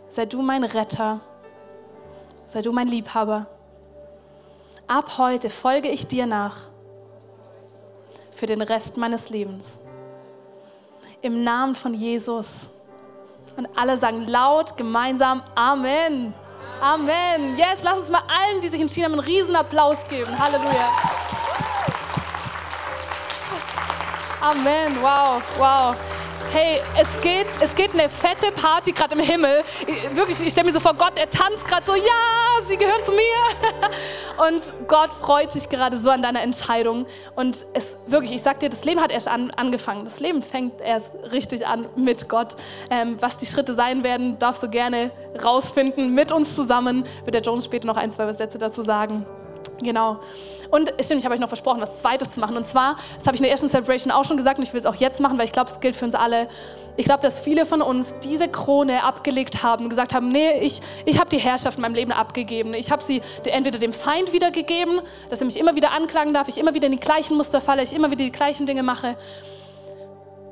sei 0.07 0.25
du 0.25 0.41
mein 0.41 0.63
Retter, 0.63 1.19
sei 2.47 2.61
du 2.61 2.71
mein 2.71 2.87
Liebhaber. 2.87 3.47
Ab 4.87 5.17
heute 5.17 5.49
folge 5.49 5.89
ich 5.89 6.07
dir 6.07 6.25
nach 6.25 6.68
für 8.39 8.45
den 8.45 8.61
Rest 8.61 8.95
meines 8.95 9.29
Lebens. 9.29 9.77
Im 11.21 11.43
Namen 11.43 11.75
von 11.75 11.93
Jesus. 11.93 12.47
Und 13.57 13.67
alle 13.75 13.97
sagen 13.97 14.25
laut, 14.27 14.77
gemeinsam 14.77 15.43
Amen. 15.55 16.33
Amen. 16.79 17.57
Yes, 17.57 17.83
lass 17.83 17.99
uns 17.99 18.09
mal 18.09 18.21
allen, 18.21 18.61
die 18.61 18.69
sich 18.69 18.79
entschieden 18.79 19.11
haben, 19.11 19.19
einen 19.19 19.27
riesen 19.27 19.55
Applaus 19.57 19.97
geben. 20.07 20.31
Halleluja. 20.39 20.89
Amen. 24.41 24.95
Wow, 25.01 25.41
wow. 25.57 25.95
Hey, 26.51 26.81
es 26.99 27.21
geht, 27.21 27.45
es 27.61 27.75
geht 27.75 27.93
eine 27.93 28.09
fette 28.09 28.51
Party 28.51 28.91
gerade 28.91 29.13
im 29.13 29.21
Himmel. 29.21 29.61
Wirklich, 30.13 30.39
ich 30.39 30.51
stelle 30.51 30.65
mir 30.65 30.71
so 30.71 30.79
vor, 30.79 30.95
Gott, 30.95 31.19
er 31.19 31.29
tanzt 31.29 31.67
gerade 31.67 31.85
so, 31.85 31.93
ja, 31.93 32.65
sie 32.67 32.75
gehören 32.75 33.03
zu 33.05 33.11
mir. 33.11 34.47
Und 34.47 34.87
Gott 34.87 35.13
freut 35.13 35.51
sich 35.51 35.69
gerade 35.69 35.99
so 35.99 36.09
an 36.09 36.23
deiner 36.23 36.41
Entscheidung. 36.41 37.05
Und 37.35 37.55
es 37.73 37.97
wirklich, 38.07 38.33
ich 38.33 38.41
sag 38.41 38.59
dir, 38.61 38.69
das 38.69 38.83
Leben 38.83 38.99
hat 38.99 39.11
erst 39.11 39.27
an, 39.27 39.51
angefangen. 39.51 40.05
Das 40.05 40.19
Leben 40.19 40.41
fängt 40.41 40.81
erst 40.81 41.13
richtig 41.31 41.67
an 41.67 41.87
mit 41.95 42.29
Gott. 42.29 42.55
Ähm, 42.89 43.17
was 43.19 43.37
die 43.37 43.45
Schritte 43.45 43.75
sein 43.75 44.03
werden, 44.03 44.39
darfst 44.39 44.63
du 44.63 44.69
gerne 44.69 45.11
rausfinden 45.43 46.15
mit 46.15 46.31
uns 46.31 46.55
zusammen. 46.55 47.05
Wird 47.25 47.35
der 47.35 47.43
Jones 47.43 47.65
später 47.65 47.85
noch 47.85 47.97
ein, 47.97 48.09
zwei 48.09 48.33
Sätze 48.33 48.57
dazu 48.57 48.81
sagen. 48.81 49.23
Genau. 49.81 50.19
Und 50.69 50.93
stimmt, 51.01 51.19
ich 51.19 51.25
habe 51.25 51.33
euch 51.33 51.41
noch 51.41 51.47
versprochen, 51.47 51.81
was 51.81 51.99
Zweites 51.99 52.31
zu 52.31 52.39
machen. 52.39 52.55
Und 52.55 52.65
zwar, 52.65 52.97
das 53.17 53.25
habe 53.25 53.35
ich 53.35 53.41
in 53.41 53.43
der 53.43 53.51
ersten 53.51 53.69
Celebration 53.69 54.11
auch 54.11 54.25
schon 54.25 54.37
gesagt 54.37 54.59
und 54.59 54.63
ich 54.63 54.73
will 54.73 54.79
es 54.79 54.85
auch 54.85 54.95
jetzt 54.95 55.19
machen, 55.19 55.37
weil 55.37 55.45
ich 55.45 55.51
glaube, 55.51 55.69
es 55.71 55.79
gilt 55.79 55.95
für 55.95 56.05
uns 56.05 56.13
alle. 56.15 56.47
Ich 56.95 57.05
glaube, 57.05 57.21
dass 57.23 57.39
viele 57.39 57.65
von 57.65 57.81
uns 57.81 58.13
diese 58.23 58.47
Krone 58.47 59.03
abgelegt 59.03 59.63
haben 59.63 59.89
gesagt 59.89 60.13
haben, 60.13 60.27
nee, 60.27 60.59
ich, 60.59 60.81
ich 61.05 61.19
habe 61.19 61.29
die 61.29 61.37
Herrschaft 61.37 61.77
in 61.77 61.81
meinem 61.81 61.95
Leben 61.95 62.11
abgegeben. 62.11 62.73
Ich 62.73 62.91
habe 62.91 63.01
sie 63.01 63.21
entweder 63.45 63.79
dem 63.79 63.93
Feind 63.93 64.33
wiedergegeben, 64.33 65.01
dass 65.29 65.39
er 65.39 65.45
mich 65.45 65.59
immer 65.59 65.75
wieder 65.75 65.91
anklagen 65.91 66.33
darf, 66.33 66.49
ich 66.49 66.57
immer 66.57 66.73
wieder 66.73 66.87
in 66.87 66.91
die 66.91 66.99
gleichen 66.99 67.37
Muster 67.37 67.61
falle, 67.61 67.81
ich 67.81 67.93
immer 67.93 68.11
wieder 68.11 68.25
die 68.25 68.31
gleichen 68.31 68.65
Dinge 68.65 68.83
mache. 68.83 69.15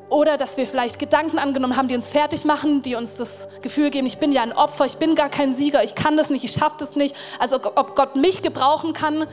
Oder 0.09 0.37
dass 0.37 0.55
wir 0.55 0.67
vielleicht 0.67 0.99
Gedanken 0.99 1.37
angenommen 1.37 1.75
haben, 1.75 1.89
die 1.89 1.95
uns 1.95 2.09
fertig 2.09 2.45
machen, 2.45 2.81
die 2.81 2.95
uns 2.95 3.17
das 3.17 3.49
Gefühl 3.61 3.89
geben, 3.89 4.07
ich 4.07 4.19
bin 4.19 4.31
ja 4.31 4.41
ein 4.41 4.53
Opfer, 4.53 4.85
ich 4.85 4.97
bin 4.97 5.15
gar 5.15 5.29
kein 5.29 5.53
Sieger, 5.53 5.83
ich 5.83 5.95
kann 5.95 6.15
das 6.15 6.29
nicht, 6.29 6.45
ich 6.45 6.51
schaffe 6.51 6.77
das 6.79 6.95
nicht. 6.95 7.15
Also 7.39 7.57
ob 7.75 7.95
Gott 7.95 8.15
mich 8.15 8.41
gebrauchen 8.41 8.93
kann 8.93 9.27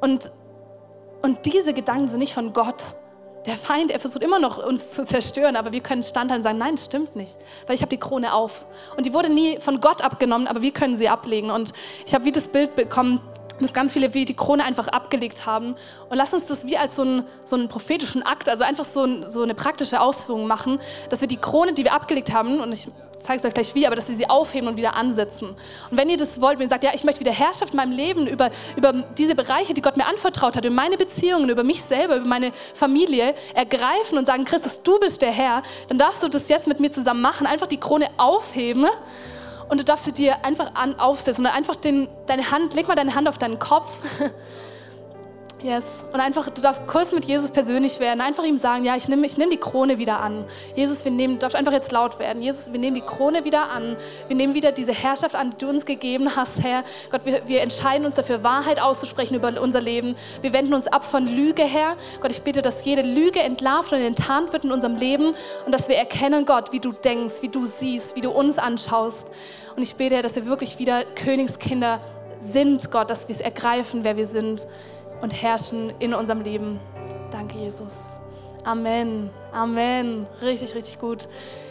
und, 0.00 0.30
und 1.22 1.44
diese 1.44 1.74
Gedanken 1.74 2.08
sind 2.08 2.20
nicht 2.20 2.32
von 2.32 2.54
Gott. 2.54 2.82
Der 3.46 3.56
Feind, 3.56 3.90
er 3.90 4.00
versucht 4.00 4.22
immer 4.22 4.38
noch 4.38 4.64
uns 4.64 4.92
zu 4.92 5.04
zerstören, 5.04 5.56
aber 5.56 5.72
wir 5.72 5.80
können 5.80 6.02
standhalten 6.02 6.38
und 6.38 6.42
sagen, 6.42 6.58
nein, 6.58 6.76
stimmt 6.76 7.14
nicht, 7.14 7.36
weil 7.66 7.74
ich 7.74 7.82
habe 7.82 7.90
die 7.90 8.00
Krone 8.00 8.32
auf. 8.32 8.64
Und 8.96 9.06
die 9.06 9.12
wurde 9.12 9.30
nie 9.30 9.58
von 9.60 9.80
Gott 9.80 10.02
abgenommen, 10.02 10.46
aber 10.46 10.62
wir 10.62 10.72
können 10.72 10.96
sie 10.96 11.08
ablegen. 11.08 11.50
Und 11.50 11.72
ich 12.06 12.14
habe 12.14 12.24
wie 12.24 12.32
das 12.32 12.48
Bild 12.48 12.74
bekommen, 12.74 13.20
dass 13.60 13.72
ganz 13.72 13.92
viele 13.92 14.14
wie 14.14 14.24
die 14.24 14.34
Krone 14.34 14.64
einfach 14.64 14.88
abgelegt 14.88 15.46
haben. 15.46 15.74
Und 16.08 16.16
lass 16.16 16.32
uns 16.32 16.46
das 16.46 16.66
wie 16.66 16.76
als 16.76 16.96
so 16.96 17.02
einen, 17.02 17.24
so 17.44 17.56
einen 17.56 17.68
prophetischen 17.68 18.22
Akt, 18.22 18.48
also 18.48 18.64
einfach 18.64 18.84
so, 18.84 19.04
ein, 19.04 19.28
so 19.28 19.42
eine 19.42 19.54
praktische 19.54 20.00
Ausführung 20.00 20.46
machen, 20.46 20.78
dass 21.10 21.20
wir 21.20 21.28
die 21.28 21.36
Krone, 21.36 21.72
die 21.72 21.84
wir 21.84 21.92
abgelegt 21.92 22.32
haben, 22.32 22.60
und 22.60 22.72
ich 22.72 22.88
zeige 23.20 23.38
es 23.38 23.44
euch 23.44 23.54
gleich 23.54 23.74
wie, 23.74 23.86
aber 23.86 23.96
dass 23.96 24.08
wir 24.08 24.16
sie 24.16 24.28
aufheben 24.28 24.68
und 24.68 24.76
wieder 24.76 24.94
ansetzen. 24.94 25.48
Und 25.90 25.96
wenn 25.96 26.08
ihr 26.08 26.16
das 26.16 26.40
wollt, 26.40 26.58
wenn 26.58 26.66
ihr 26.66 26.70
sagt, 26.70 26.84
ja, 26.84 26.90
ich 26.94 27.04
möchte 27.04 27.20
wieder 27.20 27.32
Herrschaft 27.32 27.72
in 27.72 27.76
meinem 27.76 27.92
Leben 27.92 28.26
über, 28.26 28.50
über 28.76 28.92
diese 29.16 29.34
Bereiche, 29.34 29.74
die 29.74 29.82
Gott 29.82 29.96
mir 29.96 30.06
anvertraut 30.06 30.56
hat, 30.56 30.64
über 30.64 30.74
meine 30.74 30.96
Beziehungen, 30.96 31.48
über 31.48 31.64
mich 31.64 31.82
selber, 31.82 32.16
über 32.16 32.26
meine 32.26 32.52
Familie, 32.74 33.34
ergreifen 33.54 34.18
und 34.18 34.26
sagen, 34.26 34.44
Christus, 34.44 34.82
du 34.82 34.98
bist 35.00 35.22
der 35.22 35.32
Herr, 35.32 35.62
dann 35.88 35.98
darfst 35.98 36.22
du 36.22 36.28
das 36.28 36.48
jetzt 36.48 36.66
mit 36.68 36.80
mir 36.80 36.92
zusammen 36.92 37.20
machen, 37.20 37.46
einfach 37.46 37.66
die 37.66 37.78
Krone 37.78 38.08
aufheben 38.16 38.86
und 39.68 39.80
du 39.80 39.84
darfst 39.84 40.04
sie 40.04 40.12
dir 40.12 40.44
einfach 40.44 40.74
an, 40.74 40.98
aufsetzen 40.98 41.44
und 41.46 41.52
einfach 41.52 41.76
den, 41.76 42.08
deine 42.26 42.50
Hand, 42.50 42.74
leg 42.74 42.88
mal 42.88 42.94
deine 42.94 43.14
Hand 43.14 43.28
auf 43.28 43.38
deinen 43.38 43.58
Kopf 43.58 43.98
Yes. 45.62 46.04
Und 46.12 46.20
einfach, 46.20 46.48
du 46.50 46.60
darfst 46.60 46.86
kurz 46.86 47.12
mit 47.12 47.24
Jesus 47.24 47.50
persönlich 47.50 47.98
werden, 47.98 48.20
einfach 48.20 48.44
ihm 48.44 48.56
sagen, 48.56 48.84
ja, 48.84 48.94
ich 48.94 49.08
nehme 49.08 49.26
ich 49.26 49.38
nehm 49.38 49.50
die 49.50 49.56
Krone 49.56 49.98
wieder 49.98 50.20
an. 50.20 50.44
Jesus, 50.76 51.04
wir 51.04 51.10
nehmen, 51.10 51.34
du 51.34 51.40
darfst 51.40 51.56
einfach 51.56 51.72
jetzt 51.72 51.90
laut 51.90 52.20
werden. 52.20 52.42
Jesus, 52.42 52.72
wir 52.72 52.78
nehmen 52.78 52.94
die 52.94 53.02
Krone 53.02 53.44
wieder 53.44 53.68
an. 53.70 53.96
Wir 54.28 54.36
nehmen 54.36 54.54
wieder 54.54 54.70
diese 54.70 54.92
Herrschaft 54.92 55.34
an, 55.34 55.50
die 55.50 55.56
du 55.56 55.68
uns 55.68 55.84
gegeben 55.84 56.36
hast, 56.36 56.62
Herr. 56.62 56.84
Gott, 57.10 57.26
wir, 57.26 57.42
wir 57.46 57.62
entscheiden 57.62 58.06
uns 58.06 58.14
dafür, 58.14 58.44
Wahrheit 58.44 58.80
auszusprechen 58.80 59.34
über 59.34 59.60
unser 59.60 59.80
Leben. 59.80 60.14
Wir 60.42 60.52
wenden 60.52 60.74
uns 60.74 60.86
ab 60.86 61.04
von 61.04 61.26
Lüge, 61.26 61.64
Herr. 61.64 61.96
Gott, 62.20 62.30
ich 62.30 62.42
bitte, 62.42 62.62
dass 62.62 62.84
jede 62.84 63.02
Lüge 63.02 63.40
entlarvt 63.40 63.92
und 63.92 63.98
enttarnt 63.98 64.52
wird 64.52 64.64
in 64.64 64.70
unserem 64.70 64.94
Leben 64.94 65.34
und 65.66 65.74
dass 65.74 65.88
wir 65.88 65.96
erkennen, 65.96 66.46
Gott, 66.46 66.70
wie 66.70 66.80
du 66.80 66.92
denkst, 66.92 67.42
wie 67.42 67.48
du 67.48 67.66
siehst, 67.66 68.14
wie 68.14 68.20
du 68.20 68.30
uns 68.30 68.58
anschaust. 68.58 69.32
Und 69.74 69.82
ich 69.82 69.96
bete, 69.96 70.22
dass 70.22 70.36
wir 70.36 70.46
wirklich 70.46 70.78
wieder 70.78 71.04
Königskinder 71.04 72.00
sind, 72.38 72.92
Gott, 72.92 73.10
dass 73.10 73.26
wir 73.26 73.34
es 73.34 73.40
ergreifen, 73.40 74.04
wer 74.04 74.16
wir 74.16 74.28
sind 74.28 74.64
und 75.20 75.42
herrschen 75.42 75.92
in 75.98 76.14
unserem 76.14 76.42
Leben. 76.42 76.80
Danke, 77.30 77.58
Jesus. 77.58 78.20
Amen. 78.64 79.30
Amen. 79.52 80.26
Richtig, 80.42 80.74
richtig 80.74 80.98
gut. 80.98 81.28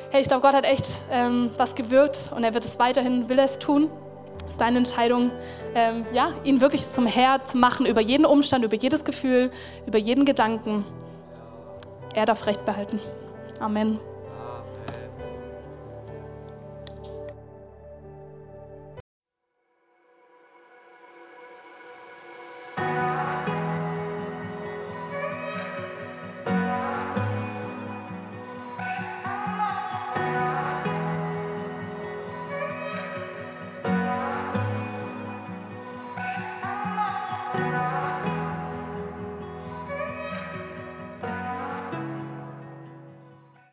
Hey, 0.09 0.21
ich 0.21 0.27
glaube, 0.27 0.41
Gott 0.41 0.53
hat 0.53 0.65
echt 0.65 1.01
ähm, 1.11 1.51
was 1.57 1.75
gewirkt 1.75 2.31
und 2.35 2.43
er 2.43 2.53
wird 2.53 2.65
es 2.65 2.79
weiterhin, 2.79 3.29
will 3.29 3.37
er 3.39 3.45
es 3.45 3.59
tun. 3.59 3.89
Es 4.45 4.51
ist 4.51 4.61
deine 4.61 4.77
Entscheidung, 4.77 5.31
ähm, 5.75 6.05
ja, 6.13 6.31
ihn 6.43 6.61
wirklich 6.61 6.85
zum 6.85 7.05
Herr 7.05 7.43
zu 7.43 7.57
machen 7.57 7.85
über 7.85 7.99
jeden 7.99 8.25
Umstand, 8.25 8.63
über 8.63 8.75
jedes 8.75 9.03
Gefühl, 9.03 9.51
über 9.85 9.97
jeden 9.97 10.23
Gedanken. 10.23 10.85
Er 12.13 12.25
darf 12.25 12.47
Recht 12.47 12.65
behalten. 12.65 12.99
Amen. 13.59 13.99